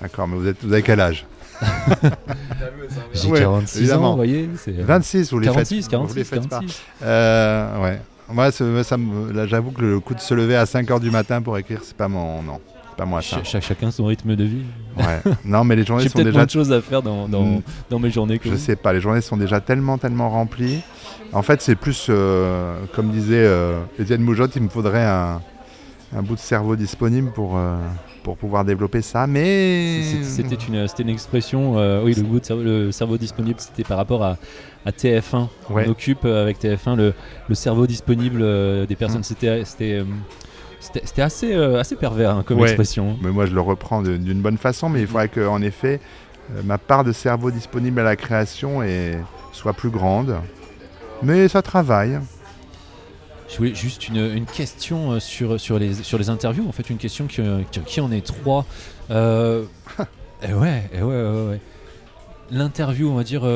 D'accord, 0.00 0.28
mais 0.28 0.36
vous, 0.36 0.46
êtes, 0.46 0.64
vous 0.64 0.72
avez 0.72 0.82
quel 0.82 1.00
âge? 1.00 1.26
J'ai 3.14 3.30
46 3.30 3.92
ans, 3.92 4.10
vous 4.10 4.16
voyez 4.16 4.48
26, 4.66 5.32
vous 5.32 5.38
les 5.40 5.46
46, 5.46 5.82
faites, 5.82 5.90
46, 5.90 6.16
les 6.16 6.24
faites 6.24 6.48
46. 6.48 6.82
Pas. 7.00 7.06
Euh, 7.06 7.82
ouais. 7.82 8.00
Moi, 8.32 8.50
ça, 8.50 8.64
là, 9.32 9.46
j'avoue 9.46 9.70
que 9.70 9.82
le 9.82 10.00
coup 10.00 10.14
de 10.14 10.20
se 10.20 10.34
lever 10.34 10.56
à 10.56 10.64
5h 10.64 11.00
du 11.00 11.10
matin 11.10 11.42
pour 11.42 11.56
écrire, 11.58 11.80
c'est 11.82 11.96
pas 11.96 12.08
mon... 12.08 12.42
Non, 12.42 12.60
pas 12.96 13.04
moi 13.04 13.22
ça. 13.22 13.42
chacun 13.42 13.90
son 13.90 14.06
rythme 14.06 14.36
de 14.36 14.44
vie. 14.44 14.62
Ouais. 14.96 15.20
Non, 15.44 15.64
mais 15.64 15.76
les 15.76 15.84
journées 15.84 16.08
sont 16.08 16.18
déjà... 16.18 16.30
J'ai 16.30 16.36
peut-être 16.36 16.46
de 16.46 16.50
choses 16.50 16.72
à 16.72 16.80
faire 16.80 17.02
dans, 17.02 17.28
dans, 17.28 17.42
mm. 17.42 17.62
dans 17.90 17.98
mes 17.98 18.10
journées. 18.10 18.38
Que 18.38 18.50
je 18.50 18.56
sais 18.56 18.76
pas, 18.76 18.92
les 18.92 19.00
journées 19.00 19.20
sont 19.20 19.36
déjà 19.36 19.60
tellement, 19.60 19.98
tellement 19.98 20.30
remplies. 20.30 20.80
En 21.32 21.42
fait, 21.42 21.62
c'est 21.62 21.76
plus, 21.76 22.06
euh, 22.10 22.76
comme 22.94 23.10
disait 23.10 23.36
euh, 23.36 23.80
Étienne 23.98 24.22
Moujotte, 24.22 24.54
il 24.56 24.62
me 24.62 24.68
faudrait 24.68 25.04
un 25.04 25.40
un 26.14 26.22
bout 26.22 26.34
de 26.34 26.40
cerveau 26.40 26.76
disponible 26.76 27.30
pour, 27.30 27.56
euh, 27.56 27.76
pour 28.22 28.36
pouvoir 28.36 28.64
développer 28.64 29.02
ça. 29.02 29.26
Mais 29.26 30.02
c'était 30.22 30.56
une, 30.56 30.86
une 30.98 31.08
expression. 31.08 31.78
Euh, 31.78 32.02
oui, 32.04 32.14
le 32.14 32.22
bout 32.22 32.40
de 32.40 32.44
cerveau, 32.44 32.62
le 32.62 32.92
cerveau 32.92 33.16
disponible, 33.16 33.58
c'était 33.58 33.84
par 33.84 33.96
rapport 33.96 34.22
à, 34.22 34.36
à 34.84 34.90
TF1. 34.90 35.48
On 35.70 35.88
occupe 35.88 36.24
euh, 36.24 36.42
avec 36.42 36.60
TF1 36.60 36.96
le, 36.96 37.14
le 37.48 37.54
cerveau 37.54 37.86
disponible 37.86 38.40
des 38.86 38.96
personnes. 38.96 39.20
Mm. 39.20 39.64
C'était 39.64 40.04
c'était 40.80 41.22
assez, 41.22 41.54
assez 41.54 41.94
pervers 41.94 42.36
hein, 42.36 42.42
comme 42.44 42.60
expression. 42.60 43.16
Mais 43.22 43.30
moi, 43.30 43.46
je 43.46 43.54
le 43.54 43.60
reprends 43.60 44.02
d'une 44.02 44.42
bonne 44.42 44.58
façon, 44.58 44.88
mais 44.88 45.02
il 45.02 45.06
faudrait 45.06 45.28
qu'en 45.28 45.62
effet, 45.62 46.00
ma 46.64 46.76
part 46.76 47.04
de 47.04 47.12
cerveau 47.12 47.52
disponible 47.52 48.00
à 48.00 48.02
la 48.02 48.16
création 48.16 48.82
est, 48.82 49.16
soit 49.52 49.74
plus 49.74 49.90
grande. 49.90 50.34
Mais 51.22 51.46
ça 51.46 51.62
travaille. 51.62 52.18
Je 53.52 53.58
voulais 53.58 53.74
juste 53.74 54.08
une, 54.08 54.46
question 54.46 55.20
sur, 55.20 55.60
sur, 55.60 55.78
les, 55.78 55.94
sur 55.94 56.18
les 56.18 56.30
interviews, 56.30 56.66
en 56.66 56.72
fait, 56.72 56.88
une 56.90 56.96
question 56.96 57.26
qui, 57.26 57.42
qui, 57.84 58.00
en 58.00 58.10
est 58.10 58.26
trois. 58.26 58.64
Euh, 59.10 59.64
et 60.42 60.54
ouais, 60.54 60.88
et 60.92 61.02
ouais, 61.02 61.22
ouais, 61.22 61.48
ouais. 61.50 61.60
L'interview, 62.50 63.08
on 63.10 63.14
va 63.14 63.24
dire, 63.24 63.46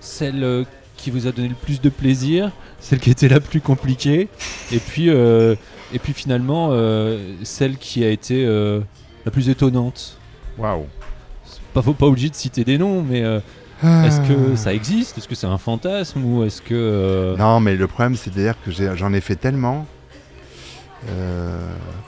celle 0.00 0.66
qui 1.00 1.10
vous 1.10 1.26
a 1.26 1.32
donné 1.32 1.48
le 1.48 1.54
plus 1.54 1.80
de 1.80 1.88
plaisir, 1.88 2.52
celle 2.78 3.00
qui 3.00 3.10
était 3.10 3.28
la 3.28 3.40
plus 3.40 3.60
compliquée, 3.60 4.28
et 4.70 4.78
puis, 4.78 5.08
euh, 5.08 5.54
et 5.94 5.98
puis 5.98 6.12
finalement 6.12 6.68
euh, 6.72 7.34
celle 7.42 7.78
qui 7.78 8.04
a 8.04 8.10
été 8.10 8.44
euh, 8.44 8.80
la 9.24 9.30
plus 9.30 9.48
étonnante. 9.48 10.18
Waouh. 10.58 10.84
Pas, 11.72 11.80
faut 11.80 11.94
pas 11.94 12.06
obligé 12.06 12.28
de 12.28 12.34
citer 12.34 12.64
des 12.64 12.76
noms, 12.76 13.02
mais 13.02 13.22
est-ce 13.82 14.20
que 14.20 14.52
ah. 14.52 14.56
ça 14.56 14.74
existe? 14.74 15.18
Est-ce 15.18 15.28
que 15.28 15.34
c'est 15.34 15.46
un 15.46 15.58
fantasme 15.58 16.24
ou 16.24 16.44
est-ce 16.44 16.62
que 16.62 17.34
Non, 17.38 17.60
mais 17.60 17.76
le 17.76 17.86
problème, 17.86 18.16
c'est 18.16 18.30
dire 18.32 18.54
que 18.64 18.70
j'en 18.70 19.12
ai, 19.12 19.20
fait 19.20 19.36
tellement. 19.36 19.86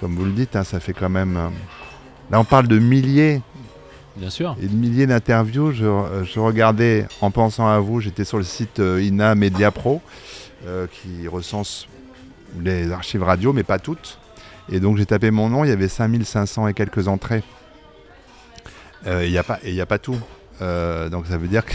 comme 0.00 0.14
vous 0.14 0.24
le 0.24 0.32
dites, 0.32 0.56
hein, 0.56 0.64
ça 0.64 0.80
fait 0.80 0.92
quand 0.92 1.10
même. 1.10 1.50
Là, 2.30 2.40
on 2.40 2.44
parle 2.44 2.68
de 2.68 2.78
milliers 2.78 3.42
Bien 4.16 4.30
sûr. 4.30 4.56
Et 4.62 4.66
de 4.66 4.74
milliers 4.74 5.06
d'interviews. 5.06 5.72
Je, 5.72 6.38
regardais 6.38 7.06
en 7.20 7.30
pensant 7.30 7.68
à 7.68 7.78
vous, 7.78 8.00
j'étais 8.00 8.24
sur 8.24 8.38
le 8.38 8.44
site 8.44 8.80
euh, 8.80 9.02
INA 9.02 9.34
Media 9.34 9.70
Pro 9.70 10.02
euh, 10.66 10.86
qui 10.86 11.26
recense 11.28 11.86
les 12.60 12.92
archives 12.92 13.22
radio, 13.22 13.52
mais 13.52 13.62
pas 13.62 13.78
toutes. 13.78 14.18
Et 14.70 14.80
donc 14.80 14.96
j'ai 14.98 15.06
tapé 15.06 15.30
mon 15.30 15.48
nom, 15.48 15.64
il 15.64 15.68
y 15.68 15.72
avait 15.72 15.88
5500 15.88 16.68
et 16.68 16.74
quelques 16.74 17.08
entrées. 17.08 17.42
Euh, 19.06 19.24
il 19.24 19.32
n'y 19.32 19.38
a, 19.38 19.42
pas, 19.42 19.58
a 19.64 19.86
pas 19.86 19.98
tout. 19.98 20.18
Donc 21.10 21.26
ça 21.26 21.38
veut 21.38 21.48
dire 21.48 21.64
que. 21.64 21.74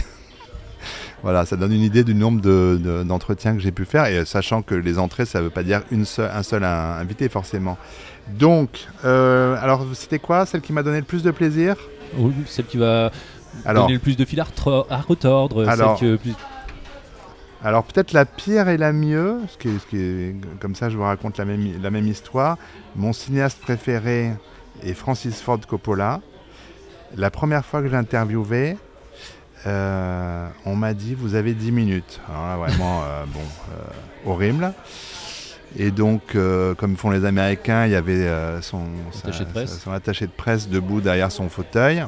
voilà, 1.22 1.44
ça 1.44 1.56
donne 1.56 1.72
une 1.72 1.82
idée 1.82 2.04
du 2.04 2.14
nombre 2.14 2.40
d'entretiens 3.04 3.54
que 3.54 3.60
j'ai 3.60 3.72
pu 3.72 3.84
faire. 3.84 4.06
Et 4.06 4.24
sachant 4.24 4.62
que 4.62 4.74
les 4.74 4.98
entrées, 4.98 5.26
ça 5.26 5.40
ne 5.40 5.44
veut 5.44 5.50
pas 5.50 5.62
dire 5.62 5.82
une 5.90 6.04
un 6.18 6.42
seul 6.42 6.64
invité 6.64 7.28
forcément. 7.28 7.76
Donc, 8.28 8.86
alors 9.02 9.86
c'était 9.94 10.18
quoi 10.18 10.46
celle 10.46 10.60
qui 10.60 10.72
m'a 10.72 10.82
donné 10.82 10.98
le 10.98 11.04
plus 11.04 11.22
de 11.22 11.30
plaisir? 11.30 11.76
Celle 12.46 12.66
qui 12.66 12.78
va 12.78 13.10
donner 13.64 13.94
le 13.94 13.98
plus 13.98 14.16
de 14.16 14.24
fil 14.24 14.40
à, 14.40 14.44
retordre. 14.44 15.68
Alors, 15.68 16.00
alors 17.62 17.84
peut-être 17.84 18.12
la 18.12 18.24
pire 18.24 18.68
et 18.68 18.76
la 18.76 18.92
mieux, 18.92 19.40
ce 19.48 19.58
qui, 19.58 19.96
est, 19.96 20.36
comme 20.60 20.74
ça 20.74 20.88
je 20.88 20.96
vous 20.96 21.02
raconte 21.02 21.38
la 21.38 21.44
même, 21.44 21.82
la 21.82 21.90
même 21.90 22.06
histoire. 22.06 22.56
Mon 22.96 23.12
cinéaste 23.12 23.60
préféré 23.60 24.32
est 24.82 24.94
Francis 24.94 25.40
Ford 25.40 25.60
Coppola. 25.66 26.20
La 27.16 27.30
première 27.30 27.64
fois 27.64 27.82
que 27.82 27.88
j'ai 27.88 27.96
interviewé, 27.96 28.76
euh, 29.66 30.48
on 30.64 30.76
m'a 30.76 30.94
dit 30.94 31.14
vous 31.14 31.34
avez 31.34 31.54
10 31.54 31.72
minutes. 31.72 32.20
Alors 32.28 32.46
là, 32.46 32.56
vraiment, 32.56 33.02
euh, 33.02 33.24
bon, 33.26 33.40
euh, 33.40 34.30
horrible. 34.30 34.72
Et 35.76 35.90
donc, 35.90 36.34
comme 36.78 36.96
font 36.96 37.10
les 37.10 37.26
Américains, 37.26 37.84
il 37.84 37.92
y 37.92 37.94
avait 37.94 38.26
son, 38.62 38.86
attaché 39.92 40.26
de 40.26 40.32
presse 40.32 40.68
debout 40.68 41.02
derrière 41.02 41.30
son 41.30 41.50
fauteuil 41.50 42.04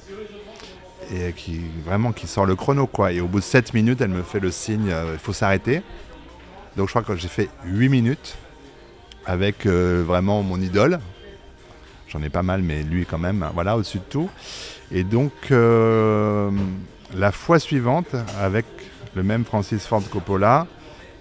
et 1.13 1.33
qui 1.33 1.61
vraiment 1.85 2.13
qui 2.13 2.27
sort 2.27 2.47
le 2.47 2.57
chrono 2.57 2.87
quoi. 2.87 3.13
Et 3.13 3.21
au 3.21 3.27
bout 3.27 3.41
de 3.41 3.45
7 3.45 3.75
minutes, 3.75 4.01
elle 4.01 4.11
me 4.11 4.23
fait 4.23 4.41
le 4.41 4.51
signe, 4.51 4.91
il 5.13 5.19
faut 5.19 5.35
s'arrêter. 5.35 5.83
Donc 6.79 6.89
je 6.89 6.93
crois 6.93 7.03
que 7.03 7.15
j'ai 7.17 7.29
fait 7.29 7.51
8 7.67 7.91
minutes 7.91 8.39
avec 9.27 9.67
vraiment 9.67 10.43
mon 10.43 10.59
idole. 10.59 10.99
J'en 12.11 12.23
ai 12.23 12.29
pas 12.29 12.42
mal, 12.42 12.62
mais 12.62 12.83
lui 12.83 13.07
quand 13.07 13.18
même, 13.18 13.49
voilà, 13.55 13.77
au-dessus 13.77 13.99
de 13.99 14.05
tout. 14.05 14.31
Et 14.90 15.05
donc 15.05 15.33
la 17.16 17.33
fois 17.33 17.59
suivante, 17.59 18.14
avec 18.40 18.66
le 19.14 19.23
même 19.23 19.44
Francis 19.44 19.87
Ford 19.87 20.03
Coppola, 20.11 20.66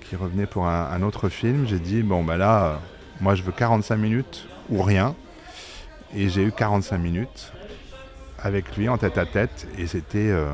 qui 0.02 0.16
revenait 0.16 0.46
pour 0.46 0.68
un, 0.68 1.02
autre 1.02 1.30
film, 1.30 1.68
j'ai 1.68 1.80
dit 1.80 2.02
bon 2.02 2.24
bah 2.24 2.38
là, 2.38 2.66
euh, 2.66 2.76
moi 3.22 3.36
je 3.36 3.44
veux 3.44 3.52
45 3.52 3.96
minutes 3.96 4.48
ou 4.70 4.82
rien. 4.82 5.16
Et 6.16 6.30
j'ai 6.30 6.42
eu 6.44 6.52
45 6.52 6.98
minutes 6.98 7.54
avec 8.42 8.76
lui 8.76 8.90
en 8.90 8.98
tête 8.98 9.18
à 9.20 9.26
tête 9.26 9.68
et 9.78 9.86
c'était 9.86 10.30
euh, 10.32 10.50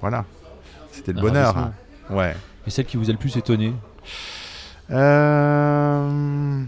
voilà, 0.00 0.24
c'était 0.90 1.12
le 1.12 1.20
bonheur. 1.20 1.70
Ouais. 2.10 2.34
Et 2.66 2.70
celle 2.70 2.86
qui 2.86 2.96
vous 2.96 3.08
a 3.08 3.12
le 3.12 3.18
plus 3.18 3.36
étonné? 3.36 3.72
Euh, 4.90 6.64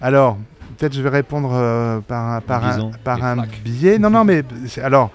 Alors, 0.00 0.38
peut-être 0.74 0.94
je 0.94 1.02
vais 1.02 1.08
répondre 1.08 1.50
par, 2.06 2.42
par, 2.42 2.64
un, 2.64 2.90
par 3.02 3.24
un 3.24 3.44
biais. 3.64 3.98
Non, 3.98 4.10
non, 4.10 4.24
mais 4.24 4.42
alors, 4.82 5.10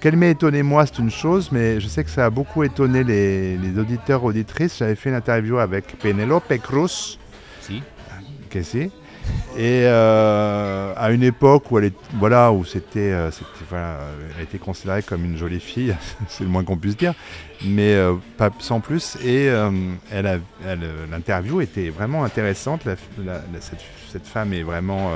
qu'elle 0.00 0.16
m'ait 0.16 0.30
étonné 0.30 0.62
moi, 0.62 0.86
c'est 0.86 0.98
une 0.98 1.10
chose, 1.10 1.50
mais 1.52 1.80
je 1.80 1.88
sais 1.88 2.04
que 2.04 2.10
ça 2.10 2.26
a 2.26 2.30
beaucoup 2.30 2.62
étonné 2.62 3.04
les, 3.04 3.78
auditeurs, 3.78 4.24
auditrices. 4.24 4.78
J'avais 4.78 4.94
fait 4.94 5.10
une 5.10 5.16
interview 5.16 5.58
avec 5.58 5.98
Penelope 5.98 6.56
Cruz. 6.62 7.18
Si. 7.60 7.82
si. 8.62 8.90
Et 9.56 9.82
euh, 9.84 10.92
à 10.96 11.10
une 11.10 11.22
époque 11.22 11.70
où 11.70 11.78
elle 11.78 11.86
est, 11.86 11.94
voilà, 12.14 12.52
où 12.52 12.64
c'était, 12.64 13.12
euh, 13.12 13.30
voilà, 13.68 13.98
elle 14.36 14.44
était 14.44 14.58
considérée 14.58 15.02
comme 15.02 15.24
une 15.24 15.36
jolie 15.36 15.60
fille, 15.60 15.96
c'est 16.28 16.44
le 16.44 16.50
moins 16.50 16.62
qu'on 16.62 16.76
puisse 16.76 16.96
dire, 16.96 17.14
mais 17.64 17.94
euh, 17.94 18.14
pas 18.36 18.50
sans 18.60 18.80
plus. 18.80 19.16
Et 19.24 19.46
elle, 20.12 20.40
l'interview 21.10 21.60
était 21.62 21.88
vraiment 21.88 22.22
intéressante. 22.22 22.82
cette, 23.60 23.80
cette, 24.16 24.26
femme 24.26 24.52
est 24.52 24.62
vraiment 24.62 25.10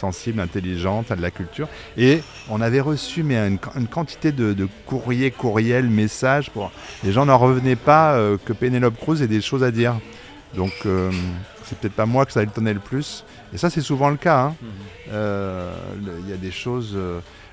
sensible, 0.00 0.40
intelligente, 0.40 1.10
à 1.10 1.16
de 1.16 1.22
la 1.22 1.30
culture. 1.30 1.68
Et 1.96 2.22
on 2.48 2.60
avait 2.60 2.80
reçu 2.80 3.22
mais 3.22 3.36
une, 3.36 3.58
quantité 3.88 4.32
de, 4.32 4.68
courriers, 4.86 5.30
courriels, 5.30 5.88
messages. 5.88 6.50
Pour... 6.50 6.72
Les 7.04 7.12
gens 7.12 7.26
n'en 7.26 7.38
revenaient 7.38 7.76
pas 7.76 8.14
euh, 8.14 8.36
que 8.44 8.52
Pénélope 8.52 8.98
Cruz 8.98 9.22
ait 9.22 9.28
des 9.28 9.40
choses 9.40 9.62
à 9.62 9.70
dire. 9.70 9.94
Donc 10.54 10.72
euh, 10.86 11.10
c'est 11.64 11.78
peut-être 11.78 11.94
pas 11.94 12.06
moi 12.06 12.26
que 12.26 12.32
ça 12.32 12.42
étonnait 12.42 12.74
le 12.74 12.80
plus. 12.80 13.24
Et 13.52 13.58
ça 13.58 13.70
c'est 13.70 13.82
souvent 13.82 14.10
le 14.10 14.16
cas. 14.16 14.40
Hein. 14.40 14.56
Mhm. 14.60 14.68
Euh, 15.12 15.72
il 16.24 16.30
y 16.30 16.32
a 16.32 16.38
des 16.38 16.52
choses... 16.52 16.96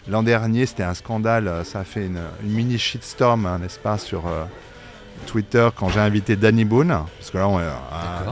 L'an 0.10 0.24
dernier 0.24 0.66
c'était 0.66 0.84
un 0.84 0.94
scandale, 0.94 1.66
ça 1.66 1.82
a 1.82 1.84
fait 1.84 2.06
une, 2.06 2.22
mini 2.42 2.80
shitstorm, 2.80 3.46
hein, 3.46 3.60
n'est-ce 3.60 3.78
pas, 3.78 3.98
sur... 3.98 4.24
Twitter 5.26 5.70
quand 5.76 5.90
j'ai 5.90 6.00
invité 6.00 6.36
Danny 6.36 6.66
Boone, 6.66 6.88
parce 6.88 7.32
que 7.32 7.38
là, 7.38 7.48
on, 7.48 7.60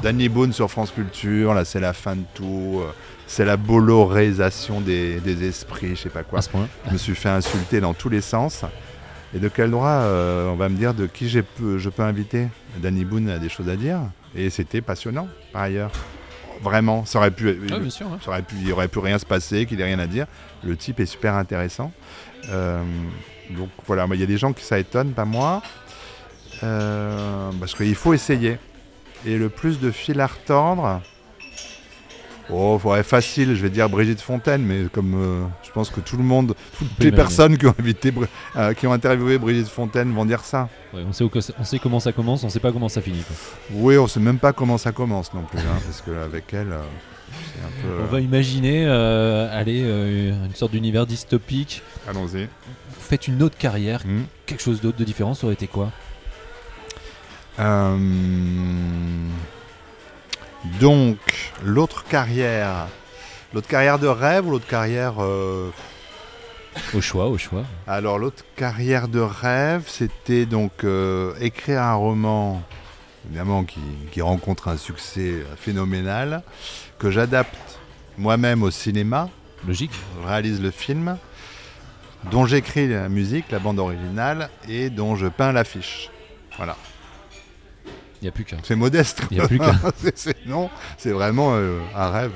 Danny 0.01 0.29
Boone 0.29 0.53
sur 0.53 0.69
France 0.69 0.91
Culture, 0.91 1.53
là 1.53 1.65
c'est 1.65 1.79
la 1.79 1.93
fin 1.93 2.15
de 2.15 2.23
tout, 2.33 2.81
c'est 3.27 3.45
la 3.45 3.57
bolorisation 3.57 4.81
des, 4.81 5.43
esprits, 5.43 5.95
je 5.95 6.03
sais 6.03 6.09
pas 6.09 6.23
quoi. 6.23 6.39
Je 6.87 6.93
me 6.93 6.97
suis 6.97 7.15
fait 7.15 7.29
insulter 7.29 7.79
dans 7.81 7.93
tous 7.93 8.09
les 8.09 8.21
sens. 8.21 8.63
Et 9.33 9.39
de 9.39 9.49
quel 9.49 9.71
droit 9.71 9.89
euh, 9.89 10.49
on 10.49 10.55
va 10.55 10.69
me 10.69 10.77
dire 10.77 10.93
de 10.93 11.07
qui 11.07 11.27
je 11.27 11.41
peux, 11.41 11.77
je 11.77 11.89
peux 11.89 12.03
inviter? 12.03 12.47
Danny 12.77 13.03
Boone 13.03 13.29
a 13.29 13.37
des 13.37 13.49
choses 13.49 13.67
à 13.67 13.75
dire. 13.75 13.99
Et 14.33 14.49
c'était 14.49 14.81
passionnant, 14.81 15.27
par 15.51 15.63
ailleurs. 15.63 15.91
Vraiment, 16.61 17.05
ça 17.05 17.19
aurait 17.19 17.31
pu, 17.31 17.49
ah, 17.69 17.75
ça 17.89 18.29
aurait 18.29 18.41
pu, 18.41 18.55
il 18.61 18.71
aurait 18.71 18.87
pu 18.87 18.99
rien 18.99 19.19
se 19.19 19.25
passer, 19.25 19.65
qu'il 19.65 19.81
ait 19.81 19.85
rien 19.85 19.99
à 19.99 20.07
dire. 20.07 20.25
Le 20.63 20.77
type 20.77 21.01
est 21.01 21.05
super 21.05 21.33
intéressant. 21.33 21.91
Euh, 22.49 22.81
donc 23.49 23.69
voilà, 23.85 24.07
il 24.13 24.19
y 24.19 24.23
a 24.23 24.27
des 24.27 24.37
gens 24.37 24.53
qui 24.53 24.63
ça 24.63 24.79
étonne, 24.79 25.11
pas 25.11 25.25
moi. 25.25 25.61
Euh, 26.63 27.51
parce 27.59 27.75
qu'il 27.75 27.95
faut 27.95 28.13
essayer. 28.13 28.57
Et 29.25 29.37
le 29.37 29.49
plus 29.49 29.79
de 29.79 29.91
fil 29.91 30.19
à 30.21 30.27
retordre, 30.27 31.01
Oh, 32.51 32.79
ouais, 32.83 33.01
facile, 33.01 33.55
je 33.55 33.61
vais 33.63 33.71
dire 33.71 33.89
Brigitte 33.89 34.21
Fontaine, 34.21 34.61
mais 34.61 34.83
comme 34.91 35.15
euh, 35.15 35.45
je 35.63 35.71
pense 35.71 35.89
que 35.89 35.99
tout 35.99 36.15
le 36.15 36.23
monde, 36.23 36.53
toutes 36.77 36.99
les 36.99 37.11
personnes 37.11 37.57
qui 37.57 37.65
ont, 37.65 37.73
invité, 37.79 38.13
euh, 38.55 38.73
qui 38.73 38.85
ont 38.85 38.93
interviewé 38.93 39.39
Brigitte 39.39 39.67
Fontaine 39.67 40.13
vont 40.13 40.25
dire 40.25 40.41
ça. 40.41 40.69
on, 40.93 41.11
sait 41.11 41.23
on, 41.57 41.63
sait 41.63 41.79
comment 41.79 41.99
ça 41.99 42.11
commence, 42.11 42.43
on 42.43 42.49
sait 42.49 42.59
pas 42.59 42.71
comment 42.71 42.87
ça 42.87 43.01
finit. 43.01 43.23
Oui, 43.71 43.97
on 43.97 44.05
sait 44.05 44.19
même 44.19 44.37
pas 44.37 44.53
comment 44.53 44.77
ça 44.77 44.91
commence 44.91 45.33
non 45.33 45.41
plus, 45.41 45.57
hein, 45.57 45.81
parce 45.83 46.03
qu'avec 46.03 46.53
elle, 46.53 46.75
c'est 47.31 47.61
un 47.65 47.81
peu. 47.81 48.03
On 48.03 48.11
va 48.11 48.21
imaginer 48.21 48.85
aller 48.85 49.79
une 49.79 50.53
sorte 50.53 50.73
d'univers 50.73 51.07
dystopique. 51.07 51.81
Allons-y. 52.07 52.43
Vous 52.43 53.01
faites 53.01 53.27
une 53.27 53.41
autre 53.41 53.57
carrière, 53.57 54.01
hmm. 54.05 54.25
quelque 54.45 54.61
chose 54.61 54.81
d'autre 54.81 54.97
de 54.97 55.03
différent, 55.03 55.33
ça 55.33 55.45
aurait 55.45 55.55
été 55.55 55.65
quoi? 55.65 55.91
Donc, 60.79 61.17
l'autre 61.63 62.03
carrière, 62.05 62.87
l'autre 63.53 63.67
carrière 63.67 63.99
de 63.99 64.07
rêve 64.07 64.47
ou 64.47 64.51
l'autre 64.51 64.67
carrière... 64.67 65.15
Euh, 65.19 65.71
au 66.93 67.01
choix, 67.01 67.27
au 67.27 67.37
choix. 67.37 67.63
Alors, 67.87 68.19
l'autre 68.19 68.43
carrière 68.55 69.07
de 69.07 69.19
rêve, 69.19 69.83
c'était 69.87 70.45
donc 70.45 70.83
euh, 70.83 71.33
écrire 71.39 71.81
un 71.81 71.93
roman, 71.93 72.61
évidemment, 73.25 73.63
qui, 73.63 74.21
rencontre 74.21 74.67
un 74.67 74.77
succès 74.77 75.45
phénoménal, 75.57 76.43
que 76.99 77.11
j'adapte 77.11 77.79
moi-même 78.17 78.63
au 78.63 78.71
cinéma. 78.71 79.29
Logique. 79.65 79.91
Je 80.21 80.27
réalise 80.27 80.61
le 80.61 80.71
film, 80.71 81.17
dont 82.29 82.45
j'écris 82.45 82.87
la 82.87 83.07
musique, 83.09 83.45
la 83.51 83.59
bande 83.59 83.79
originale, 83.79 84.49
et 84.67 84.89
dont 84.89 85.15
je 85.15 85.27
peins 85.27 85.53
l'affiche. 85.53 86.09
Voilà. 86.57 86.75
C'est 88.63 88.75
modeste. 88.75 89.21
Il 89.31 89.37
n'y 89.37 89.43
a 89.43 89.47
plus 89.47 89.59
qu'un. 89.59 89.79
non, 90.45 90.69
c'est 90.97 91.11
vraiment 91.11 91.55
euh, 91.55 91.79
un 91.95 92.09
rêve. 92.09 92.33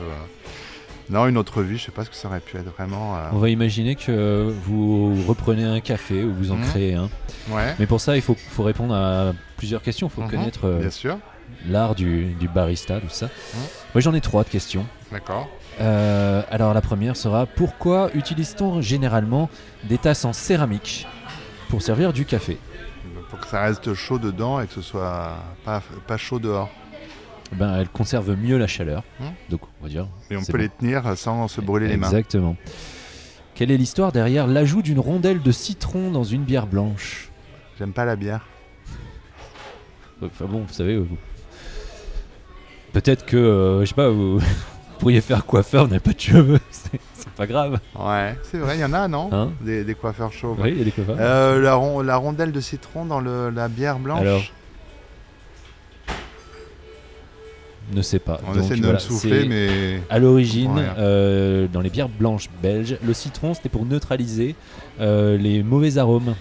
Non, 1.10 1.26
une 1.26 1.38
autre 1.38 1.64
vie, 1.64 1.78
je 1.78 1.86
sais 1.86 1.92
pas 1.92 2.06
ce 2.06 2.10
que 2.10 2.16
ça 2.16 2.28
aurait 2.28 2.40
pu 2.40 2.58
être 2.58 2.72
vraiment. 2.76 3.18
On 3.32 3.40
va 3.40 3.50
imaginer 3.50 3.96
que 3.96 4.54
vous 4.64 5.16
reprenez 5.28 5.64
un 5.64 5.80
café 5.80 6.24
ou 6.24 6.34
vous 6.34 6.52
en 6.52 6.58
mhm. 6.58 6.68
créez 6.68 6.94
un. 6.94 7.10
Ouais. 7.50 7.76
Mais 7.80 7.88
pour 7.88 8.00
ça, 8.00 8.16
il 8.16 8.22
faut, 8.22 8.36
faut 8.36 8.64
répondre 8.64 8.94
à 8.94 9.34
plusieurs 9.58 9.82
questions. 9.82 10.08
Il 10.08 10.12
faut 10.12 10.22
mhm. 10.22 10.30
connaître 10.30 10.70
Bien 10.80 10.92
sûr. 10.92 11.18
l'art 11.68 11.96
du, 11.96 12.26
du, 12.40 12.48
barista, 12.48 13.00
tout 13.00 13.10
ça. 13.10 13.30
Moi, 13.96 14.02
j'en 14.02 14.14
ai 14.14 14.22
trois 14.22 14.44
de 14.44 14.50
questions. 14.50 14.86
D'accord. 15.12 15.50
alors, 15.80 16.76
la 16.76 16.82
première 16.82 17.16
sera 17.16 17.48
pourquoi 17.48 18.12
utilise-t-on 18.14 18.82
généralement 18.82 19.50
des 19.86 19.98
tasses 19.98 20.26
en 20.26 20.34
céramique 20.34 21.08
pour 21.70 21.82
servir 21.82 22.14
du 22.14 22.26
café? 22.26 22.60
Pour 23.30 23.40
que 23.40 23.48
ça 23.48 23.62
reste 23.62 23.94
chaud 23.94 24.20
dedans 24.20 24.60
et 24.60 24.68
que 24.68 24.74
ce 24.74 24.82
soit 24.82 25.36
pas, 25.66 25.82
pas 26.08 26.18
chaud 26.18 26.40
dehors. 26.40 26.70
Ben, 27.54 27.78
elle 27.78 27.90
conserve 27.90 28.36
mieux 28.36 28.58
la 28.58 28.68
chaleur. 28.68 29.04
Hmm. 29.20 29.26
Donc, 29.50 29.62
on 29.80 29.84
va 29.84 29.90
dire. 29.90 30.08
Et 30.30 30.38
on 30.38 30.44
peut 30.44 30.58
les 30.58 30.70
tenir 30.70 31.18
sans 31.18 31.48
se 31.48 31.62
brûler 31.62 31.88
les 31.88 31.98
mains. 31.98 32.08
Exactement. 32.08 32.56
Quelle 33.56 33.72
est 33.72 33.78
l'histoire 33.78 34.12
derrière 34.12 34.48
l'ajout 34.48 34.82
d'une 34.82 35.00
rondelle 35.00 35.42
de 35.42 35.52
citron 35.52 36.12
dans 36.12 36.24
une 36.24 36.44
bière 36.44 36.68
blanche? 36.68 37.30
J'aime 37.78 37.92
pas 37.92 38.06
la 38.06 38.16
bière. 38.16 38.48
Enfin 40.22 40.46
bon, 40.46 40.64
vous 40.68 40.74
savez, 40.74 41.02
peut-être 42.92 43.26
que, 43.26 43.38
euh, 43.38 43.82
je 43.82 43.86
sais 43.86 43.96
pas, 43.96 44.10
vous, 44.10 44.42
pourriez 45.00 45.22
faire 45.22 45.46
coiffeur, 45.46 45.86
vous 45.86 45.90
n'avez 45.90 46.02
pas 46.02 46.14
de 46.14 46.20
cheveux, 46.20 46.60
c'est 46.72 47.00
pas 47.40 47.48
grave. 47.48 47.80
Ouais, 47.98 48.36
c'est 48.44 48.58
vrai, 48.58 48.76
il 48.76 48.82
y 48.82 48.84
en 48.84 48.92
a, 48.92 49.08
non 49.08 49.30
hein 49.32 49.54
des, 49.62 49.96
coiffeurs 49.96 50.34
chauds. 50.34 50.58
Oui, 50.60 50.72
il 50.72 50.78
y 50.80 50.82
a 50.82 50.84
des 50.84 50.92
coiffeurs. 50.92 51.16
Euh, 51.18 51.62
la, 51.62 52.04
la, 52.04 52.18
rondelle 52.18 52.52
de 52.52 52.60
citron 52.60 53.06
dans 53.06 53.22
le, 53.22 53.50
la 53.50 53.70
bière 53.70 53.98
blanche 53.98 54.20
Alors, 54.20 54.42
ne 57.94 58.02
sait 58.02 58.20
pas. 58.20 58.42
On 58.46 58.60
essaie 58.60 58.76
de 58.76 58.86
le 58.86 59.00
souffler, 59.00 59.48
mais. 59.48 60.02
À 60.10 60.20
l'origine, 60.20 60.84
euh, 60.98 61.68
dans 61.72 61.80
les 61.80 61.90
bières 61.90 62.10
blanches 62.10 62.50
belges, 62.62 62.98
le 63.02 63.14
citron 63.14 63.54
c'était 63.54 63.70
pour 63.70 63.86
neutraliser 63.86 64.56
euh, 65.00 65.38
les 65.38 65.64
mauvais 65.64 65.98
arômes. 65.98 66.36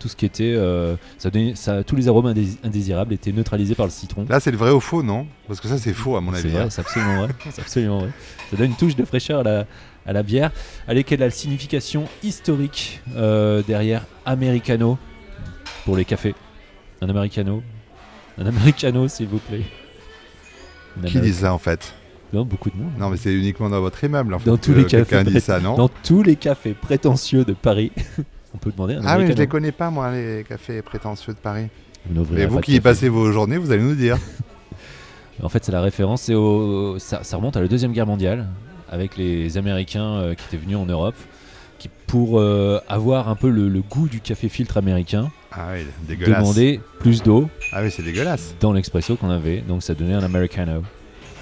Tout 0.00 0.08
ce 0.08 0.16
qui 0.16 0.26
était. 0.26 0.54
Euh, 0.56 0.96
ça, 1.18 1.30
ça, 1.54 1.84
tous 1.84 1.94
les 1.94 2.08
arômes 2.08 2.34
indésirables 2.64 3.12
étaient 3.12 3.30
neutralisés 3.30 3.76
par 3.76 3.86
le 3.86 3.92
citron. 3.92 4.26
Là, 4.28 4.40
c'est 4.40 4.50
le 4.50 4.56
vrai 4.56 4.72
ou 4.72 4.80
faux, 4.80 5.02
non? 5.02 5.26
Parce 5.46 5.60
que 5.60 5.68
ça, 5.68 5.78
c'est 5.78 5.92
faux, 5.92 6.16
à 6.16 6.20
mon 6.20 6.34
avis. 6.34 6.56
Hein. 6.56 6.68
C'est 6.70 6.80
absolument 6.80 7.26
vrai. 7.26 7.34
c'est 7.50 7.60
absolument 7.60 7.98
vrai. 8.00 8.10
Ça 8.50 8.56
donne 8.56 8.70
une 8.70 8.76
touche 8.76 8.96
de 8.96 9.04
fraîcheur 9.04 9.40
à 9.40 9.42
la, 9.44 9.66
à 10.06 10.12
la 10.12 10.22
bière. 10.24 10.50
Allez, 10.88 11.04
quelle 11.04 11.20
est 11.22 11.26
la 11.26 11.30
signification 11.30 12.08
historique 12.24 13.00
derrière 13.14 14.06
Americano 14.26 14.98
pour 15.84 15.96
les 15.96 16.04
cafés? 16.04 16.34
Un 17.02 17.08
Americano? 17.08 17.62
Un 18.38 18.46
Americano, 18.46 19.06
s'il 19.06 19.28
vous 19.28 19.38
plaît. 19.38 19.62
Qui 21.06 21.20
dit 21.20 21.32
ça 21.32 21.52
en 21.52 21.58
fait? 21.58 21.94
Non, 22.32 22.44
beaucoup 22.44 22.70
de 22.70 22.76
monde. 22.76 22.92
Non, 22.98 23.10
mais 23.10 23.16
c'est 23.16 23.34
uniquement 23.34 23.68
dans 23.68 23.80
votre 23.80 24.02
immeuble. 24.04 24.34
En 24.34 24.38
fait, 24.38 24.48
dans 24.48 24.56
tous 24.56 24.72
les 24.72 24.86
cafés, 24.86 25.24
dit 25.24 25.40
ça, 25.40 25.60
non? 25.60 25.76
Dans 25.76 25.88
tous 25.88 26.22
les 26.22 26.36
cafés 26.36 26.74
prétentieux 26.74 27.44
de 27.44 27.52
Paris. 27.52 27.92
On 28.54 28.58
peut 28.58 28.70
demander. 28.72 28.94
Un 28.94 29.02
ah 29.06 29.18
oui, 29.18 29.26
je 29.28 29.32
les 29.32 29.46
connais 29.46 29.72
pas 29.72 29.90
moi 29.90 30.10
les 30.12 30.44
cafés 30.48 30.82
prétentieux 30.82 31.32
de 31.32 31.38
Paris. 31.38 31.68
Mais 32.30 32.46
vous 32.46 32.60
qui 32.60 32.76
y 32.76 32.80
passez 32.80 33.08
vos 33.08 33.30
journées, 33.30 33.58
vous 33.58 33.70
allez 33.70 33.82
nous 33.82 33.94
dire. 33.94 34.16
en 35.42 35.48
fait, 35.48 35.64
c'est 35.64 35.72
la 35.72 35.80
référence. 35.80 36.28
Au... 36.30 36.98
Ça, 36.98 37.20
remonte 37.36 37.56
à 37.56 37.60
la 37.60 37.68
deuxième 37.68 37.92
guerre 37.92 38.06
mondiale 38.06 38.46
avec 38.90 39.16
les 39.16 39.56
Américains 39.56 40.14
euh, 40.16 40.34
qui 40.34 40.44
étaient 40.48 40.62
venus 40.62 40.76
en 40.76 40.86
Europe, 40.86 41.14
qui 41.78 41.88
pour 42.06 42.40
euh, 42.40 42.80
avoir 42.88 43.28
un 43.28 43.36
peu 43.36 43.48
le, 43.48 43.68
le, 43.68 43.80
goût 43.82 44.08
du 44.08 44.20
café 44.20 44.48
filtre 44.48 44.76
américain, 44.78 45.30
ah 45.52 45.68
oui, 45.72 45.86
dégueulasse. 46.08 46.40
Demander 46.40 46.80
plus 46.98 47.22
d'eau. 47.22 47.48
Ah 47.72 47.82
oui, 47.82 47.90
c'est 47.90 48.02
dégueulasse. 48.02 48.56
Dans 48.58 48.72
l'expression 48.72 49.14
qu'on 49.14 49.30
avait, 49.30 49.60
donc 49.60 49.84
ça 49.84 49.94
donnait 49.94 50.14
un 50.14 50.24
americano. 50.24 50.82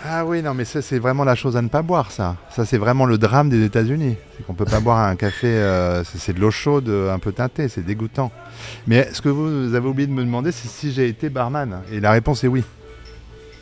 Ah 0.05 0.24
oui, 0.24 0.42
non, 0.42 0.55
mais 0.55 0.64
ça, 0.64 0.80
c'est 0.80 0.99
vraiment 0.99 1.24
la 1.24 1.34
chose 1.34 1.57
à 1.57 1.62
ne 1.62 1.68
pas 1.68 1.82
boire, 1.82 2.12
ça. 2.12 2.36
Ça, 2.51 2.64
c'est 2.64 2.78
vraiment 2.78 3.05
le 3.05 3.18
drame 3.18 3.49
des 3.49 3.64
États-Unis. 3.64 4.16
C'est 4.36 4.46
qu'on 4.46 4.55
peut 4.55 4.64
pas 4.64 4.80
boire 4.80 4.99
un 4.99 5.16
café, 5.16 5.49
euh, 5.49 6.05
c'est 6.05 6.32
de 6.32 6.40
l'eau 6.40 6.51
chaude 6.51 6.88
euh, 6.88 7.12
un 7.12 7.18
peu 7.18 7.32
teintée, 7.32 7.68
c'est 7.68 7.84
dégoûtant. 7.84 8.30
Mais 8.86 9.09
ce 9.12 9.20
que 9.20 9.28
vous 9.28 9.74
avez 9.74 9.88
oublié 9.88 10.07
de 10.07 10.12
me 10.12 10.24
demander, 10.24 10.53
c'est 10.53 10.68
si 10.68 10.92
j'ai 10.92 11.09
été 11.09 11.28
barman. 11.28 11.82
Et 11.92 12.01
la 12.01 12.12
réponse 12.12 12.44
est 12.44 12.49
oui. 12.49 12.62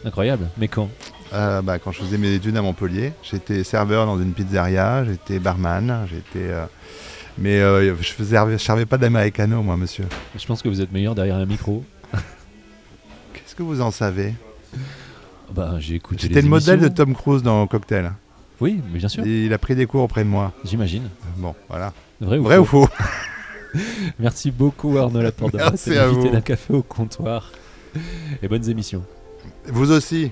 Incroyable. 0.05 0.49
Mais 0.59 0.69
quand? 0.69 0.89
Euh, 1.33 1.63
bah, 1.63 1.79
Quand 1.79 1.93
je 1.93 2.01
faisais 2.01 2.19
mes 2.19 2.35
études 2.35 2.57
à 2.57 2.63
Montpellier, 2.63 3.13
j'étais 3.23 3.65
serveur 3.65 4.07
dans 4.07 4.21
une 4.21 4.33
pizzeria, 4.33 5.05
j'étais 5.05 5.39
barman, 5.39 6.07
j'étais 6.09 6.53
mais 7.39 7.61
euh, 7.61 7.95
je 8.01 8.13
faisais, 8.13 8.59
servais 8.59 8.87
pas 8.87 8.97
d'americano, 8.97 9.63
moi, 9.63 9.77
monsieur. 9.77 10.07
Je 10.37 10.47
pense 10.47 10.63
que 10.63 10.69
vous 10.69 10.81
êtes 10.81 10.93
meilleur 10.93 11.15
derrière 11.15 11.37
un 11.37 11.45
micro. 11.45 11.85
Qu'est-ce 13.35 13.55
que 13.55 13.63
vous 13.63 13.81
en 13.83 13.91
savez? 13.91 14.35
Bah, 15.55 15.77
j'ai 15.79 15.97
écouté. 15.97 16.23
J'étais 16.23 16.43
le 16.43 16.49
modèle 16.49 16.81
de 16.81 16.89
Tom 16.89 17.15
Cruise 17.15 17.43
dans 17.43 17.67
Cocktail. 17.67 18.13
Oui, 18.61 18.81
mais 18.93 18.99
bien 18.99 19.09
sûr. 19.09 19.27
il 19.27 19.53
a 19.53 19.59
pris 19.59 19.75
des 19.75 19.87
cours 19.87 20.03
auprès 20.03 20.25
de 20.25 20.29
moi. 20.29 20.53
J'imagine. 20.65 21.09
Bon, 21.37 21.55
voilà. 21.69 21.93
Vrai 22.21 22.39
ou 22.39 22.45
Vrai 22.45 22.57
faux, 22.57 22.63
ou 22.63 22.87
faux 22.87 22.89
Merci 24.19 24.51
beaucoup 24.51 24.97
Arnaud 24.97 25.21
Laporte 25.21 25.53
d'avoir 25.53 25.73
invité 25.73 26.31
d'un 26.31 26.41
café 26.41 26.73
au 26.73 26.83
comptoir. 26.83 27.53
Et 28.43 28.49
bonnes 28.49 28.69
émissions. 28.69 29.03
Vous 29.67 29.91
aussi. 29.93 30.31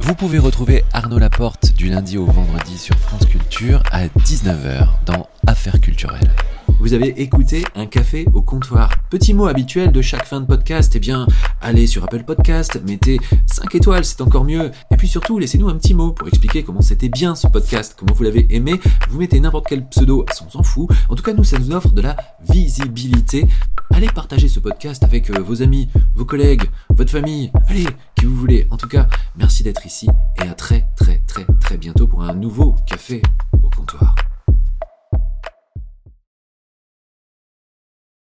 Vous 0.00 0.14
pouvez 0.14 0.38
retrouver 0.38 0.84
Arnaud 0.92 1.18
Laporte 1.18 1.72
du 1.72 1.88
lundi 1.88 2.18
au 2.18 2.26
vendredi 2.26 2.76
sur 2.76 2.96
France 2.96 3.24
Culture 3.26 3.82
à 3.90 4.06
19h 4.06 4.88
dans 5.06 5.28
Affaires 5.46 5.80
culturelles. 5.80 6.30
Vous 6.78 6.92
avez 6.92 7.20
écouté 7.22 7.64
un 7.74 7.86
café 7.86 8.26
au 8.34 8.42
comptoir. 8.42 8.90
Petit 9.08 9.32
mot 9.32 9.46
habituel 9.46 9.92
de 9.92 10.02
chaque 10.02 10.26
fin 10.26 10.40
de 10.40 10.46
podcast, 10.46 10.92
eh 10.94 10.98
bien, 10.98 11.26
allez 11.60 11.86
sur 11.86 12.04
Apple 12.04 12.24
Podcast, 12.24 12.80
mettez 12.86 13.18
5 13.46 13.74
étoiles, 13.74 14.04
c'est 14.04 14.20
encore 14.20 14.44
mieux. 14.44 14.70
Et 14.90 14.96
puis 14.96 15.08
surtout, 15.08 15.38
laissez-nous 15.38 15.68
un 15.68 15.76
petit 15.76 15.94
mot 15.94 16.12
pour 16.12 16.28
expliquer 16.28 16.62
comment 16.62 16.82
c'était 16.82 17.08
bien 17.08 17.34
ce 17.34 17.46
podcast, 17.46 17.94
comment 17.98 18.12
vous 18.14 18.24
l'avez 18.24 18.46
aimé. 18.50 18.80
Vous 19.08 19.18
mettez 19.18 19.40
n'importe 19.40 19.66
quel 19.68 19.86
pseudo, 19.88 20.26
on 20.44 20.50
s'en 20.50 20.62
fout. 20.62 20.90
En 21.08 21.14
tout 21.14 21.22
cas, 21.22 21.32
nous, 21.32 21.44
ça 21.44 21.58
nous 21.58 21.72
offre 21.72 21.90
de 21.90 22.02
la 22.02 22.16
visibilité. 22.50 23.46
Allez 23.90 24.08
partager 24.08 24.48
ce 24.48 24.60
podcast 24.60 25.04
avec 25.04 25.30
euh, 25.30 25.40
vos 25.40 25.62
amis, 25.62 25.88
vos 26.16 26.24
collègues, 26.24 26.64
votre 26.90 27.12
famille, 27.12 27.50
allez, 27.68 27.86
qui 28.16 28.26
vous 28.26 28.34
voulez. 28.34 28.66
En 28.70 28.76
tout 28.76 28.88
cas, 28.88 29.08
merci 29.36 29.62
d'être 29.62 29.86
ici 29.86 30.08
et 30.42 30.48
à 30.48 30.54
très 30.54 30.86
très 30.96 31.22
très 31.26 31.46
très 31.60 31.76
bientôt 31.76 32.06
pour 32.06 32.22
un 32.22 32.34
nouveau 32.34 32.74
café 32.86 33.22
au 33.62 33.70
comptoir. 33.70 34.14